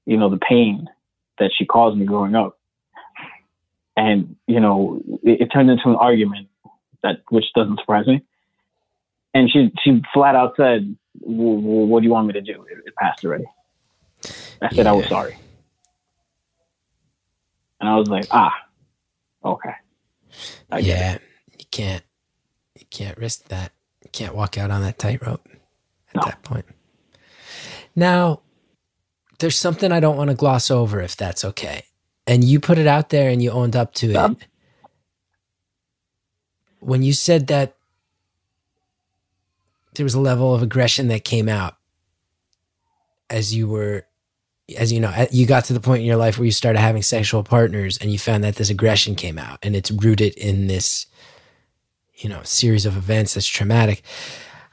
you 0.08 0.18
know, 0.18 0.30
the 0.30 0.40
pain 0.40 0.88
that 1.38 1.52
she 1.56 1.66
caused 1.66 1.98
me 1.98 2.06
growing 2.06 2.34
up. 2.34 2.58
And 3.96 4.36
you 4.48 4.60
know, 4.60 5.02
it, 5.24 5.42
it 5.42 5.48
turned 5.48 5.70
into 5.70 5.90
an 5.90 5.96
argument 5.96 6.48
that 7.04 7.18
which 7.30 7.46
doesn't 7.56 7.80
surprise 7.80 8.08
me. 8.08 8.24
And 9.34 9.50
she 9.52 9.72
she 9.84 10.02
flat 10.14 10.36
out 10.36 10.54
said, 10.58 10.96
"Wh- 11.20 11.60
wh- 11.62 11.90
"What 11.90 12.00
do 12.02 12.06
you 12.06 12.12
want 12.12 12.28
me 12.28 12.34
to 12.34 12.42
do? 12.42 12.66
It, 12.70 12.80
it 12.86 12.96
passed 12.96 13.24
already." 13.24 13.46
I 14.62 14.74
said 14.74 14.88
I 14.88 14.94
was 14.94 15.08
sorry. 15.08 15.38
And 17.80 17.90
I 17.90 17.98
was 17.98 18.10
like, 18.10 18.28
ah, 18.32 18.54
okay. 19.46 19.74
I 20.72 20.80
yeah, 20.80 21.18
you 21.60 21.66
can't 21.72 22.04
you 22.80 22.86
can't 22.90 23.18
risk 23.18 23.48
that. 23.50 23.74
You 24.04 24.10
can't 24.12 24.36
walk 24.36 24.58
out 24.58 24.72
on 24.72 24.82
that 24.84 25.00
tightrope 25.00 25.48
at 26.14 26.16
No. 26.16 26.22
that 26.22 26.44
point. 26.44 26.66
Now, 27.96 28.42
there's 29.40 29.58
something 29.58 29.92
I 29.92 30.00
don't 30.00 30.18
want 30.18 30.30
to 30.30 30.36
gloss 30.36 30.72
over 30.72 31.02
if 31.02 31.16
that's 31.18 31.46
okay. 31.46 31.86
And 32.28 32.44
you 32.44 32.60
put 32.60 32.78
it 32.78 32.88
out 32.88 33.10
there 33.10 33.30
and 33.30 33.42
you 33.42 33.52
owned 33.52 33.76
up 33.76 33.94
to 33.96 34.12
Yeah. 34.14 34.30
it. 34.32 34.38
When 36.80 37.04
you 37.04 37.14
said 37.14 37.48
that 37.48 37.76
there 39.96 40.04
was 40.06 40.14
a 40.16 40.20
level 40.22 40.56
of 40.56 40.62
aggression 40.64 41.08
that 41.10 41.24
came 41.26 41.50
out 41.50 41.78
as 43.30 43.56
you 43.56 43.68
were 43.68 44.06
as 44.78 44.92
you 44.92 45.00
know 45.00 45.14
you 45.32 45.46
got 45.46 45.66
to 45.66 45.74
the 45.74 45.80
point 45.80 46.02
in 46.02 46.06
your 46.06 46.18
life 46.18 46.38
where 46.38 46.46
you 46.46 46.52
started 46.52 46.80
having 46.80 47.02
sexual 47.02 47.44
partners 47.44 47.98
and 47.98 48.12
you 48.12 48.20
found 48.20 48.44
that 48.44 48.56
this 48.56 48.70
aggression 48.70 49.16
came 49.16 49.38
out 49.38 49.60
and 49.64 49.76
it's 49.76 49.92
rooted 49.92 50.34
in 50.36 50.68
this 50.68 51.06
you 52.16 52.30
know 52.30 52.42
series 52.44 52.86
of 52.86 52.98
events 52.98 53.34
that's 53.34 53.48
traumatic. 53.48 54.04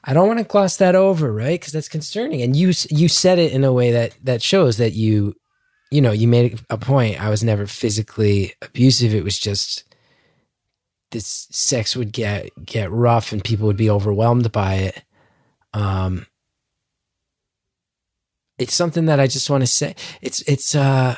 I 0.05 0.15
don't 0.15 0.27
want 0.29 0.39
to 0.39 0.45
gloss 0.45 0.77
that 0.77 0.95
over 0.95 1.33
right? 1.33 1.59
Because 1.59 1.73
that's 1.73 1.89
concerning. 1.89 2.43
And 2.43 2.57
you 2.57 2.73
you 2.91 3.09
said 3.09 3.39
it 3.39 3.53
in 3.53 3.65
a 3.65 3.73
way 3.73 3.93
that 3.93 4.17
that 4.25 4.43
shows 4.43 4.79
that 4.79 4.93
you 4.93 5.35
you 5.91 6.01
know 6.01 6.13
you 6.13 6.29
made 6.29 6.61
a 6.71 6.79
point. 6.79 7.21
I 7.21 7.31
was 7.31 7.43
never 7.43 7.67
physically 7.67 8.55
abusive. 8.63 9.15
It 9.15 9.25
was 9.25 9.39
just 9.39 9.85
this 11.11 11.49
sex 11.51 11.97
would 11.97 12.13
get 12.13 12.51
get 12.65 12.91
rough 12.91 13.33
and 13.33 13.43
people 13.43 13.67
would 13.67 13.77
be 13.77 13.91
overwhelmed 13.91 14.53
by 14.53 14.75
it. 14.75 15.03
Um 15.73 16.27
it's 18.59 18.75
something 18.75 19.07
that 19.07 19.21
I 19.21 19.27
just 19.27 19.49
want 19.51 19.63
to 19.63 19.67
say. 19.67 19.95
It's 20.21 20.41
it's 20.43 20.75
uh 20.75 21.17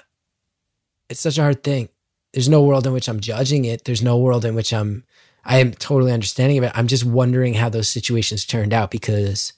it's 1.08 1.20
such 1.20 1.38
a 1.38 1.42
hard 1.42 1.62
thing. 1.64 1.88
There's 2.32 2.48
no 2.48 2.62
world 2.62 2.86
in 2.86 2.92
which 2.92 3.08
I'm 3.08 3.20
judging 3.20 3.64
it. 3.64 3.84
There's 3.84 4.02
no 4.02 4.18
world 4.18 4.44
in 4.44 4.54
which 4.54 4.72
I'm 4.72 5.04
I 5.44 5.58
am 5.58 5.72
totally 5.72 6.12
understanding 6.12 6.58
of 6.58 6.64
it. 6.64 6.72
I'm 6.74 6.86
just 6.86 7.04
wondering 7.04 7.54
how 7.54 7.68
those 7.68 7.88
situations 7.88 8.44
turned 8.44 8.72
out 8.72 8.90
because 8.90 9.54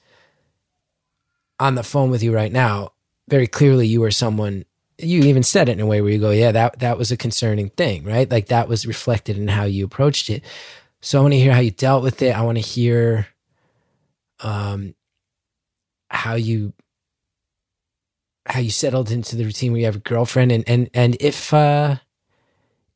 on 1.58 1.74
the 1.74 1.82
phone 1.82 2.10
with 2.10 2.22
you 2.22 2.34
right 2.34 2.52
now, 2.52 2.92
very 3.28 3.46
clearly 3.46 3.86
you 3.86 4.00
were 4.00 4.10
someone 4.10 4.64
you 4.98 5.22
even 5.24 5.42
said 5.42 5.68
it 5.68 5.72
in 5.72 5.80
a 5.80 5.86
way 5.86 6.00
where 6.00 6.12
you 6.12 6.18
go, 6.18 6.30
yeah, 6.30 6.52
that 6.52 6.78
that 6.78 6.98
was 6.98 7.10
a 7.10 7.16
concerning 7.16 7.70
thing, 7.70 8.04
right? 8.04 8.30
Like 8.30 8.46
that 8.46 8.68
was 8.68 8.86
reflected 8.86 9.36
in 9.36 9.48
how 9.48 9.64
you 9.64 9.84
approached 9.84 10.30
it. 10.30 10.44
So 11.00 11.18
I 11.18 11.22
want 11.22 11.34
to 11.34 11.38
hear 11.40 11.52
how 11.52 11.60
you 11.60 11.72
dealt 11.72 12.04
with 12.04 12.22
it. 12.22 12.36
I 12.36 12.42
want 12.42 12.58
to 12.58 12.62
hear 12.62 13.26
um 14.40 14.94
how 16.08 16.34
you 16.34 16.72
how 18.46 18.60
you 18.60 18.70
settled 18.70 19.10
into 19.10 19.36
the 19.36 19.44
routine 19.44 19.72
where 19.72 19.80
you 19.80 19.86
have 19.86 19.96
a 19.96 20.00
girlfriend 20.00 20.52
and 20.52 20.64
and 20.68 20.90
and 20.94 21.16
if 21.20 21.54
uh 21.54 21.96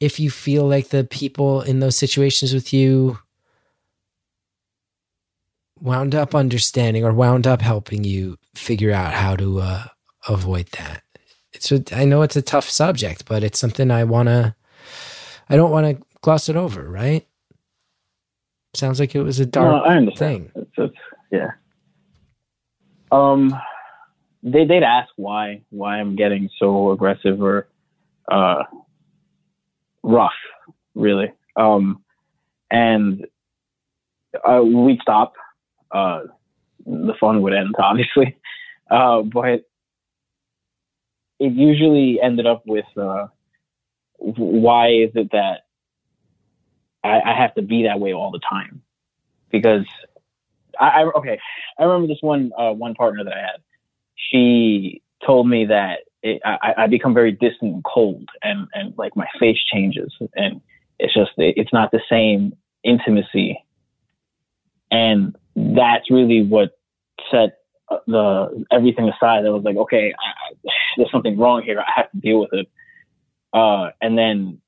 if 0.01 0.21
you 0.21 0.31
feel 0.31 0.67
like 0.69 0.89
the 0.89 1.05
people 1.05 1.63
in 1.63 1.81
those 1.81 1.97
situations 1.97 2.55
with 2.55 2.73
you 2.73 3.19
wound 5.81 6.15
up 6.15 6.35
understanding 6.35 7.05
or 7.05 7.13
wound 7.13 7.47
up 7.47 7.63
helping 7.63 8.05
you 8.05 8.39
figure 8.55 8.93
out 8.93 9.15
how 9.15 9.37
to 9.37 9.61
uh 9.61 9.85
avoid 10.29 10.69
that. 10.79 11.03
It's 11.53 11.73
a, 11.73 11.83
I 11.93 12.05
know 12.07 12.23
it's 12.23 12.37
a 12.37 12.43
tough 12.43 12.69
subject 12.71 13.27
but 13.27 13.45
it's 13.45 13.59
something 13.61 13.91
I 13.91 14.05
want 14.05 14.29
to 14.29 14.55
I 15.49 15.57
don't 15.57 15.73
want 15.73 15.87
to 15.99 16.07
gloss 16.23 16.49
it 16.49 16.57
over 16.57 16.83
right? 16.89 17.27
Sounds 18.75 19.01
like 19.01 19.15
it 19.15 19.23
was 19.23 19.41
a 19.41 19.47
No, 19.55 19.77
dark 19.77 19.85
I 19.85 19.97
thing. 20.17 20.53
It's, 20.57 20.71
it's, 20.79 20.97
yeah. 21.33 21.51
Um, 23.11 23.53
they 24.47 24.65
they'd 24.65 24.83
ask 24.83 25.11
why 25.17 25.63
why 25.71 25.99
I'm 26.01 26.17
getting 26.17 26.49
so 26.59 26.93
aggressive 26.93 27.43
or 27.43 27.69
uh 28.31 28.63
rough, 30.07 30.33
really. 30.95 31.33
Um, 31.57 32.03
and 32.71 33.27
uh, 34.49 34.63
we'd 34.63 35.01
stop. 35.03 35.35
Uh, 35.91 36.23
the 36.85 37.15
fun 37.21 37.43
would 37.43 37.53
end, 37.53 37.75
obviously. 37.83 38.37
Uh, 38.91 39.23
but 39.23 39.65
it 41.39 41.53
usually 41.53 42.21
ended 42.23 42.47
up 42.47 42.63
with 42.67 42.87
uh, 42.97 43.27
why 44.19 44.89
is 44.89 45.11
it 45.15 45.31
that 45.33 45.67
I, 47.05 47.21
I 47.21 47.37
have 47.37 47.55
to 47.57 47.63
be 47.63 47.85
that 47.85 48.01
way 48.01 48.13
all 48.13 48.31
the 48.31 48.41
time? 48.49 48.83
Because 49.51 49.85
I, 50.79 51.03
I 51.03 51.05
okay, 51.19 51.39
I 51.79 51.85
remember 51.85 52.07
this 52.09 52.19
one 52.21 52.53
uh, 52.59 52.73
one 52.73 52.95
partner 52.95 53.25
that 53.25 53.33
I 53.35 53.41
had. 53.41 53.76
She 54.17 55.03
told 55.25 55.49
me 55.49 55.67
that 55.67 56.01
it, 56.23 56.41
I, 56.45 56.75
I 56.79 56.87
become 56.87 57.15
very 57.15 57.33
distant 57.33 57.75
and 57.75 57.85
cold, 57.85 58.29
and 58.43 58.67
and 58.75 58.95
like 58.97 59.17
my 59.17 59.27
face 59.39 59.59
changes, 59.73 60.13
and 60.35 60.61
it's 60.99 61.15
just 61.15 61.31
it's 61.37 61.73
not 61.73 61.91
the 61.91 62.01
same 62.11 62.57
intimacy, 62.83 63.63
and 64.91 65.37
that's 65.55 66.11
really 66.11 66.43
what 66.43 66.71
set 67.31 67.59
uh, 67.89 67.99
the 68.07 68.65
everything 68.73 69.09
aside. 69.09 69.47
I 69.47 69.51
was 69.51 69.63
like, 69.65 69.77
okay, 69.77 70.13
I, 70.19 70.29
I, 70.29 70.73
there's 70.97 71.11
something 71.13 71.39
wrong 71.39 71.63
here. 71.63 71.81
I 71.81 71.93
have 71.95 72.11
to 72.11 72.19
deal 72.19 72.41
with 72.41 72.53
it. 72.53 72.67
Uh, 73.53 73.91
and 74.01 74.19
then 74.19 74.61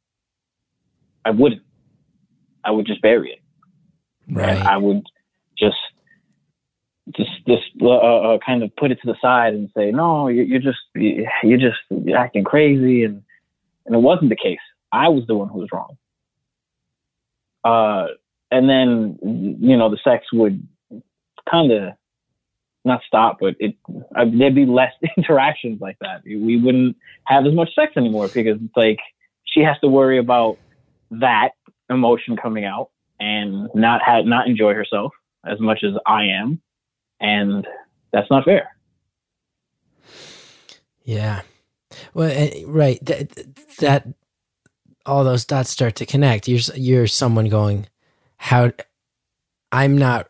I 1.25 1.31
wouldn't. 1.31 1.63
I 2.65 2.71
would 2.71 2.87
just 2.87 3.03
bury 3.03 3.33
it. 3.33 3.41
right 4.31 4.57
And 4.59 4.69
I 4.69 4.77
would 4.77 5.03
just 5.59 5.77
just 7.17 7.31
just 7.47 7.65
uh, 7.81 7.89
uh, 7.89 8.39
kind 8.45 8.63
of 8.63 8.75
put 8.77 8.91
it 8.91 9.01
to 9.03 9.07
the 9.07 9.17
side 9.21 9.55
and 9.55 9.71
say, 9.77 9.91
no, 9.91 10.29
you're, 10.29 10.45
you're 10.45 10.61
just 10.61 10.79
you're 10.95 11.59
just 11.59 11.79
acting 12.17 12.45
crazy, 12.45 13.05
and 13.05 13.23
and 13.87 13.95
it 13.95 13.99
wasn't 13.99 14.31
the 14.31 14.37
case. 14.37 14.59
I 14.93 15.09
was 15.09 15.27
the 15.27 15.35
one 15.35 15.49
who 15.49 15.59
was 15.59 15.69
wrong. 15.73 15.97
Uh, 17.65 18.15
and 18.51 18.69
then 18.69 19.19
you 19.61 19.77
know 19.77 19.91
the 19.91 19.99
sex 20.03 20.27
would 20.33 20.67
kind 21.51 21.73
of 21.73 21.93
not 22.85 23.01
stop, 23.07 23.39
but 23.41 23.57
it 23.59 23.77
uh, 24.17 24.25
there'd 24.33 24.55
be 24.55 24.67
less 24.67 24.93
interactions 25.17 25.81
like 25.81 25.99
that. 26.01 26.23
We 26.25 26.61
wouldn't 26.61 26.97
have 27.25 27.47
as 27.47 27.55
much 27.55 27.75
sex 27.75 27.93
anymore 27.97 28.29
because 28.29 28.59
it's 28.63 28.77
like 28.77 28.99
she 29.45 29.61
has 29.61 29.79
to 29.81 29.89
worry 29.89 30.19
about 30.19 30.59
that 31.11 31.51
emotion 31.91 32.37
coming 32.37 32.65
out 32.65 32.91
and 33.21 33.69
not 33.75 34.03
ha- 34.03 34.23
not 34.23 34.47
enjoy 34.47 34.75
herself 34.75 35.13
as 35.47 35.61
much 35.61 35.83
as 35.85 35.93
I 36.07 36.25
am, 36.25 36.61
and 37.21 37.67
that's 38.13 38.31
not 38.31 38.45
fair. 38.45 38.75
Yeah. 41.05 41.43
Well, 42.15 42.31
eh, 42.31 42.65
right. 42.67 43.05
That, 43.05 43.47
that 43.79 44.09
all 45.07 45.25
those 45.25 45.45
dots 45.45 45.71
start 45.71 45.97
to 45.97 46.07
connect. 46.07 46.49
You're 46.49 46.61
you're 46.75 47.07
someone 47.07 47.49
going, 47.49 47.87
how 48.37 48.73
I'm 49.73 49.97
not. 49.97 50.29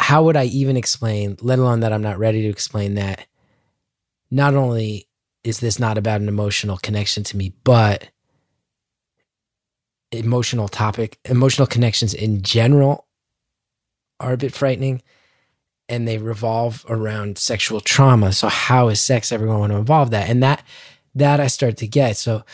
How 0.00 0.24
would 0.24 0.36
I 0.36 0.44
even 0.46 0.76
explain? 0.76 1.36
Let 1.42 1.58
alone 1.58 1.80
that 1.80 1.92
I'm 1.92 2.02
not 2.02 2.18
ready 2.18 2.42
to 2.42 2.48
explain 2.48 2.94
that. 2.94 3.26
Not 4.30 4.54
only 4.54 5.06
is 5.44 5.60
this 5.60 5.78
not 5.78 5.98
about 5.98 6.20
an 6.20 6.28
emotional 6.28 6.78
connection 6.78 7.22
to 7.24 7.36
me, 7.36 7.52
but 7.64 8.08
emotional 10.10 10.68
topic, 10.68 11.18
emotional 11.24 11.66
connections 11.66 12.14
in 12.14 12.42
general 12.42 13.06
are 14.18 14.32
a 14.32 14.38
bit 14.38 14.54
frightening 14.54 15.02
and 15.90 16.06
they 16.06 16.18
revolve 16.18 16.84
around 16.88 17.36
sexual 17.36 17.80
trauma. 17.80 18.32
So 18.32 18.48
how 18.48 18.88
is 18.88 19.00
sex 19.00 19.32
ever 19.32 19.46
going 19.46 19.70
to 19.70 19.76
involve 19.76 20.10
that? 20.10 20.28
And 20.28 20.42
that 20.42 20.64
that 21.16 21.40
I 21.40 21.48
start 21.48 21.76
to 21.78 21.86
get. 21.86 22.16
So 22.16 22.44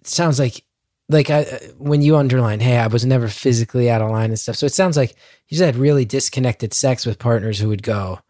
it 0.00 0.06
sounds 0.06 0.38
like 0.38 0.64
like 1.08 1.30
I 1.30 1.44
when 1.78 2.02
you 2.02 2.16
underline, 2.16 2.60
hey, 2.60 2.78
I 2.78 2.86
was 2.86 3.04
never 3.04 3.28
physically 3.28 3.90
out 3.90 4.02
of 4.02 4.10
line 4.10 4.30
and 4.30 4.38
stuff. 4.38 4.56
So 4.56 4.66
it 4.66 4.72
sounds 4.72 4.96
like 4.96 5.10
you 5.48 5.58
just 5.58 5.64
had 5.64 5.76
really 5.76 6.04
disconnected 6.04 6.74
sex 6.74 7.04
with 7.06 7.18
partners 7.18 7.58
who 7.58 7.68
would 7.68 7.82
go, 7.82 8.20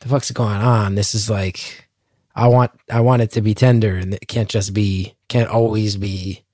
the 0.00 0.08
fuck's 0.08 0.30
going 0.32 0.56
on? 0.56 0.96
This 0.96 1.14
is 1.14 1.30
like 1.30 1.88
I 2.34 2.48
want 2.48 2.72
I 2.90 3.00
want 3.00 3.22
it 3.22 3.30
to 3.32 3.40
be 3.40 3.54
tender 3.54 3.96
and 3.96 4.14
it 4.14 4.28
can't 4.28 4.48
just 4.48 4.74
be 4.74 5.14
can't 5.28 5.48
always 5.48 5.96
be 5.96 6.44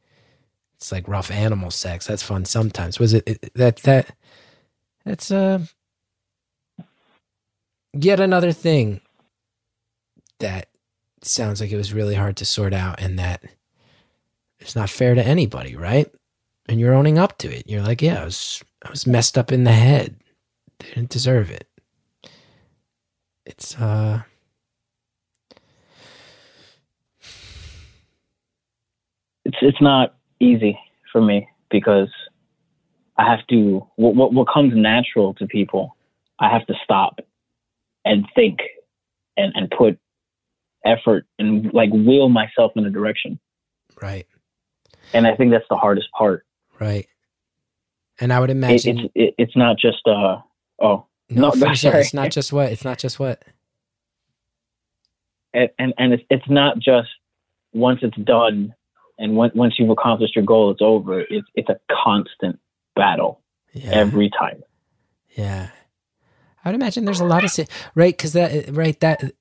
it's 0.77 0.93
like 0.93 1.09
rough 1.09 1.31
animal 1.31 1.71
sex. 1.71 2.07
That's 2.07 2.23
fun 2.23 2.45
sometimes. 2.45 2.99
Was 2.99 3.15
it, 3.15 3.25
it 3.27 3.55
that 3.55 3.77
that 3.79 4.15
that's 5.05 5.31
uh 5.31 5.61
yet 7.93 8.21
another 8.21 8.53
thing 8.53 9.01
that 10.41 10.69
sounds 11.23 11.61
like 11.61 11.71
it 11.71 11.77
was 11.77 11.93
really 11.93 12.15
hard 12.15 12.37
to 12.37 12.45
sort 12.45 12.73
out 12.73 13.01
and 13.01 13.19
that 13.19 13.43
it's 14.61 14.77
not 14.77 14.91
fair 14.91 15.15
to 15.15 15.25
anybody, 15.25 15.77
right? 15.77 16.11
And 16.69 16.79
you're 16.81 16.95
owning 16.95 17.19
up 17.19 17.39
to 17.39 17.49
it. 17.55 17.65
You're 17.67 17.83
like, 17.83 18.03
yeah, 18.03 18.23
I 18.23 18.25
was 18.25 18.63
I 18.85 18.91
was 18.91 19.07
messed 19.07 19.39
up 19.39 19.53
in 19.53 19.65
the 19.65 19.73
head. 19.73 20.17
Didn't 20.79 21.11
deserve 21.11 21.51
it. 21.51 21.67
It's 23.47 23.77
uh 23.79 24.23
It's 29.45 29.57
it's 29.63 29.81
not 29.81 30.15
easy 30.41 30.79
for 31.11 31.23
me 31.23 31.49
because 31.71 32.11
I 33.17 33.25
have 33.31 33.47
to 33.49 33.87
what 33.97 34.15
what, 34.15 34.35
what 34.35 34.49
comes 34.53 34.75
natural 34.77 35.33
to 35.35 35.47
people. 35.47 35.97
I 36.39 36.51
have 36.51 36.67
to 36.67 36.75
stop 36.85 37.21
and 38.05 38.27
think 38.35 38.59
and 39.37 39.53
and 39.55 39.71
put 39.71 39.99
effort 40.85 41.27
and 41.39 41.73
like 41.73 41.91
will 41.93 42.29
myself 42.29 42.73
in 42.77 42.87
a 42.87 42.91
direction. 42.91 43.39
Right. 44.01 44.27
And 45.13 45.27
I 45.27 45.35
think 45.35 45.51
that's 45.51 45.65
the 45.69 45.77
hardest 45.77 46.11
part. 46.13 46.45
Right. 46.79 47.07
And 48.21 48.33
I 48.33 48.41
would 48.41 48.51
It, 48.51 48.57
imagine 48.57 48.99
it's 48.99 49.13
it, 49.15 49.35
it's 49.39 49.57
not 49.57 49.79
just 49.79 50.07
uh 50.07 50.39
oh 50.81 51.07
no, 51.31 51.53
no, 51.57 51.71
it. 51.71 51.77
sorry. 51.77 52.01
it's 52.01 52.15
not 52.15 52.31
just 52.31 52.53
what 52.53 52.73
it's 52.73 52.85
not 52.85 52.99
just 52.99 53.19
what 53.19 53.43
and 55.55 55.69
and, 55.79 55.95
and 55.99 56.13
it's 56.15 56.23
it's 56.31 56.49
not 56.49 56.79
just 56.79 57.09
once 57.73 58.01
it's 58.03 58.17
done 58.19 58.75
and 59.19 59.35
once 59.37 59.55
once 59.55 59.75
you've 59.79 59.91
accomplished 59.91 60.37
your 60.37 60.45
goal, 60.45 60.71
it's 60.71 60.83
over. 60.83 61.21
It's 61.21 61.47
it's 61.55 61.69
a 61.69 61.79
constant 62.05 62.59
battle 62.95 63.41
yeah. 63.73 63.91
every 63.91 64.31
time. 64.31 64.63
Yeah. 65.31 65.69
I 66.69 66.73
would 66.73 66.81
imagine 66.81 67.07
there's 67.07 67.21
a 67.21 67.25
lot 67.25 67.45
of, 67.45 67.69
right? 67.95 68.15
Because 68.15 68.35
that, 68.35 68.69
right, 68.75 68.99
that 69.01 69.33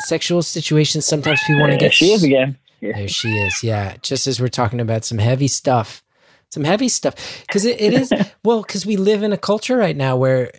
sexual 0.00 0.42
situations, 0.42 1.06
sometimes 1.06 1.40
people 1.46 1.60
want 1.60 1.72
to 1.72 1.78
get. 1.78 1.84
There 1.84 1.92
she 1.92 2.12
is 2.12 2.22
again. 2.22 2.58
Yeah. 2.82 2.96
There 2.96 3.08
she 3.08 3.38
is. 3.38 3.62
Yeah. 3.64 3.96
Just 4.02 4.26
as 4.26 4.38
we're 4.38 4.48
talking 4.48 4.80
about 4.80 5.04
some 5.06 5.16
heavy 5.16 5.48
stuff, 5.48 6.02
some 6.50 6.64
heavy 6.64 6.90
stuff. 6.90 7.14
Because 7.46 7.64
it, 7.64 7.80
it 7.80 7.94
is, 7.94 8.12
well, 8.44 8.60
because 8.60 8.84
we 8.84 8.96
live 8.96 9.22
in 9.22 9.32
a 9.32 9.38
culture 9.38 9.78
right 9.78 9.96
now 9.96 10.16
where 10.16 10.52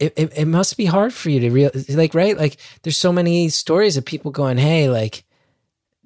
it, 0.00 0.14
it, 0.16 0.32
it 0.36 0.46
must 0.46 0.76
be 0.76 0.86
hard 0.86 1.14
for 1.14 1.30
you 1.30 1.38
to 1.40 1.50
real 1.50 1.70
like, 1.90 2.14
right? 2.14 2.36
Like, 2.36 2.56
there's 2.82 2.96
so 2.96 3.12
many 3.12 3.50
stories 3.50 3.96
of 3.96 4.04
people 4.04 4.32
going, 4.32 4.56
hey, 4.56 4.88
like, 4.88 5.22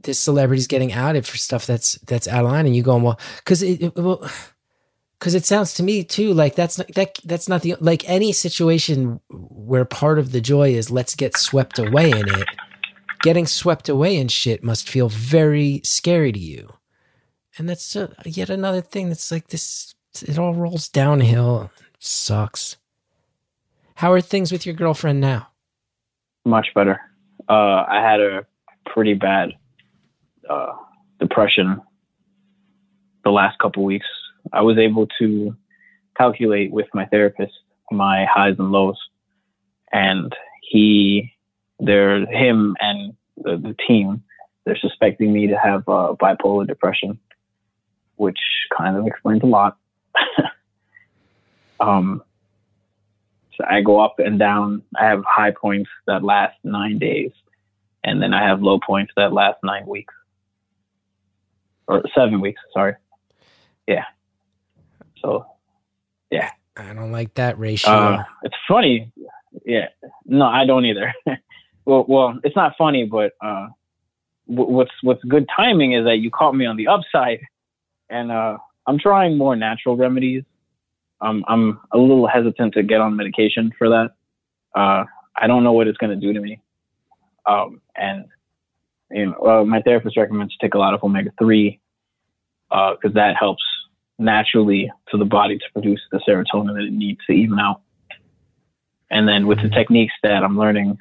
this 0.03 0.21
celebrity's 0.21 0.67
getting 0.67 0.93
outed 0.93 1.27
for 1.27 1.39
stuff 1.39 1.65
that's 1.65 1.95
that's 2.01 2.29
out 2.29 2.45
of 2.45 2.51
line, 2.51 2.67
and 2.67 2.77
you 2.77 2.83
going, 2.83 3.03
well, 3.03 3.19
because 3.39 3.63
it, 3.63 3.81
it 3.81 3.97
well, 3.97 4.29
because 5.25 5.35
it 5.35 5.47
sounds 5.47 5.73
to 5.73 5.83
me 5.83 6.05
too 6.05 6.35
like 6.35 6.55
that's 6.55 6.77
not 6.77 6.87
that 6.89 7.19
that's 7.25 7.49
not 7.49 7.63
the 7.63 7.75
like 7.81 8.07
any 8.07 8.31
situation 8.31 9.19
where 9.31 9.87
part 9.87 10.19
of 10.19 10.33
the 10.33 10.41
joy 10.43 10.75
is 10.75 10.91
let's 10.91 11.15
get 11.15 11.35
swept 11.35 11.79
away 11.79 12.11
in 12.11 12.29
it. 12.29 12.47
Getting 13.23 13.47
swept 13.47 13.89
away 13.89 14.19
in 14.19 14.29
shit 14.29 14.63
must 14.63 14.87
feel 14.87 15.09
very 15.09 15.81
scary 15.83 16.31
to 16.31 16.39
you. 16.39 16.75
And 17.57 17.67
that's 17.67 17.97
uh, 17.97 18.13
yet 18.27 18.51
another 18.51 18.83
thing 18.83 19.09
that's 19.09 19.33
like 19.33 19.49
this 19.49 19.95
it 20.21 20.39
all 20.39 20.53
rolls 20.53 20.91
downhill. 20.91 21.71
Sucks. 21.99 22.77
How 23.95 24.13
are 24.13 24.21
things 24.21 24.53
with 24.53 24.67
your 24.67 24.75
girlfriend 24.75 25.23
now? 25.23 25.49
Much 26.45 26.67
better. 26.75 27.01
Uh, 27.49 27.87
I 27.89 28.03
had 28.03 28.21
a 28.21 28.45
pretty 28.85 29.15
bad 29.15 29.55
uh, 30.51 30.73
depression 31.19 31.81
the 33.25 33.31
last 33.31 33.59
couple 33.59 33.85
weeks. 33.85 34.05
I 34.53 34.63
was 34.63 34.79
able 34.79 35.07
to 35.19 35.57
calculate 36.17 36.73
with 36.73 36.87
my 36.95 37.07
therapist 37.07 37.53
my 37.91 38.27
highs 38.33 38.57
and 38.59 38.73
lows, 38.73 38.99
and 39.93 40.35
he, 40.63 41.33
they're 41.79 42.27
him 42.27 42.77
and 42.81 43.15
the, 43.37 43.57
the 43.57 43.77
team, 43.87 44.23
they're 44.65 44.79
suspecting 44.79 45.33
me 45.33 45.49
to 45.49 45.57
have 45.57 45.89
uh, 45.89 46.15
bipolar 46.21 46.67
depression, 46.67 47.19
which 48.17 48.39
kind 48.77 48.97
of 48.97 49.07
explains 49.07 49.43
a 49.43 49.47
lot. 49.47 49.77
um, 51.81 52.23
so 53.57 53.65
I 53.69 53.83
go 53.83 54.01
up 54.01 54.17
and 54.19 54.39
down. 54.39 54.83
I 54.99 55.07
have 55.07 55.23
high 55.27 55.53
points 55.53 55.91
that 56.07 56.25
last 56.25 56.57
nine 56.65 56.99
days, 56.99 57.33
and 58.03 58.23
then 58.23 58.33
I 58.33 58.47
have 58.47 58.63
low 58.63 58.81
points 58.85 59.13
that 59.17 59.33
last 59.33 59.59
nine 59.63 59.87
weeks 59.87 60.15
or 61.87 62.03
seven 62.17 62.41
weeks. 62.41 62.61
Sorry. 62.73 62.95
Yeah. 63.87 64.05
So 65.25 65.47
yeah. 66.31 66.51
i 66.77 66.93
don't 66.93 67.13
like 67.13 67.33
that 67.35 67.59
ratio 67.59 67.91
uh, 67.91 68.25
it's 68.43 68.57
funny. 68.69 69.11
Yeah. 69.65 69.89
No, 70.27 70.47
I 70.47 70.67
don't 70.67 70.85
either. 70.85 71.13
well, 71.87 72.05
well, 72.09 72.39
it's 72.45 72.57
not 72.57 72.75
funny, 72.77 73.05
but 73.05 73.33
uh, 73.41 73.69
wh- 74.47 74.69
what's 74.69 74.91
what's 75.03 75.23
good 75.25 75.47
timing 75.55 75.93
is 75.93 76.05
that 76.05 76.17
you 76.17 76.31
caught 76.31 76.55
me 76.55 76.67
on 76.67 76.77
the 76.77 76.89
upside, 76.89 77.41
and 78.11 78.31
uh, 78.31 78.59
I'm 78.87 78.99
trying 78.99 79.39
more 79.39 79.57
natural 79.57 79.97
remedies. 79.97 80.43
Um, 81.21 81.45
I'm 81.47 81.81
a 81.93 81.99
little 81.99 82.27
hesitant 82.27 82.75
to 82.75 82.83
get 82.83 83.01
on 83.01 83.17
medication 83.17 83.73
for 83.79 83.89
that. 83.89 84.11
Uh, 84.75 85.05
I 85.37 85.47
don't 85.47 85.63
know 85.63 85.73
what 85.73 85.87
it's 85.87 85.99
going 85.99 86.19
to 86.19 86.27
do 86.27 86.33
to 86.33 86.41
me. 86.41 86.61
Um, 87.47 87.81
and 87.97 88.25
you 89.11 89.27
know, 89.27 89.61
uh, 89.61 89.65
my 89.65 89.81
therapist 89.81 90.17
recommends 90.17 90.55
to 90.57 90.67
take 90.67 90.75
a 90.75 90.79
lot 90.79 90.95
of 90.95 91.03
omega 91.03 91.31
three 91.39 91.81
because 92.71 93.15
that 93.15 93.37
helps 93.39 93.63
naturally 94.19 94.91
to 95.11 95.19
the 95.19 95.25
body 95.25 95.59
to 95.59 95.65
produce 95.73 96.01
the 96.13 96.21
serotonin 96.27 96.75
that 96.75 96.85
it 96.85 96.93
needs 96.93 97.21
to 97.27 97.33
even 97.33 97.59
out. 97.59 97.83
And 99.11 99.29
then 99.29 99.47
with 99.47 99.63
the 99.63 99.69
techniques 99.69 100.15
that 100.23 100.43
I'm 100.43 100.57
learning 100.59 100.99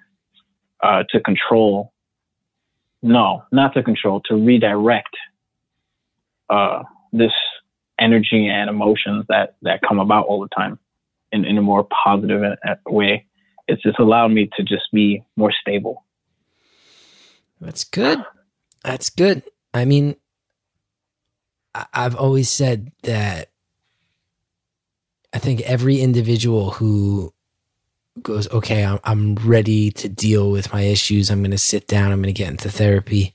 uh, 0.81 1.03
to 1.09 1.19
control, 1.19 1.93
no, 3.01 3.43
not 3.51 3.73
to 3.73 3.83
control, 3.83 4.21
to 4.25 4.35
redirect 4.35 5.15
uh, 6.49 6.83
this 7.11 7.31
energy 7.99 8.47
and 8.47 8.69
emotions 8.69 9.25
that 9.29 9.55
that 9.61 9.81
come 9.87 9.99
about 9.99 10.25
all 10.25 10.41
the 10.41 10.49
time 10.55 10.79
in, 11.31 11.45
in 11.45 11.57
a 11.57 11.61
more 11.61 11.87
positive 12.03 12.41
way. 12.87 13.25
It's 13.67 13.81
just 13.81 13.99
allowed 13.99 14.31
me 14.31 14.49
to 14.57 14.63
just 14.63 14.91
be 14.91 15.23
more 15.35 15.53
stable. 15.61 16.03
That's 17.61 17.83
good. 17.83 18.19
That's 18.83 19.09
good. 19.09 19.43
I 19.73 19.85
mean, 19.85 20.17
I've 21.93 22.15
always 22.15 22.49
said 22.49 22.91
that 23.03 23.49
I 25.33 25.39
think 25.39 25.61
every 25.61 25.99
individual 25.99 26.71
who 26.71 27.33
goes, 28.21 28.49
okay, 28.51 28.85
I'm, 28.85 28.99
I'm 29.03 29.35
ready 29.35 29.89
to 29.91 30.07
deal 30.07 30.51
with 30.51 30.71
my 30.71 30.81
issues. 30.81 31.29
I'm 31.29 31.41
going 31.41 31.51
to 31.51 31.57
sit 31.57 31.87
down. 31.87 32.11
I'm 32.11 32.21
going 32.21 32.33
to 32.33 32.37
get 32.37 32.51
into 32.51 32.69
therapy. 32.69 33.33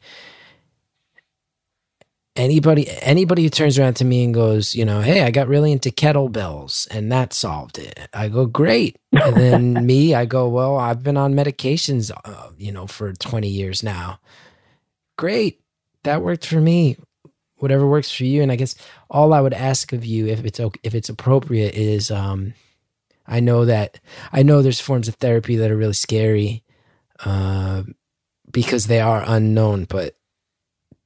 Anybody, 2.37 2.89
anybody 3.03 3.43
who 3.43 3.49
turns 3.49 3.81
around 3.81 3.95
to 3.95 4.05
me 4.05 4.23
and 4.23 4.33
goes, 4.33 4.73
you 4.73 4.85
know, 4.85 5.01
hey, 5.01 5.23
I 5.23 5.33
got 5.33 5.49
really 5.49 5.73
into 5.73 5.91
kettlebells 5.91 6.87
and 6.95 7.11
that 7.11 7.33
solved 7.33 7.79
it. 7.79 8.09
I 8.15 8.29
go, 8.29 8.47
great. 8.47 8.97
And 9.11 9.35
then 9.35 9.73
me, 9.87 10.15
I 10.15 10.25
go, 10.25 10.49
well, 10.49 10.77
I've 10.77 11.03
been 11.03 11.17
on 11.17 11.35
medications, 11.35 12.13
uh, 12.25 12.51
you 12.57 12.71
know, 12.71 12.87
for 12.87 13.13
20 13.13 13.49
years 13.49 13.83
now. 13.83 14.21
Great. 15.17 15.61
That 16.05 16.23
worked 16.23 16.47
for 16.47 16.61
me. 16.61 16.97
Whatever 17.59 17.87
works 17.87 18.11
for 18.11 18.25
you. 18.25 18.43
And 18.43 18.53
I 18.53 18.57
guess 18.57 18.75
all 19.11 19.33
I 19.33 19.41
would 19.41 19.55
ask 19.55 19.93
of 19.93 20.05
you, 20.05 20.27
if 20.27 20.45
it's 20.45 20.61
if 20.83 20.95
it's 20.95 21.09
appropriate, 21.09 21.75
is 21.75 22.11
um, 22.11 22.55
I 23.27 23.41
know 23.41 23.65
that 23.65 24.01
I 24.33 24.43
know 24.43 24.63
there's 24.63 24.81
forms 24.81 25.09
of 25.09 25.17
therapy 25.17 25.57
that 25.57 25.71
are 25.71 25.77
really 25.77 25.93
scary, 25.93 26.63
uh, 27.25 27.83
because 28.51 28.87
they 28.87 29.01
are 29.01 29.25
unknown. 29.27 29.85
But 29.85 30.17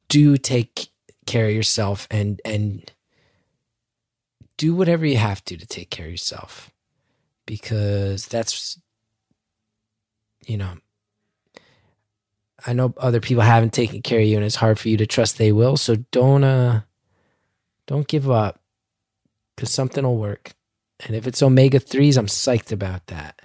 do 0.09 0.37
take 0.37 0.89
care 1.27 1.47
of 1.47 1.55
yourself 1.55 2.07
and 2.11 2.41
and 2.45 2.91
do 4.57 4.75
whatever 4.75 5.07
you 5.07 5.17
have 5.17 5.45
to 5.47 5.57
to 5.57 5.67
take 5.67 5.91
care 5.91 6.07
of 6.07 6.13
yourself, 6.13 6.71
because 7.47 8.27
that's 8.27 8.79
you 10.47 10.57
know 10.57 10.75
I 12.67 12.73
know 12.73 12.95
other 12.97 13.21
people 13.21 13.43
haven't 13.43 13.73
taken 13.73 14.03
care 14.03 14.21
of 14.21 14.27
you 14.27 14.37
and 14.37 14.45
it's 14.45 14.57
hard 14.57 14.79
for 14.79 14.89
you 14.89 14.97
to 14.99 15.07
trust 15.07 15.39
they 15.39 15.53
will. 15.53 15.77
So 15.77 15.97
don't 16.11 16.45
uh 16.45 16.83
don't 17.87 18.09
give 18.09 18.31
up 18.31 18.61
cuz 19.57 19.71
something 19.71 20.05
will 20.05 20.17
work. 20.17 20.53
And 21.05 21.17
if 21.17 21.27
it's 21.27 21.43
omega 21.43 21.81
3s, 21.81 22.17
I'm 22.17 22.27
psyched 22.27 22.73
about 22.73 23.07
that. 23.09 23.41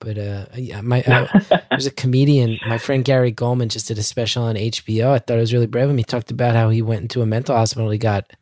But 0.00 0.18
uh 0.18 0.46
yeah, 0.56 0.80
my 0.80 1.02
uh, 1.02 1.60
there's 1.70 1.86
a 1.86 1.90
comedian, 1.90 2.58
my 2.66 2.78
friend 2.78 3.04
Gary 3.04 3.32
Gulman 3.32 3.68
just 3.68 3.88
did 3.88 3.98
a 3.98 4.02
special 4.02 4.42
on 4.44 4.56
HBO. 4.56 5.10
I 5.10 5.18
thought 5.18 5.36
it 5.36 5.40
was 5.40 5.52
really 5.52 5.66
brave 5.66 5.84
of 5.84 5.90
him. 5.90 5.98
He 5.98 6.04
talked 6.04 6.30
about 6.30 6.56
how 6.56 6.70
he 6.70 6.82
went 6.82 7.02
into 7.02 7.22
a 7.22 7.26
mental 7.26 7.56
hospital, 7.56 7.90
he 7.90 7.98
got 7.98 8.32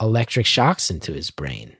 electric 0.00 0.46
shocks 0.46 0.90
into 0.90 1.12
his 1.12 1.30
brain. 1.30 1.76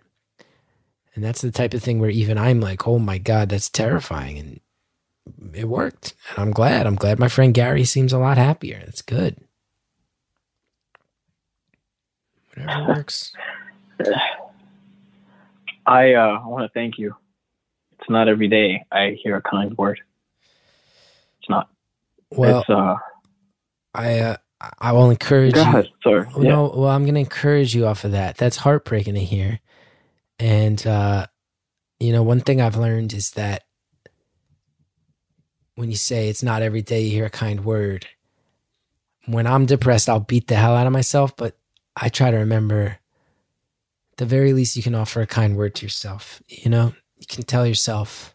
And 1.15 1.23
that's 1.23 1.43
the 1.43 1.53
type 1.53 1.75
of 1.75 1.83
thing 1.83 2.01
where 2.01 2.11
even 2.11 2.39
I'm 2.39 2.61
like, 2.61 2.89
"Oh 2.89 2.99
my 2.99 3.19
god, 3.19 3.49
that's 3.49 3.71
terrifying." 3.71 4.39
And 4.39 4.61
it 5.55 5.69
worked 5.69 6.15
and 6.31 6.39
i'm 6.39 6.51
glad 6.53 6.87
i'm 6.87 6.97
glad 6.97 7.19
my 7.19 7.29
friend 7.29 7.55
gary 7.55 7.85
seems 7.85 8.13
a 8.13 8.19
lot 8.19 8.39
happier 8.39 8.81
that's 8.85 9.03
good 9.03 9.37
whatever 12.55 12.85
works 12.89 13.33
I 15.87 16.15
uh, 16.15 16.41
I 16.43 16.47
want 16.47 16.65
to 16.65 16.73
thank 16.73 16.99
you. 16.99 17.15
It's 17.93 18.09
not 18.09 18.29
every 18.29 18.49
day 18.49 18.85
I 18.91 19.17
hear 19.23 19.37
a 19.37 19.43
kind 19.43 19.77
word. 19.77 20.01
It's 21.41 21.51
not. 21.51 21.69
well 22.31 22.61
it's 22.61 22.71
uh. 22.71 22.97
i 23.95 24.19
uh, 24.21 24.37
i 24.81 24.93
will 24.93 25.11
encourage 25.11 25.55
Go 25.55 25.63
you 25.65 25.85
sorry. 26.03 26.29
Oh, 26.35 26.43
Yeah. 26.43 26.51
no 26.51 26.73
well 26.75 26.89
i'm 26.91 27.05
gonna 27.07 27.21
encourage 27.21 27.75
you 27.75 27.87
off 27.87 28.05
of 28.05 28.13
that 28.13 28.37
that's 28.37 28.57
heartbreaking 28.57 29.15
to 29.15 29.21
hear 29.21 29.61
and 30.39 30.85
uh 30.87 31.27
you 32.01 32.13
know 32.13 32.23
one 32.23 32.41
thing 32.41 32.61
i've 32.61 32.77
learned 32.77 33.13
is 33.13 33.33
that 33.33 33.65
when 35.77 35.91
you 35.91 35.97
say 35.97 36.29
it's 36.29 36.43
not 36.43 36.63
every 36.63 36.83
day 36.83 37.03
you 37.03 37.11
hear 37.11 37.27
a 37.27 37.31
kind 37.31 37.65
word 37.65 38.07
when 39.27 39.47
i'm 39.47 39.67
depressed 39.67 40.09
i'll 40.09 40.21
beat 40.21 40.49
the 40.49 40.55
hell 40.55 40.77
out 40.77 40.87
of 40.87 40.93
myself 40.93 41.37
but 41.37 41.57
i 41.97 42.09
try 42.09 42.31
to 42.31 42.37
remember 42.37 42.99
the 44.17 44.27
very 44.27 44.53
least 44.53 44.77
you 44.77 44.83
can 44.83 44.95
offer 44.95 45.21
a 45.21 45.27
kind 45.27 45.57
word 45.57 45.75
to 45.75 45.85
yourself 45.85 46.43
you 46.49 46.71
know 46.71 46.93
you 47.17 47.27
can 47.29 47.43
tell 47.43 47.67
yourself 47.67 48.35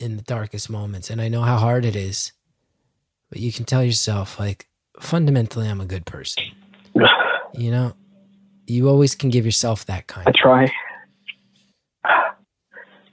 in 0.00 0.16
the 0.16 0.22
darkest 0.22 0.70
moments 0.70 1.10
and 1.10 1.20
i 1.20 1.28
know 1.28 1.42
how 1.42 1.56
hard 1.56 1.84
it 1.84 1.96
is 1.96 2.32
but 3.30 3.40
you 3.40 3.52
can 3.52 3.64
tell 3.64 3.84
yourself 3.84 4.38
like 4.38 4.68
fundamentally 5.00 5.68
I'm 5.68 5.80
a 5.80 5.86
good 5.86 6.06
person. 6.06 6.44
You 7.54 7.70
know, 7.70 7.94
you 8.66 8.90
always 8.90 9.14
can 9.14 9.30
give 9.30 9.46
yourself 9.46 9.86
that 9.86 10.06
kind. 10.06 10.28
I 10.28 10.32
try. 10.36 10.72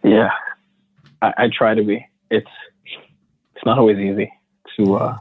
Yeah, 0.04 0.30
I, 1.22 1.34
I 1.38 1.50
try 1.58 1.74
to 1.74 1.84
be. 1.84 2.06
It's 2.30 2.46
it's 3.66 3.70
not 3.70 3.80
always 3.80 3.98
easy 3.98 4.32
to 4.78 4.96
uh 4.96 5.18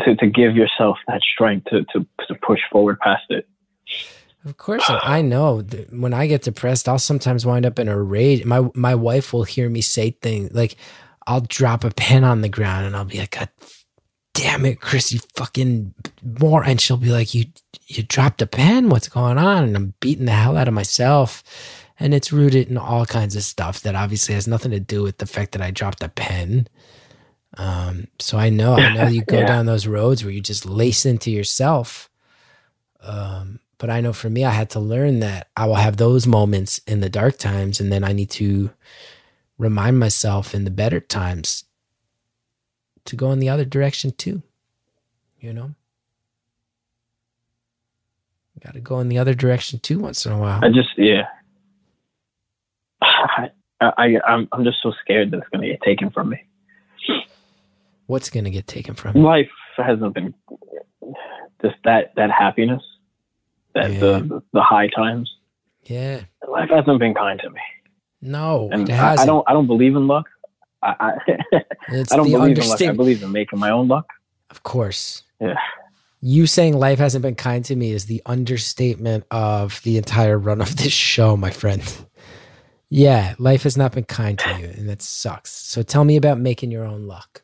to 0.00 0.16
to 0.16 0.26
give 0.26 0.56
yourself 0.56 0.96
that 1.06 1.20
strength 1.20 1.66
to 1.66 1.84
to 1.92 2.06
to 2.26 2.34
push 2.36 2.60
forward 2.72 2.98
past 3.00 3.24
it. 3.28 3.46
Of 4.46 4.56
course, 4.56 4.84
I 4.88 5.20
know 5.20 5.60
when 5.90 6.14
I 6.14 6.26
get 6.26 6.42
depressed, 6.42 6.88
I'll 6.88 6.98
sometimes 6.98 7.44
wind 7.44 7.66
up 7.66 7.78
in 7.78 7.86
a 7.88 8.00
rage. 8.00 8.46
My 8.46 8.66
my 8.74 8.94
wife 8.94 9.34
will 9.34 9.44
hear 9.44 9.68
me 9.68 9.82
say 9.82 10.10
things 10.10 10.52
like, 10.54 10.76
"I'll 11.26 11.42
drop 11.42 11.84
a 11.84 11.90
pen 11.90 12.24
on 12.24 12.40
the 12.40 12.48
ground 12.48 12.86
and 12.86 12.96
I'll 12.96 13.04
be 13.04 13.18
like, 13.18 13.32
God 13.32 13.50
damn 14.32 14.64
it, 14.64 14.80
Chris, 14.80 15.12
you 15.12 15.20
fucking 15.36 15.92
more," 16.40 16.64
and 16.64 16.80
she'll 16.80 16.96
be 16.96 17.10
like, 17.10 17.34
"You 17.34 17.44
you 17.88 18.04
dropped 18.04 18.40
a 18.40 18.46
pen? 18.46 18.88
What's 18.88 19.08
going 19.08 19.36
on?" 19.36 19.64
And 19.64 19.76
I'm 19.76 19.94
beating 20.00 20.26
the 20.26 20.32
hell 20.32 20.56
out 20.56 20.68
of 20.68 20.74
myself, 20.74 21.42
and 22.00 22.14
it's 22.14 22.32
rooted 22.32 22.68
in 22.68 22.76
all 22.78 23.06
kinds 23.06 23.36
of 23.36 23.44
stuff 23.44 23.80
that 23.82 23.94
obviously 23.96 24.34
has 24.34 24.48
nothing 24.48 24.72
to 24.72 24.80
do 24.80 25.02
with 25.02 25.18
the 25.18 25.26
fact 25.26 25.52
that 25.52 25.62
I 25.62 25.70
dropped 25.70 26.02
a 26.02 26.08
pen. 26.08 26.68
Um, 27.56 28.08
so 28.20 28.38
I 28.38 28.50
know, 28.50 28.74
I 28.74 28.88
know 28.88 29.04
you 29.04 29.22
go 29.26 29.38
Yeah. 29.38 29.46
down 29.46 29.66
those 29.66 29.86
roads 29.86 30.24
where 30.24 30.32
you 30.32 30.40
just 30.40 30.66
lace 30.66 31.06
into 31.06 31.30
yourself. 31.30 32.10
Um, 33.02 33.60
but 33.78 33.90
I 33.90 34.00
know 34.00 34.12
for 34.12 34.30
me, 34.30 34.44
I 34.44 34.50
had 34.52 34.70
to 34.70 34.80
learn 34.80 35.20
that 35.20 35.48
I 35.56 35.66
will 35.66 35.76
have 35.76 35.96
those 35.98 36.26
moments 36.26 36.78
in 36.86 37.00
the 37.00 37.10
dark 37.10 37.38
times, 37.38 37.80
and 37.80 37.92
then 37.92 38.04
I 38.04 38.12
need 38.12 38.30
to 38.32 38.70
remind 39.58 39.98
myself 39.98 40.54
in 40.54 40.64
the 40.64 40.70
better 40.72 41.00
times 41.00 41.64
to 43.06 43.16
go 43.16 43.32
in 43.32 43.40
the 43.40 43.48
other 43.50 43.64
direction 43.64 44.12
too. 44.12 44.42
You 45.40 45.52
know, 45.54 45.74
got 48.64 48.74
to 48.74 48.80
go 48.80 49.00
in 49.00 49.08
the 49.08 49.18
other 49.18 49.34
direction 49.34 49.80
too 49.80 50.00
once 50.00 50.26
in 50.26 50.32
a 50.32 50.38
while. 50.38 50.60
I 50.62 50.68
just 50.68 50.90
yeah. 50.98 51.24
I, 53.80 53.92
I 53.96 54.20
I'm 54.26 54.48
I'm 54.52 54.64
just 54.64 54.78
so 54.82 54.92
scared 55.00 55.30
that 55.30 55.38
it's 55.38 55.48
gonna 55.50 55.66
get 55.68 55.80
taken 55.82 56.10
from 56.10 56.30
me. 56.30 56.42
What's 58.06 58.30
going 58.30 58.44
to 58.44 58.50
get 58.50 58.66
taken 58.66 58.94
from 58.94 59.14
me? 59.14 59.20
Life 59.20 59.50
hasn't 59.76 60.14
been 60.14 60.32
just 61.62 61.76
that 61.84 62.12
that 62.16 62.30
happiness, 62.30 62.82
that 63.74 63.92
Yeah. 63.92 63.98
the 64.00 64.42
the 64.52 64.62
high 64.62 64.88
times. 64.88 65.30
Yeah, 65.84 66.22
Life 66.50 66.70
hasn't 66.70 66.98
been 66.98 67.14
kind 67.14 67.38
to 67.40 67.50
me, 67.50 67.60
no, 68.20 68.68
and 68.72 68.88
it 68.88 68.92
I, 68.92 68.96
hasn't. 68.96 69.20
I 69.20 69.26
don't 69.26 69.44
I 69.48 69.52
don't 69.52 69.66
believe 69.66 69.94
in 69.94 70.06
luck. 70.06 70.26
I 70.82 70.94
I, 71.00 71.12
I 72.10 72.16
don't 72.16 72.30
believe 72.30 72.58
in 72.58 72.68
luck. 72.68 72.82
I 72.82 72.92
believe 72.92 73.22
in 73.22 73.32
making 73.32 73.58
my 73.58 73.70
own 73.70 73.88
luck. 73.88 74.06
Of 74.50 74.62
course. 74.62 75.22
Yeah. 75.40 75.54
You 76.20 76.46
saying 76.46 76.76
life 76.76 76.98
hasn't 76.98 77.22
been 77.22 77.36
kind 77.36 77.64
to 77.66 77.76
me 77.76 77.92
is 77.92 78.06
the 78.06 78.22
understatement 78.26 79.24
of 79.30 79.80
the 79.84 79.98
entire 79.98 80.36
run 80.38 80.60
of 80.60 80.76
this 80.76 80.92
show, 80.92 81.36
my 81.36 81.50
friend. 81.50 81.80
Yeah, 82.90 83.34
life 83.38 83.64
has 83.64 83.76
not 83.76 83.92
been 83.92 84.04
kind 84.04 84.38
to 84.38 84.58
you, 84.58 84.66
and 84.66 84.88
that 84.88 85.02
sucks. 85.02 85.50
So 85.50 85.82
tell 85.82 86.04
me 86.04 86.16
about 86.16 86.38
making 86.38 86.70
your 86.70 86.84
own 86.84 87.06
luck. 87.06 87.42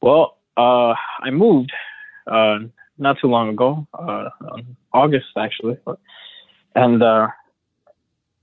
Well, 0.00 0.38
uh, 0.56 0.94
I 1.22 1.30
moved 1.30 1.72
uh, 2.30 2.58
not 2.98 3.16
too 3.20 3.26
long 3.26 3.48
ago, 3.48 3.86
uh, 3.94 4.28
on 4.52 4.76
August 4.92 5.26
actually, 5.36 5.78
and 6.76 7.02
uh, 7.02 7.28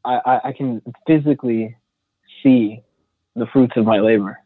I, 0.04 0.20
I, 0.26 0.40
I 0.50 0.52
can 0.52 0.82
physically 1.08 1.78
see 2.44 2.84
the 3.36 3.46
fruits 3.46 3.78
of 3.78 3.86
my 3.86 4.00
labor, 4.00 4.38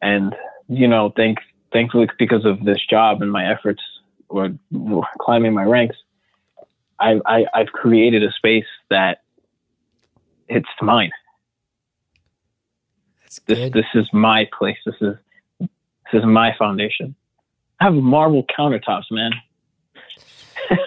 and 0.00 0.34
you 0.68 0.88
know, 0.88 1.12
thank 1.14 1.38
thankfully 1.72 2.08
because 2.18 2.44
of 2.44 2.64
this 2.64 2.78
job 2.90 3.22
and 3.22 3.30
my 3.30 3.48
efforts 3.48 3.82
or 4.28 4.50
climbing 5.20 5.52
my 5.52 5.64
ranks, 5.64 5.96
I, 6.98 7.20
I 7.26 7.44
I've 7.54 7.72
created 7.72 8.24
a 8.24 8.32
space 8.32 8.66
that 8.90 9.22
it's 10.54 10.68
mine. 10.80 11.10
That's 13.22 13.38
This 13.40 13.58
good. 13.58 13.72
this 13.72 13.86
is 13.94 14.08
my 14.12 14.48
place. 14.56 14.76
This 14.84 14.94
is 15.00 15.14
this 15.60 15.68
is 16.20 16.24
my 16.26 16.54
foundation. 16.58 17.14
I 17.80 17.84
have 17.84 17.94
marble 17.94 18.44
countertops, 18.58 19.10
man. 19.10 19.32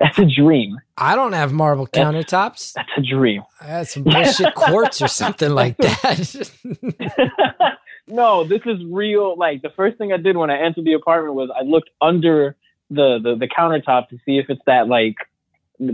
That's 0.00 0.18
a 0.18 0.26
dream. 0.26 0.78
I 0.98 1.14
don't 1.14 1.32
have 1.32 1.52
marble 1.52 1.86
countertops. 1.86 2.72
That's 2.72 2.90
a 2.96 3.02
dream. 3.02 3.42
I 3.60 3.64
had 3.66 3.88
some 3.88 4.02
bullshit 4.02 4.54
quartz 4.56 5.00
or 5.00 5.06
something 5.08 5.50
like 5.50 5.76
that. 5.76 6.50
no, 8.08 8.44
this 8.44 8.62
is 8.66 8.78
real. 8.90 9.36
Like 9.38 9.62
the 9.62 9.70
first 9.70 9.96
thing 9.98 10.12
I 10.12 10.16
did 10.16 10.36
when 10.36 10.50
I 10.50 10.58
entered 10.60 10.84
the 10.84 10.94
apartment 10.94 11.34
was 11.36 11.50
I 11.56 11.62
looked 11.62 11.90
under 12.00 12.56
the 12.90 13.18
the, 13.22 13.36
the 13.36 13.46
countertop 13.48 14.08
to 14.08 14.18
see 14.26 14.38
if 14.38 14.46
it's 14.50 14.60
that 14.66 14.88
like 14.88 15.14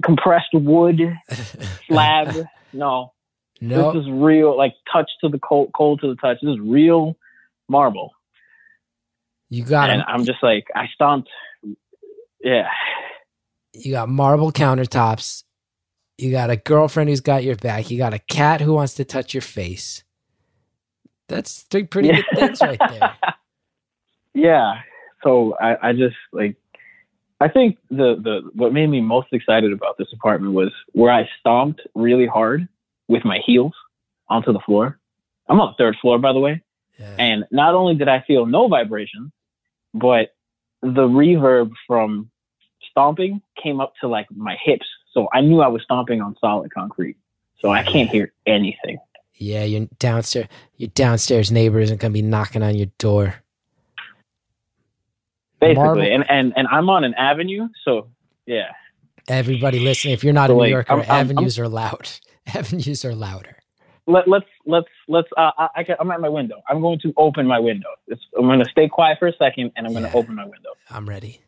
compressed 0.03 0.55
wood 0.55 1.01
slab. 1.87 2.49
no, 2.73 3.13
no, 3.61 3.93
this 3.93 4.03
is 4.03 4.11
real. 4.11 4.57
Like 4.57 4.75
touch 4.93 5.11
to 5.23 5.29
the 5.29 5.39
cold, 5.39 5.71
cold 5.75 6.01
to 6.01 6.09
the 6.09 6.17
touch. 6.17 6.39
This 6.43 6.53
is 6.53 6.61
real 6.61 7.17
marble. 7.69 8.13
you 9.51 9.65
got 9.65 9.91
and 9.91 10.03
I'm 10.07 10.25
just 10.25 10.43
like 10.43 10.67
I 10.75 10.87
stomped. 10.95 11.29
Yeah, 12.41 12.69
you 13.75 13.93
got 13.93 14.09
marble 14.09 14.53
countertops. 14.53 15.45
You 16.19 16.31
got 16.31 16.51
a 16.51 16.57
girlfriend 16.57 17.11
who's 17.11 17.21
got 17.21 17.45
your 17.45 17.57
back. 17.57 17.91
You 17.91 17.99
got 17.99 18.15
a 18.15 18.19
cat 18.19 18.61
who 18.61 18.75
wants 18.75 18.95
to 18.95 19.05
touch 19.05 19.35
your 19.35 19.41
face. 19.41 20.03
That's 21.29 21.63
three 21.63 21.85
pretty 21.85 22.11
good 22.11 22.25
things 22.35 22.61
right 22.61 22.79
there. 22.79 23.17
yeah. 24.35 24.81
So 25.23 25.57
I, 25.61 25.89
I 25.89 25.93
just 25.93 26.17
like 26.33 26.57
I 27.41 27.49
think 27.49 27.79
the 27.91 28.17
the 28.23 28.51
what 28.55 28.73
made 28.73 28.89
me 28.89 29.01
most 29.01 29.29
excited 29.33 29.73
about 29.73 29.97
this 29.99 30.09
apartment 30.13 30.55
was 30.55 30.73
where 30.93 31.13
I 31.13 31.29
stomped 31.39 31.83
really 31.95 32.27
hard 32.27 32.69
with 33.09 33.25
my 33.25 33.39
heels 33.45 33.73
onto 34.29 34.53
the 34.53 34.61
floor. 34.61 34.99
I'm 35.49 35.61
on 35.61 35.73
the 35.73 35.83
third 35.83 35.97
floor, 36.01 36.19
by 36.19 36.33
the 36.33 36.39
way, 36.41 36.63
Yeah. 36.99 37.15
and 37.19 37.45
not 37.51 37.75
only 37.75 37.95
did 37.95 38.09
I 38.09 38.21
feel 38.21 38.45
no 38.47 38.69
vibration, 38.69 39.33
but 39.95 40.35
the 40.83 41.09
reverb 41.09 41.73
from 41.87 42.31
stomping 42.91 43.41
came 43.63 43.81
up 43.81 43.95
to 44.01 44.09
like 44.09 44.27
my 44.31 44.57
hips, 44.63 44.87
so 45.13 45.29
I 45.33 45.41
knew 45.41 45.61
I 45.61 45.69
was 45.69 45.83
stomping 45.83 46.21
on 46.21 46.37
solid 46.41 46.73
concrete. 46.73 47.17
So 47.61 47.71
I 47.71 47.83
can't 47.83 48.09
hear 48.09 48.33
anything. 48.47 48.99
Yeah, 49.35 49.65
your 49.65 49.89
downstairs 49.99 50.47
your 50.77 50.91
downstairs 50.91 51.51
neighbor 51.51 51.81
isn't 51.81 52.01
gonna 52.01 52.13
be 52.13 52.23
knocking 52.23 52.63
on 52.63 52.77
your 52.77 52.87
door. 52.99 53.35
Basically, 55.61 55.75
Marble- 55.83 56.03
and, 56.03 56.25
and 56.31 56.53
and 56.57 56.69
I'm 56.69 56.89
on 56.89 57.03
an 57.05 57.15
avenue, 57.15 57.69
so 57.85 58.11
yeah. 58.47 58.69
Everybody 59.29 59.81
listening, 59.81 60.15
if 60.15 60.23
you're 60.23 60.33
not 60.33 60.49
So, 60.49 60.53
a 60.53 60.55
New 60.55 60.61
like, 60.63 60.71
Yorker, 60.71 60.93
I'm- 60.93 61.01
I'm- 61.03 61.11
avenues 61.31 61.59
are 61.59 61.69
loud. 61.69 62.09
Avenues 62.55 63.05
are 63.05 63.15
louder. 63.15 63.57
let, 64.07 64.27
let's 64.29 64.47
let's 64.67 64.87
let's 65.07 65.29
uh, 65.37 65.51
I, 65.59 65.69
I 65.77 65.85
can, 65.85 65.97
I'm 66.01 66.11
at 66.11 66.21
my 66.21 66.29
window. 66.29 66.61
I'm 66.69 66.81
going 66.81 66.99
to 67.01 67.13
open 67.17 67.47
my 67.47 67.59
window. 67.59 67.89
It's, 68.07 68.21
I'm 68.37 68.47
going 68.47 68.61
to 68.61 68.71
stay 68.71 68.89
quiet 68.89 69.19
for 69.19 69.29
a 69.29 69.33
second, 69.37 69.73
and 69.77 69.87
I'm 69.87 69.93
going 69.93 70.05
to 70.05 70.13
open 70.15 70.35
my 70.35 70.45
window. 70.45 70.71
I'm 70.91 71.09
ready. 71.09 71.43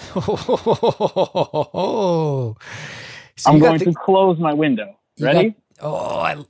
so 0.14 2.56
I'm 3.46 3.58
going 3.58 3.78
the- 3.78 3.86
to 3.86 3.94
close 4.04 4.38
my 4.38 4.52
window. 4.52 4.96
Ready? 5.18 5.50
got- 5.50 5.56
oh, 5.82 6.20
I, 6.20 6.44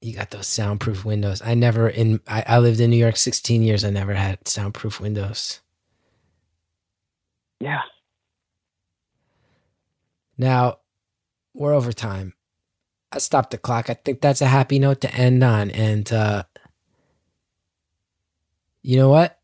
you 0.00 0.14
got 0.14 0.30
those 0.30 0.46
soundproof 0.46 1.04
windows. 1.04 1.42
I 1.42 1.54
never 1.54 1.88
in 1.88 2.20
I, 2.28 2.44
I 2.46 2.58
lived 2.58 2.80
in 2.80 2.90
New 2.90 2.96
York 2.96 3.16
16 3.16 3.62
years. 3.62 3.84
I 3.84 3.90
never 3.90 4.14
had 4.14 4.46
soundproof 4.46 5.00
windows. 5.00 5.60
Yeah. 7.64 7.80
Now 10.36 10.78
we're 11.54 11.72
over 11.72 11.92
time. 11.92 12.34
I 13.10 13.18
stopped 13.18 13.52
the 13.52 13.58
clock. 13.58 13.88
I 13.88 13.94
think 13.94 14.20
that's 14.20 14.42
a 14.42 14.46
happy 14.46 14.78
note 14.78 15.00
to 15.00 15.14
end 15.14 15.42
on. 15.42 15.70
And 15.70 16.12
uh, 16.12 16.42
you 18.82 18.98
know 18.98 19.08
what? 19.08 19.38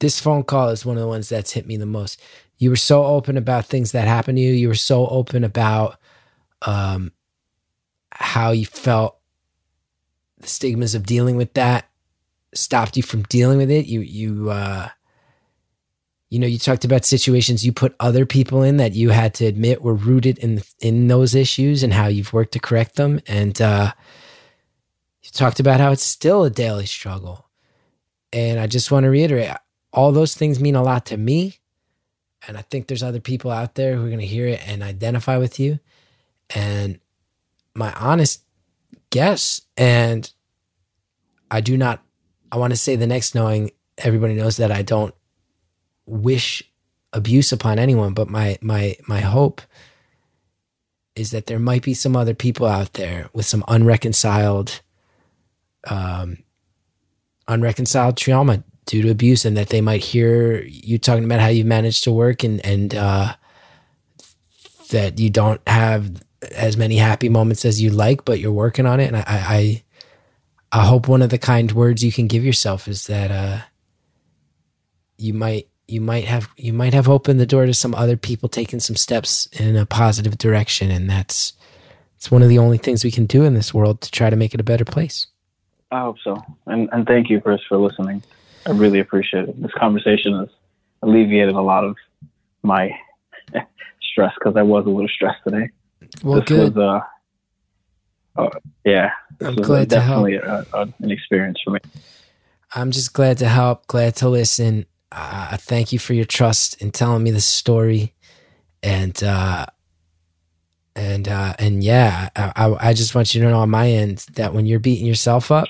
This 0.00 0.20
phone 0.20 0.42
call 0.44 0.68
is 0.68 0.84
one 0.84 0.96
of 0.96 1.00
the 1.02 1.08
ones 1.08 1.30
that's 1.30 1.52
hit 1.52 1.66
me 1.66 1.78
the 1.78 1.86
most. 1.86 2.20
You 2.58 2.68
were 2.68 2.76
so 2.76 3.04
open 3.06 3.38
about 3.38 3.64
things 3.64 3.92
that 3.92 4.06
happened 4.06 4.36
to 4.36 4.42
you. 4.42 4.52
You 4.52 4.68
were 4.68 4.74
so 4.74 5.06
open 5.06 5.44
about 5.44 5.98
um, 6.62 7.12
how 8.12 8.50
you 8.50 8.66
felt 8.66 9.16
the 10.38 10.46
stigmas 10.46 10.94
of 10.94 11.06
dealing 11.06 11.36
with 11.36 11.54
that 11.54 11.88
stopped 12.54 12.96
you 12.96 13.02
from 13.02 13.22
dealing 13.22 13.58
with 13.58 13.70
it. 13.70 13.86
You 13.86 14.00
you 14.00 14.50
uh, 14.50 14.88
you 16.28 16.38
know 16.38 16.46
you 16.46 16.58
talked 16.58 16.84
about 16.84 17.04
situations 17.04 17.64
you 17.64 17.72
put 17.72 17.94
other 18.00 18.26
people 18.26 18.62
in 18.62 18.78
that 18.78 18.94
you 18.94 19.10
had 19.10 19.34
to 19.34 19.46
admit 19.46 19.82
were 19.82 19.94
rooted 19.94 20.38
in 20.38 20.62
in 20.80 21.08
those 21.08 21.34
issues 21.34 21.82
and 21.82 21.92
how 21.92 22.06
you've 22.06 22.32
worked 22.32 22.52
to 22.52 22.58
correct 22.58 22.96
them. 22.96 23.20
And 23.26 23.60
uh 23.60 23.92
you 25.22 25.30
talked 25.32 25.60
about 25.60 25.80
how 25.80 25.92
it's 25.92 26.02
still 26.02 26.44
a 26.44 26.50
daily 26.50 26.86
struggle. 26.86 27.48
And 28.32 28.58
i 28.58 28.66
just 28.66 28.90
want 28.90 29.04
to 29.04 29.10
reiterate 29.10 29.50
all 29.92 30.12
those 30.12 30.34
things 30.34 30.60
mean 30.60 30.76
a 30.76 30.82
lot 30.82 31.06
to 31.06 31.16
me. 31.16 31.58
And 32.48 32.56
i 32.56 32.62
think 32.62 32.86
there's 32.86 33.02
other 33.02 33.20
people 33.20 33.50
out 33.50 33.74
there 33.74 33.96
who 33.96 34.04
are 34.04 34.08
going 34.08 34.18
to 34.18 34.26
hear 34.26 34.46
it 34.46 34.66
and 34.66 34.82
identify 34.82 35.36
with 35.36 35.60
you. 35.60 35.78
And 36.54 37.00
my 37.74 37.92
honest 37.94 38.42
guess, 39.10 39.60
and 39.76 40.30
I 41.50 41.60
do 41.60 41.76
not, 41.76 42.02
I 42.50 42.56
want 42.56 42.72
to 42.72 42.76
say 42.76 42.96
the 42.96 43.06
next 43.06 43.34
knowing 43.34 43.70
everybody 43.98 44.34
knows 44.34 44.56
that 44.56 44.72
I 44.72 44.82
don't 44.82 45.14
wish 46.06 46.62
abuse 47.12 47.52
upon 47.52 47.78
anyone, 47.78 48.14
but 48.14 48.28
my, 48.28 48.58
my, 48.60 48.96
my 49.06 49.20
hope 49.20 49.60
is 51.14 51.30
that 51.30 51.46
there 51.46 51.58
might 51.58 51.82
be 51.82 51.94
some 51.94 52.16
other 52.16 52.34
people 52.34 52.66
out 52.66 52.92
there 52.94 53.28
with 53.32 53.46
some 53.46 53.64
unreconciled, 53.68 54.80
um, 55.88 56.38
unreconciled 57.48 58.16
trauma 58.16 58.62
due 58.84 59.02
to 59.02 59.10
abuse, 59.10 59.44
and 59.44 59.56
that 59.56 59.70
they 59.70 59.80
might 59.80 60.04
hear 60.04 60.62
you 60.62 60.98
talking 60.98 61.24
about 61.24 61.40
how 61.40 61.48
you 61.48 61.64
managed 61.64 62.04
to 62.04 62.12
work 62.12 62.44
and 62.44 62.64
and 62.64 62.94
uh, 62.94 63.34
that 64.90 65.18
you 65.18 65.30
don't 65.30 65.60
have 65.66 66.22
as 66.52 66.76
many 66.76 66.96
happy 66.96 67.28
moments 67.28 67.64
as 67.64 67.80
you 67.80 67.90
like, 67.90 68.24
but 68.24 68.38
you're 68.38 68.52
working 68.52 68.86
on 68.86 69.00
it. 69.00 69.06
And 69.06 69.16
I, 69.16 69.24
I, 69.26 69.82
I 70.72 70.86
hope 70.86 71.08
one 71.08 71.22
of 71.22 71.30
the 71.30 71.38
kind 71.38 71.72
words 71.72 72.04
you 72.04 72.12
can 72.12 72.26
give 72.26 72.44
yourself 72.44 72.88
is 72.88 73.06
that 73.06 73.30
uh, 73.30 73.60
you 75.16 75.32
might 75.32 75.68
you 75.88 76.00
might 76.00 76.24
have 76.24 76.48
you 76.56 76.72
might 76.72 76.94
have 76.94 77.08
opened 77.08 77.38
the 77.38 77.46
door 77.46 77.66
to 77.66 77.74
some 77.74 77.94
other 77.94 78.16
people 78.16 78.48
taking 78.48 78.80
some 78.80 78.96
steps 78.96 79.46
in 79.52 79.76
a 79.76 79.86
positive 79.86 80.36
direction 80.38 80.90
and 80.90 81.08
that's 81.08 81.52
it's 82.16 82.30
one 82.30 82.42
of 82.42 82.48
the 82.48 82.58
only 82.58 82.78
things 82.78 83.04
we 83.04 83.10
can 83.10 83.26
do 83.26 83.44
in 83.44 83.54
this 83.54 83.72
world 83.74 84.00
to 84.00 84.10
try 84.10 84.30
to 84.30 84.36
make 84.36 84.54
it 84.54 84.60
a 84.60 84.64
better 84.64 84.84
place 84.84 85.26
I 85.90 86.00
hope 86.00 86.16
so. 86.22 86.42
And 86.66 86.88
and 86.92 87.06
thank 87.06 87.30
you, 87.30 87.40
Chris, 87.40 87.60
for 87.68 87.78
listening. 87.78 88.22
I 88.66 88.70
really 88.70 88.98
appreciate 88.98 89.48
it. 89.48 89.62
This 89.62 89.72
conversation 89.72 90.38
has 90.38 90.48
alleviated 91.02 91.54
a 91.54 91.60
lot 91.60 91.84
of 91.84 91.96
my 92.62 92.90
stress 94.02 94.32
because 94.38 94.56
I 94.56 94.62
was 94.62 94.86
a 94.86 94.90
little 94.90 95.08
stressed 95.08 95.42
today. 95.44 95.70
well 96.22 96.40
this 96.40 96.48
good 96.48 96.74
was 96.74 97.02
uh, 98.36 98.40
uh 98.42 98.50
yeah. 98.84 99.10
I'm 99.40 99.54
was 99.56 99.66
glad 99.66 99.90
to 99.90 100.00
help. 100.00 100.26
definitely 100.26 100.36
a, 100.36 100.66
a, 100.72 100.92
an 101.00 101.10
experience 101.10 101.58
for 101.62 101.70
me. 101.72 101.80
i'm 102.74 102.90
just 102.90 103.12
glad 103.12 103.38
to 103.38 103.48
help 103.48 103.86
glad 103.86 104.16
to 104.16 104.28
listen 104.28 104.86
uh, 105.12 105.48
I 105.52 105.56
thank 105.56 105.92
you 105.92 105.98
for 105.98 106.14
your 106.14 106.24
trust 106.24 106.80
in 106.82 106.90
telling 106.90 107.22
me 107.22 107.30
the 107.30 107.40
story. 107.40 108.14
And 108.82 109.20
uh 109.22 109.66
and 110.94 111.28
uh 111.28 111.54
and 111.58 111.82
yeah 111.84 112.30
I, 112.36 112.52
I 112.56 112.88
i 112.88 112.92
just 112.94 113.14
want 113.14 113.34
you 113.34 113.42
to 113.42 113.50
know 113.50 113.58
on 113.58 113.70
my 113.70 113.90
end 113.90 114.24
that 114.34 114.54
when 114.54 114.64
you're 114.64 114.78
beating 114.78 115.06
yourself 115.06 115.50
up 115.50 115.66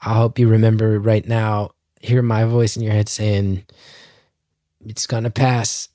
i 0.00 0.14
hope 0.14 0.38
you 0.40 0.48
remember 0.48 0.98
right 0.98 1.26
now 1.26 1.70
hear 2.00 2.22
my 2.22 2.44
voice 2.44 2.76
in 2.76 2.82
your 2.82 2.92
head 2.92 3.08
saying 3.08 3.64
it's 4.86 5.06
gonna 5.06 5.30
pass. 5.30 5.88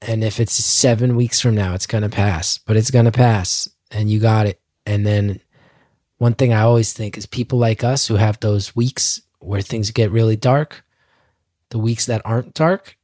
And 0.00 0.24
if 0.24 0.40
it's 0.40 0.52
seven 0.52 1.14
weeks 1.14 1.40
from 1.40 1.54
now 1.54 1.74
it's 1.74 1.86
gonna 1.86 2.08
pass 2.08 2.58
but 2.58 2.76
it's 2.76 2.90
gonna 2.90 3.12
pass 3.12 3.68
and 3.90 4.10
you 4.10 4.18
got 4.18 4.46
it. 4.46 4.60
And 4.84 5.06
then 5.06 5.40
one 6.18 6.34
thing 6.34 6.52
i 6.52 6.62
always 6.62 6.92
think 6.92 7.16
is 7.16 7.26
people 7.26 7.58
like 7.58 7.84
us 7.84 8.06
who 8.06 8.16
have 8.16 8.38
those 8.40 8.74
weeks 8.74 9.22
where 9.38 9.62
things 9.62 9.90
get 9.90 10.10
really 10.10 10.36
dark 10.36 10.84
the 11.72 11.78
weeks 11.78 12.06
that 12.06 12.22
aren't 12.24 12.54
dark 12.54 12.96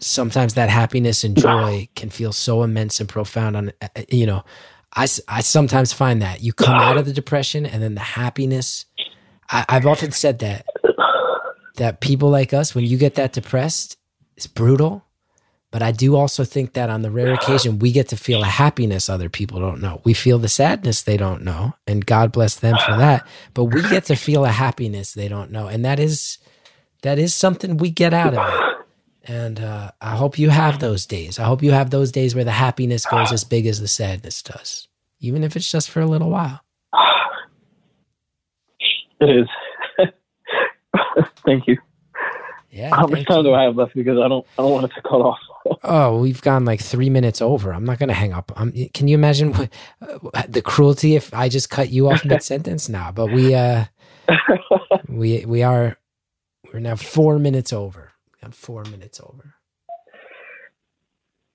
sometimes 0.00 0.54
that 0.54 0.68
happiness 0.68 1.24
and 1.24 1.36
joy 1.36 1.88
can 1.94 2.10
feel 2.10 2.32
so 2.32 2.62
immense 2.62 3.00
and 3.00 3.08
profound 3.08 3.56
on 3.56 3.72
you 4.10 4.26
know 4.26 4.44
I, 4.98 5.06
I 5.28 5.42
sometimes 5.42 5.92
find 5.92 6.22
that. 6.22 6.42
You 6.42 6.54
come 6.54 6.74
out 6.74 6.96
of 6.96 7.04
the 7.04 7.12
depression 7.12 7.66
and 7.66 7.82
then 7.82 7.94
the 7.94 8.00
happiness 8.00 8.86
I, 9.50 9.64
i've 9.68 9.86
often 9.86 10.12
said 10.12 10.40
that 10.40 10.66
that 11.76 12.00
people 12.00 12.30
like 12.30 12.52
us 12.54 12.74
when 12.74 12.84
you 12.84 12.96
get 12.96 13.14
that 13.16 13.32
depressed 13.32 13.96
it's 14.36 14.46
brutal. 14.46 15.04
But 15.72 15.82
i 15.82 15.92
do 15.92 16.16
also 16.16 16.44
think 16.44 16.72
that 16.72 16.88
on 16.88 17.02
the 17.02 17.10
rare 17.10 17.34
occasion 17.34 17.78
we 17.78 17.92
get 17.92 18.08
to 18.08 18.16
feel 18.16 18.42
a 18.42 18.46
happiness 18.46 19.08
other 19.08 19.28
people 19.28 19.60
don't 19.60 19.82
know. 19.82 20.00
We 20.04 20.14
feel 20.14 20.38
the 20.38 20.48
sadness 20.48 21.02
they 21.02 21.16
don't 21.16 21.42
know 21.42 21.74
and 21.86 22.06
god 22.06 22.32
bless 22.32 22.56
them 22.56 22.76
for 22.86 22.96
that. 22.96 23.26
But 23.54 23.64
we 23.64 23.82
get 23.82 24.04
to 24.06 24.16
feel 24.16 24.44
a 24.44 24.50
happiness 24.50 25.12
they 25.12 25.28
don't 25.28 25.50
know. 25.50 25.66
And 25.68 25.84
that 25.84 26.00
is 26.00 26.38
that 27.06 27.18
is 27.18 27.34
something 27.34 27.76
we 27.76 27.90
get 27.90 28.12
out 28.12 28.34
of 28.34 28.48
it 28.48 28.86
and 29.28 29.60
uh, 29.60 29.90
I 30.00 30.16
hope 30.16 30.38
you 30.38 30.50
have 30.50 30.78
those 30.78 31.04
days. 31.06 31.38
I 31.38 31.44
hope 31.44 31.62
you 31.62 31.72
have 31.72 31.90
those 31.90 32.12
days 32.12 32.34
where 32.34 32.44
the 32.44 32.52
happiness 32.52 33.04
goes 33.04 33.32
as 33.32 33.42
big 33.44 33.66
as 33.66 33.80
the 33.80 33.88
sadness 33.88 34.42
does, 34.42 34.86
even 35.20 35.42
if 35.42 35.56
it's 35.56 35.70
just 35.70 35.90
for 35.90 36.00
a 36.00 36.06
little 36.06 36.30
while. 36.30 36.60
It 39.18 39.30
is. 39.30 39.48
thank 41.46 41.66
you. 41.66 41.78
Yeah. 42.70 42.94
How 42.94 43.06
much 43.06 43.24
time 43.24 43.38
you. 43.38 43.44
do 43.44 43.54
I 43.54 43.62
have 43.62 43.74
left? 43.74 43.94
Because 43.94 44.18
I 44.18 44.28
don't 44.28 44.46
I 44.58 44.62
don't 44.62 44.72
want 44.72 44.84
it 44.84 44.94
to 44.94 45.02
cut 45.02 45.22
off. 45.22 45.38
Oh, 45.82 46.20
we've 46.20 46.42
gone 46.42 46.64
like 46.64 46.80
three 46.80 47.10
minutes 47.10 47.42
over. 47.42 47.72
I'm 47.72 47.84
not 47.84 47.98
going 47.98 48.08
to 48.08 48.14
hang 48.14 48.32
up. 48.32 48.52
Um, 48.54 48.72
can 48.94 49.08
you 49.08 49.16
imagine 49.16 49.52
what, 49.52 49.68
uh, 50.00 50.42
the 50.48 50.62
cruelty 50.62 51.16
if 51.16 51.34
I 51.34 51.48
just 51.48 51.70
cut 51.70 51.90
you 51.90 52.08
off 52.08 52.24
mid 52.24 52.40
sentence? 52.42 52.88
now? 52.88 53.10
but 53.10 53.32
we 53.32 53.54
uh 53.54 53.86
we 55.08 55.44
we 55.44 55.64
are 55.64 55.96
we're 56.72 56.80
now 56.80 56.96
four 56.96 57.38
minutes 57.38 57.72
over. 57.72 58.12
We 58.32 58.40
got 58.42 58.54
four 58.54 58.84
minutes 58.84 59.20
over. 59.20 59.54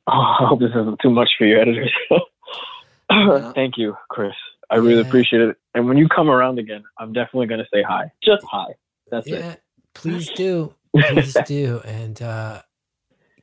Oh, 0.08 0.14
I 0.14 0.46
hope 0.48 0.60
this 0.60 0.72
isn't 0.72 1.00
too 1.02 1.10
much 1.12 1.30
for 1.38 1.46
your 1.46 1.62
editors. 1.62 1.92
Thank 3.56 3.78
you, 3.78 3.96
Chris. 4.10 4.34
I 4.70 4.78
really 4.78 5.02
appreciate 5.02 5.42
it. 5.42 5.58
And 5.76 5.88
when 5.88 5.98
you 5.98 6.08
come 6.08 6.30
around 6.30 6.60
again, 6.60 6.84
I'm 6.98 7.14
definitely 7.14 7.48
going 7.48 7.60
to 7.60 7.68
say 7.74 7.84
hi. 7.84 8.12
Just 8.24 8.44
hi. 8.50 8.68
That's 9.12 9.28
Yeah, 9.28 9.52
it. 9.54 9.62
please 9.94 10.30
do. 10.32 10.74
Please 10.96 11.38
do. 11.46 11.82
And 11.86 12.22
uh 12.22 12.62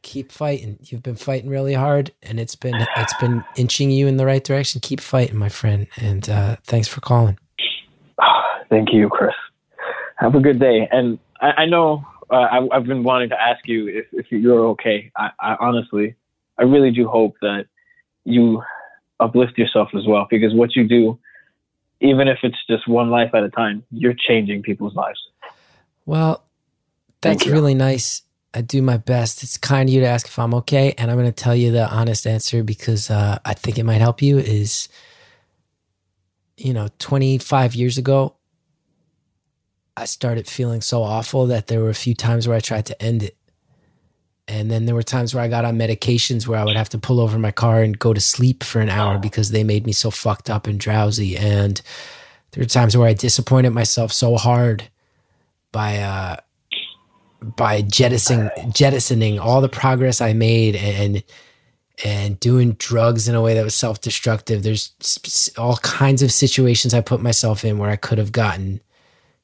keep 0.02 0.32
fighting. 0.32 0.78
You've 0.82 1.02
been 1.02 1.16
fighting 1.16 1.48
really 1.48 1.72
hard 1.74 2.12
and 2.22 2.38
it's 2.38 2.54
been 2.54 2.74
it's 2.96 3.14
been 3.20 3.42
inching 3.56 3.90
you 3.90 4.06
in 4.06 4.18
the 4.18 4.26
right 4.26 4.44
direction. 4.44 4.82
Keep 4.82 5.00
fighting, 5.00 5.36
my 5.38 5.48
friend. 5.48 5.86
And 5.96 6.28
uh 6.28 6.56
thanks 6.64 6.88
for 6.88 7.00
calling. 7.00 7.38
Thank 8.68 8.92
you, 8.92 9.08
Chris. 9.08 9.32
Have 10.16 10.34
a 10.34 10.40
good 10.40 10.60
day. 10.60 10.86
And 10.92 11.18
I, 11.41 11.62
I 11.62 11.66
know 11.66 12.05
uh, 12.30 12.34
I, 12.34 12.76
I've 12.76 12.84
been 12.84 13.05
wanting 13.05 13.30
to 13.30 13.41
ask 13.41 13.66
you 13.66 13.89
if, 13.89 14.07
if 14.12 14.26
you're 14.30 14.66
okay. 14.68 15.11
I, 15.16 15.30
I 15.41 15.57
honestly, 15.61 16.14
I 16.59 16.62
really 16.62 16.91
do 16.91 17.07
hope 17.09 17.36
that 17.41 17.66
you 18.24 18.62
uplift 19.20 19.59
yourself 19.59 19.89
as 19.97 20.07
well 20.07 20.26
because 20.30 20.55
what 20.55 20.76
you 20.76 20.86
do, 20.86 21.18
even 22.01 22.28
if 22.28 22.39
it's 22.43 22.59
just 22.68 22.86
one 22.86 23.11
life 23.11 23.30
at 23.34 23.43
a 23.43 23.51
time, 23.51 23.84
you're 23.91 24.14
changing 24.14 24.62
people's 24.62 24.95
lives. 24.95 25.18
Well, 26.07 26.45
that's 27.21 27.46
really 27.46 27.75
nice. 27.75 28.22
I 28.54 28.62
do 28.62 28.80
my 28.80 28.96
best. 28.96 29.42
It's 29.42 29.57
kind 29.58 29.88
of 29.88 29.95
you 29.95 30.00
to 30.00 30.07
ask 30.07 30.26
if 30.26 30.38
I'm 30.38 30.54
okay, 30.54 30.95
and 30.96 31.11
I'm 31.11 31.17
going 31.17 31.29
to 31.29 31.33
tell 31.33 31.54
you 31.54 31.71
the 31.72 31.88
honest 31.88 32.26
answer 32.26 32.62
because 32.62 33.11
uh, 33.11 33.38
I 33.45 33.54
think 33.54 33.79
it 33.79 33.84
might 33.84 34.00
help 34.00 34.22
you. 34.22 34.38
Is 34.38 34.88
you 36.58 36.72
know, 36.72 36.88
25 36.99 37.75
years 37.75 37.99
ago, 37.99 38.34
I 39.99 40.04
started 40.04 40.46
feeling 40.46 40.80
so 40.80 41.03
awful 41.03 41.46
that 41.46 41.66
there 41.66 41.80
were 41.80 41.91
a 41.91 41.95
few 41.95 42.14
times 42.14 42.46
where 42.46 42.57
I 42.57 42.61
tried 42.61 42.87
to 42.87 43.03
end 43.03 43.22
it, 43.22 43.37
and 44.46 44.70
then 44.70 44.87
there 44.87 44.95
were 44.95 45.03
times 45.03 45.34
where 45.34 45.45
I 45.45 45.49
got 45.49 45.64
on 45.64 45.76
medications 45.76 46.46
where 46.46 46.58
I 46.58 46.64
would 46.64 46.76
have 46.76 46.88
to 46.91 46.99
pull 46.99 47.20
over 47.20 47.38
my 47.38 47.50
car 47.50 47.83
and 47.83 47.99
go 47.99 48.14
to 48.14 48.20
sleep 48.20 48.64
for 48.64 48.80
an 48.80 48.88
hour 48.88 49.18
because 49.18 49.50
they 49.50 49.64
made 49.64 49.84
me 49.84 49.92
so 49.92 50.11
fucked 50.11 50.49
up 50.49 50.66
and 50.66 50.80
drowsy. 50.80 51.37
And 51.37 51.83
there 52.53 52.62
were 52.62 52.68
times 52.68 52.96
where 52.96 53.08
I 53.08 53.12
disappointed 53.12 53.70
myself 53.70 54.12
so 54.12 54.37
hard 54.37 54.88
by 55.70 55.99
uh 55.99 56.37
by 57.57 57.83
jettisoning 57.83 58.50
jettisoning 58.72 59.38
all 59.38 59.61
the 59.61 59.68
progress 59.68 60.20
I 60.20 60.33
made 60.33 60.75
and 60.76 61.22
and 62.04 62.41
doing 62.41 62.72
drugs 62.72 63.29
in 63.29 63.34
a 63.34 63.42
way 63.42 63.54
that 63.54 63.64
was 63.64 63.75
self-destructive. 63.75 64.62
There's 64.62 65.53
all 65.58 65.76
kinds 65.79 66.22
of 66.22 66.33
situations 66.33 66.95
I 66.95 67.00
put 67.00 67.20
myself 67.20 67.64
in 67.64 67.79
where 67.79 67.91
I 67.91 67.96
could 67.96 68.18
have 68.18 68.33
gotten 68.33 68.80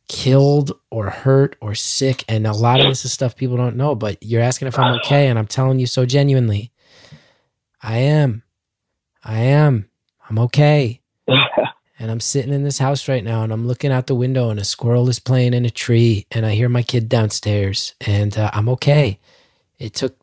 killed 0.08 0.72
or 0.90 1.10
hurt 1.10 1.56
or 1.60 1.74
sick 1.74 2.24
and 2.28 2.46
a 2.46 2.52
lot 2.52 2.80
of 2.80 2.86
this 2.86 3.04
is 3.04 3.12
stuff 3.12 3.36
people 3.36 3.56
don't 3.56 3.76
know 3.76 3.94
but 3.94 4.22
you're 4.22 4.42
asking 4.42 4.68
if 4.68 4.78
I'm 4.78 4.94
okay 4.96 5.28
and 5.28 5.38
I'm 5.38 5.46
telling 5.46 5.78
you 5.78 5.86
so 5.86 6.04
genuinely. 6.04 6.70
I 7.82 7.98
am. 7.98 8.42
I 9.22 9.40
am. 9.40 9.88
I'm 10.28 10.38
okay. 10.38 11.00
And 11.98 12.10
I'm 12.10 12.20
sitting 12.20 12.52
in 12.52 12.64
this 12.64 12.78
house 12.78 13.08
right 13.08 13.22
now 13.22 13.44
and 13.44 13.52
I'm 13.52 13.66
looking 13.66 13.92
out 13.92 14.08
the 14.08 14.16
window 14.16 14.50
and 14.50 14.58
a 14.58 14.64
squirrel 14.64 15.08
is 15.08 15.20
playing 15.20 15.54
in 15.54 15.64
a 15.64 15.70
tree 15.70 16.26
and 16.32 16.44
I 16.44 16.50
hear 16.54 16.68
my 16.68 16.82
kid 16.82 17.08
downstairs 17.08 17.94
and 18.00 18.36
uh, 18.36 18.50
I'm 18.52 18.68
okay. 18.70 19.20
It 19.78 19.94
took 19.94 20.16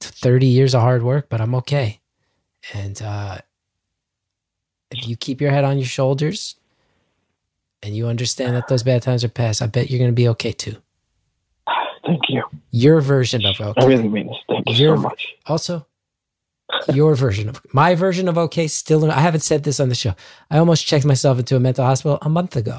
30 0.00 0.46
years 0.46 0.74
of 0.74 0.82
hard 0.82 1.02
work, 1.02 1.28
but 1.28 1.40
I'm 1.40 1.54
okay. 1.54 2.00
And 2.74 3.00
uh, 3.00 3.38
if 4.90 5.06
you 5.06 5.16
keep 5.16 5.40
your 5.40 5.52
head 5.52 5.64
on 5.64 5.78
your 5.78 5.86
shoulders 5.86 6.56
and 7.82 7.96
you 7.96 8.06
understand 8.06 8.54
that 8.56 8.68
those 8.68 8.82
bad 8.82 9.02
times 9.02 9.24
are 9.24 9.28
past, 9.28 9.60
I 9.60 9.66
bet 9.66 9.90
you're 9.90 9.98
going 9.98 10.10
to 10.10 10.14
be 10.14 10.28
okay 10.28 10.52
too. 10.52 10.76
Thank 12.06 12.22
you. 12.28 12.42
Your 12.70 13.00
version 13.00 13.44
of 13.44 13.60
okay. 13.60 13.80
I 13.80 13.86
really 13.86 14.08
mean 14.08 14.28
this. 14.28 14.36
Thank 14.48 14.68
you 14.68 14.88
so 14.88 14.96
much. 14.96 15.26
Also, 15.46 15.86
your 16.92 17.14
version 17.14 17.48
of 17.48 17.60
my 17.72 17.94
version 17.94 18.28
of 18.28 18.38
okay 18.38 18.66
still 18.66 19.10
I 19.10 19.20
haven't 19.20 19.40
said 19.40 19.64
this 19.64 19.80
on 19.80 19.88
the 19.88 19.94
show. 19.94 20.14
I 20.50 20.58
almost 20.58 20.86
checked 20.86 21.04
myself 21.04 21.38
into 21.38 21.56
a 21.56 21.60
mental 21.60 21.84
hospital 21.84 22.18
a 22.22 22.28
month 22.28 22.56
ago. 22.56 22.78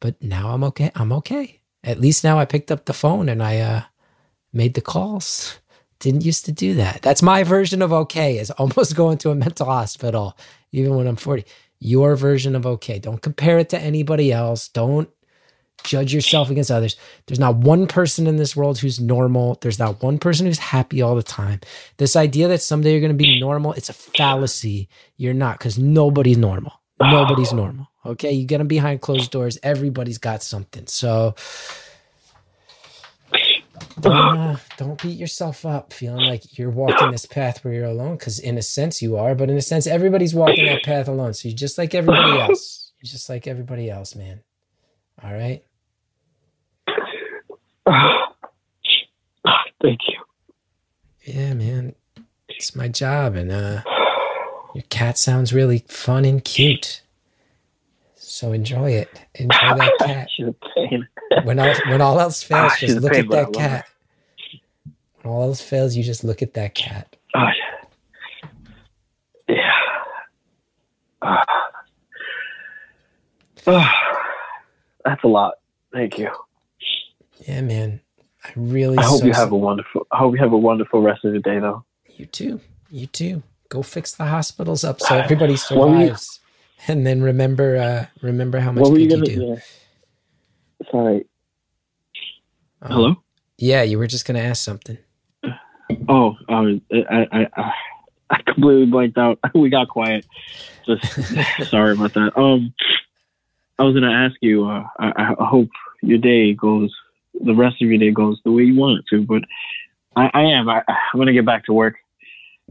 But 0.00 0.22
now 0.22 0.50
I'm 0.50 0.62
okay. 0.64 0.92
I'm 0.94 1.12
okay. 1.12 1.60
At 1.82 2.00
least 2.00 2.22
now 2.22 2.38
I 2.38 2.44
picked 2.44 2.70
up 2.70 2.84
the 2.84 2.92
phone 2.92 3.28
and 3.28 3.42
I 3.42 3.58
uh 3.58 3.82
made 4.52 4.74
the 4.74 4.80
calls. 4.80 5.58
Didn't 5.98 6.24
used 6.24 6.44
to 6.44 6.52
do 6.52 6.74
that. 6.74 7.02
That's 7.02 7.22
my 7.22 7.42
version 7.42 7.82
of 7.82 7.92
okay 7.92 8.38
is 8.38 8.50
almost 8.52 8.94
going 9.02 9.18
to 9.18 9.30
a 9.30 9.34
mental 9.34 9.66
hospital 9.66 10.36
even 10.72 10.94
when 10.94 11.06
I'm 11.06 11.16
40. 11.16 11.44
Your 11.80 12.16
version 12.16 12.56
of 12.56 12.66
okay. 12.66 12.98
Don't 12.98 13.22
compare 13.22 13.58
it 13.58 13.68
to 13.70 13.78
anybody 13.78 14.32
else. 14.32 14.68
Don't 14.68 15.08
judge 15.84 16.12
yourself 16.12 16.50
against 16.50 16.70
others. 16.70 16.96
There's 17.26 17.38
not 17.38 17.56
one 17.56 17.86
person 17.86 18.26
in 18.26 18.36
this 18.36 18.56
world 18.56 18.78
who's 18.78 19.00
normal. 19.00 19.58
There's 19.60 19.78
not 19.78 20.02
one 20.02 20.18
person 20.18 20.46
who's 20.46 20.58
happy 20.58 21.02
all 21.02 21.14
the 21.14 21.22
time. 21.22 21.60
This 21.98 22.16
idea 22.16 22.48
that 22.48 22.62
someday 22.62 22.92
you're 22.92 23.00
going 23.00 23.12
to 23.12 23.16
be 23.16 23.40
normal, 23.40 23.72
it's 23.74 23.88
a 23.88 23.92
fallacy. 23.94 24.88
You're 25.16 25.34
not 25.34 25.58
because 25.58 25.78
nobody's 25.78 26.38
normal. 26.38 26.72
Nobody's 27.00 27.52
normal. 27.52 27.86
Okay. 28.04 28.32
You 28.32 28.44
get 28.44 28.58
them 28.58 28.66
behind 28.66 29.00
closed 29.00 29.30
doors. 29.30 29.58
Everybody's 29.62 30.18
got 30.18 30.42
something. 30.42 30.86
So 30.88 31.36
uh, 34.06 34.56
don't 34.76 35.00
beat 35.02 35.18
yourself 35.18 35.64
up 35.66 35.92
feeling 35.92 36.24
like 36.26 36.58
you're 36.58 36.70
walking 36.70 37.10
this 37.10 37.26
path 37.26 37.64
where 37.64 37.74
you're 37.74 37.84
alone 37.84 38.16
because 38.16 38.38
in 38.38 38.58
a 38.58 38.62
sense 38.62 39.02
you 39.02 39.16
are 39.16 39.34
but 39.34 39.50
in 39.50 39.56
a 39.56 39.62
sense 39.62 39.86
everybody's 39.86 40.34
walking 40.34 40.66
that 40.66 40.82
path 40.82 41.08
alone 41.08 41.34
so 41.34 41.48
you're 41.48 41.56
just 41.56 41.78
like 41.78 41.94
everybody 41.94 42.38
else. 42.40 42.92
You're 43.00 43.10
just 43.10 43.28
like 43.28 43.46
everybody 43.46 43.90
else 43.90 44.14
man. 44.16 44.42
All 45.22 45.32
right? 45.32 45.64
Thank 49.82 50.00
you. 50.08 50.18
yeah 51.24 51.54
man. 51.54 51.94
It's 52.48 52.74
my 52.74 52.88
job 52.88 53.36
and 53.36 53.52
uh 53.52 53.82
your 54.74 54.84
cat 54.90 55.18
sounds 55.18 55.52
really 55.52 55.84
fun 55.88 56.24
and 56.24 56.44
cute 56.44 57.02
so 58.38 58.52
enjoy 58.52 58.90
it 58.92 59.08
enjoy 59.34 59.74
that 59.82 59.92
cat 60.00 60.28
She's 60.34 60.46
a 60.46 60.54
pain. 60.74 61.06
when 61.44 61.58
all 61.58 61.74
when 61.88 62.00
all 62.00 62.20
else 62.20 62.42
fails 62.42 62.72
Ah, 62.72 62.76
just 62.78 62.98
look 63.00 63.12
pain, 63.12 63.24
at 63.24 63.30
that 63.30 63.52
cat 63.52 63.86
when 65.22 65.32
all 65.34 65.42
else 65.42 65.60
fails 65.60 65.96
you 65.96 66.04
just 66.04 66.22
look 66.24 66.40
at 66.42 66.54
that 66.54 66.74
cat 66.74 67.16
Oh, 67.34 67.46
yeah. 69.48 69.56
Yeah. 69.56 69.72
Ah. 71.22 71.44
Ah. 73.66 73.94
that's 75.04 75.24
a 75.24 75.26
lot. 75.28 75.54
Thank 75.92 76.18
you. 76.18 76.30
yeah 77.46 77.60
man 77.60 78.00
i 78.44 78.50
really 78.56 78.98
I 78.98 79.02
hope 79.02 79.20
so 79.20 79.26
you 79.26 79.32
have 79.32 79.52
a 79.52 79.56
wonderful. 79.56 80.06
I 80.12 80.18
hope 80.18 80.34
you 80.34 80.40
have 80.40 80.52
a 80.52 80.58
wonderful 80.58 81.02
rest 81.02 81.24
of 81.24 81.32
the 81.32 81.40
day, 81.40 81.58
though. 81.58 81.84
You 82.16 82.26
too. 82.26 82.60
You 82.90 83.06
too. 83.08 83.42
Go 83.68 83.82
fix 83.82 84.12
the 84.14 84.24
hospitals 84.26 84.84
up 84.84 85.00
so 85.00 85.16
everybody 85.16 85.54
What 85.54 85.90
were 85.90 86.06
survives. 86.06 86.40
And 86.86 87.06
then 87.06 87.22
remember 87.22 87.76
uh 87.76 88.06
remember 88.22 88.60
how 88.60 88.72
much 88.72 88.82
what 88.82 88.92
were 88.92 88.98
you 88.98 89.08
good 89.08 89.20
gonna 89.20 89.30
you 89.30 89.36
do. 89.36 89.46
Yeah. 89.46 90.90
Sorry. 90.90 91.26
Oh, 92.82 92.88
Hello. 92.88 93.16
Yeah, 93.58 93.82
you 93.82 93.98
were 93.98 94.06
just 94.06 94.26
gonna 94.26 94.38
ask 94.38 94.62
something. 94.62 94.98
Oh, 96.08 96.36
um, 96.48 96.80
I, 96.92 97.26
I, 97.32 97.48
I, 97.56 97.72
I 98.30 98.42
completely 98.42 98.86
blanked 98.86 99.18
out. 99.18 99.38
We 99.54 99.70
got 99.70 99.88
quiet. 99.88 100.26
Just 100.86 101.04
sorry 101.70 101.92
about 101.92 102.14
that. 102.14 102.32
Um, 102.36 102.72
I 103.78 103.84
was 103.84 103.94
gonna 103.94 104.12
ask 104.12 104.36
you. 104.40 104.66
Uh, 104.66 104.84
I, 104.98 105.34
I 105.38 105.44
hope 105.44 105.68
your 106.02 106.18
day 106.18 106.54
goes. 106.54 106.94
The 107.40 107.54
rest 107.54 107.82
of 107.82 107.88
your 107.88 107.98
day 107.98 108.10
goes 108.10 108.40
the 108.44 108.52
way 108.52 108.62
you 108.64 108.76
want 108.76 109.00
it 109.00 109.04
to. 109.10 109.22
But 109.22 109.42
I, 110.16 110.30
I 110.32 110.42
am. 110.42 110.68
I, 110.68 110.82
I'm 110.88 111.18
gonna 111.18 111.32
get 111.32 111.46
back 111.46 111.64
to 111.66 111.72
work. 111.72 111.96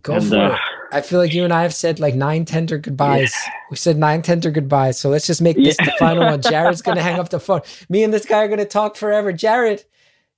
Go 0.02 0.14
And, 0.16 0.30
for 0.30 0.38
uh, 0.38 0.54
it. 0.56 0.60
I 0.98 1.02
feel 1.02 1.20
like 1.20 1.32
you 1.32 1.44
and 1.44 1.54
I 1.54 1.62
have 1.62 1.76
said 1.76 2.00
like 2.00 2.16
nine 2.16 2.44
tender 2.44 2.80
goodbyes. 2.80 3.32
We 3.70 3.78
said 3.78 3.98
nine 3.98 4.24
tender 4.24 4.50
goodbyes. 4.50 4.98
So 5.00 5.10
let's 5.10 5.28
just 5.28 5.42
make 5.44 5.56
this 5.56 5.76
Yeah. 5.80 5.86
the 5.86 5.92
final 6.00 6.26
one. 6.26 6.42
Jared's 6.52 6.82
gonna 6.82 7.04
hang 7.04 7.20
up 7.20 7.30
the 7.30 7.40
phone. 7.40 7.62
Me 7.88 8.04
and 8.04 8.12
this 8.12 8.26
guy 8.26 8.44
are 8.44 8.48
gonna 8.48 8.66
talk 8.66 8.96
forever. 8.96 9.32
Jared, 9.32 9.86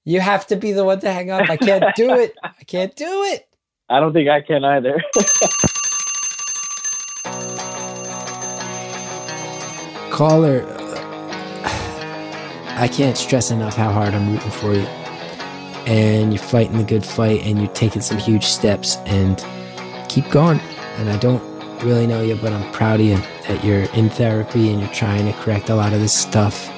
you 0.03 0.19
have 0.19 0.45
to 0.47 0.57
be 0.57 0.73
the 0.73 0.83
one 0.83 0.99
to 0.99 1.11
hang 1.13 1.31
up. 1.31 1.49
I 1.49 1.55
can't 1.55 1.95
do 1.95 2.11
it. 2.13 2.35
I 2.43 2.63
can't 2.65 2.93
do 2.95 3.23
it. 3.23 3.47
I 3.87 4.01
don't 4.01 4.11
think 4.11 4.27
I 4.29 4.41
can 4.41 4.65
either. 4.65 5.01
caller 10.11 10.65
i 12.77 12.89
can't 12.91 13.17
stress 13.17 13.51
enough 13.51 13.75
how 13.75 13.91
hard 13.91 14.13
i'm 14.13 14.31
rooting 14.31 14.51
for 14.51 14.73
you 14.73 14.85
and 15.87 16.33
you're 16.33 16.41
fighting 16.43 16.77
the 16.77 16.83
good 16.83 17.05
fight 17.05 17.41
and 17.43 17.57
you're 17.59 17.67
taking 17.69 18.01
some 18.01 18.17
huge 18.17 18.43
steps 18.43 18.97
and 19.05 19.45
keep 20.09 20.29
going 20.29 20.59
and 20.97 21.09
i 21.09 21.17
don't 21.17 21.43
really 21.83 22.05
know 22.05 22.21
you 22.21 22.35
but 22.35 22.51
i'm 22.51 22.71
proud 22.71 22.99
of 22.99 23.05
you 23.05 23.17
that 23.47 23.63
you're 23.63 23.83
in 23.93 24.09
therapy 24.09 24.71
and 24.71 24.81
you're 24.81 24.93
trying 24.93 25.25
to 25.25 25.33
correct 25.41 25.69
a 25.69 25.75
lot 25.75 25.93
of 25.93 25.99
this 25.99 26.13
stuff 26.13 26.69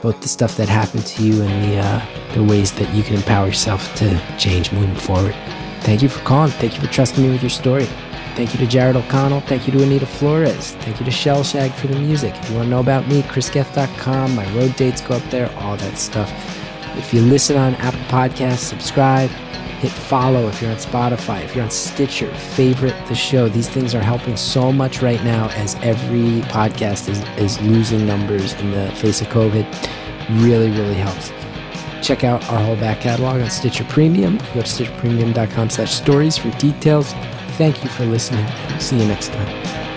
both 0.00 0.20
the 0.20 0.28
stuff 0.28 0.56
that 0.56 0.68
happened 0.68 1.04
to 1.04 1.22
you 1.24 1.42
and 1.42 1.64
the 1.64 1.78
uh, 1.78 2.34
the 2.34 2.44
ways 2.44 2.70
that 2.72 2.92
you 2.94 3.02
can 3.02 3.16
empower 3.16 3.46
yourself 3.46 3.92
to 3.96 4.20
change 4.38 4.70
moving 4.72 4.94
forward 4.94 5.34
thank 5.80 6.02
you 6.02 6.08
for 6.08 6.20
calling 6.20 6.52
thank 6.52 6.74
you 6.74 6.80
for 6.80 6.92
trusting 6.92 7.24
me 7.24 7.30
with 7.30 7.42
your 7.42 7.50
story 7.50 7.88
Thank 8.38 8.54
you 8.54 8.60
to 8.60 8.68
Jared 8.68 8.94
O'Connell. 8.94 9.40
Thank 9.40 9.66
you 9.66 9.72
to 9.72 9.82
Anita 9.82 10.06
Flores. 10.06 10.76
Thank 10.76 11.00
you 11.00 11.04
to 11.06 11.10
Shellshag 11.10 11.72
for 11.72 11.88
the 11.88 11.98
music. 11.98 12.36
If 12.36 12.50
you 12.50 12.54
want 12.54 12.66
to 12.66 12.70
know 12.70 12.78
about 12.78 13.08
me, 13.08 13.22
chrisgeff.com. 13.22 14.36
My 14.36 14.48
road 14.54 14.76
dates 14.76 15.00
go 15.00 15.16
up 15.16 15.24
there, 15.24 15.52
all 15.58 15.76
that 15.78 15.98
stuff. 15.98 16.30
If 16.96 17.12
you 17.12 17.20
listen 17.20 17.56
on 17.56 17.74
Apple 17.74 17.98
Podcasts, 18.02 18.58
subscribe, 18.58 19.28
hit 19.78 19.90
follow. 19.90 20.48
If 20.48 20.60
you're 20.60 20.70
on 20.70 20.76
Spotify, 20.76 21.44
if 21.44 21.54
you're 21.54 21.64
on 21.64 21.70
Stitcher, 21.70 22.32
favorite 22.34 22.96
the 23.06 23.14
show. 23.14 23.48
These 23.48 23.68
things 23.68 23.94
are 23.94 24.02
helping 24.02 24.36
so 24.36 24.72
much 24.72 25.02
right 25.02 25.22
now 25.24 25.48
as 25.50 25.74
every 25.76 26.42
podcast 26.48 27.08
is, 27.08 27.20
is 27.38 27.60
losing 27.62 28.06
numbers 28.06 28.54
in 28.54 28.70
the 28.70 28.90
face 28.92 29.20
of 29.20 29.28
COVID. 29.28 29.66
Really, 30.42 30.70
really 30.70 30.94
helps 30.94 31.32
check 32.02 32.24
out 32.24 32.42
our 32.48 32.58
whole 32.64 32.76
back 32.76 33.00
catalog 33.00 33.40
on 33.40 33.50
Stitcher 33.50 33.84
Premium. 33.84 34.38
Go 34.38 34.44
to 34.44 34.60
stitcherpremium.com 34.62 35.70
slash 35.70 35.94
stories 35.94 36.36
for 36.36 36.50
details. 36.58 37.12
Thank 37.56 37.82
you 37.82 37.90
for 37.90 38.04
listening. 38.06 38.46
See 38.78 38.98
you 38.98 39.06
next 39.06 39.28
time. 39.28 39.87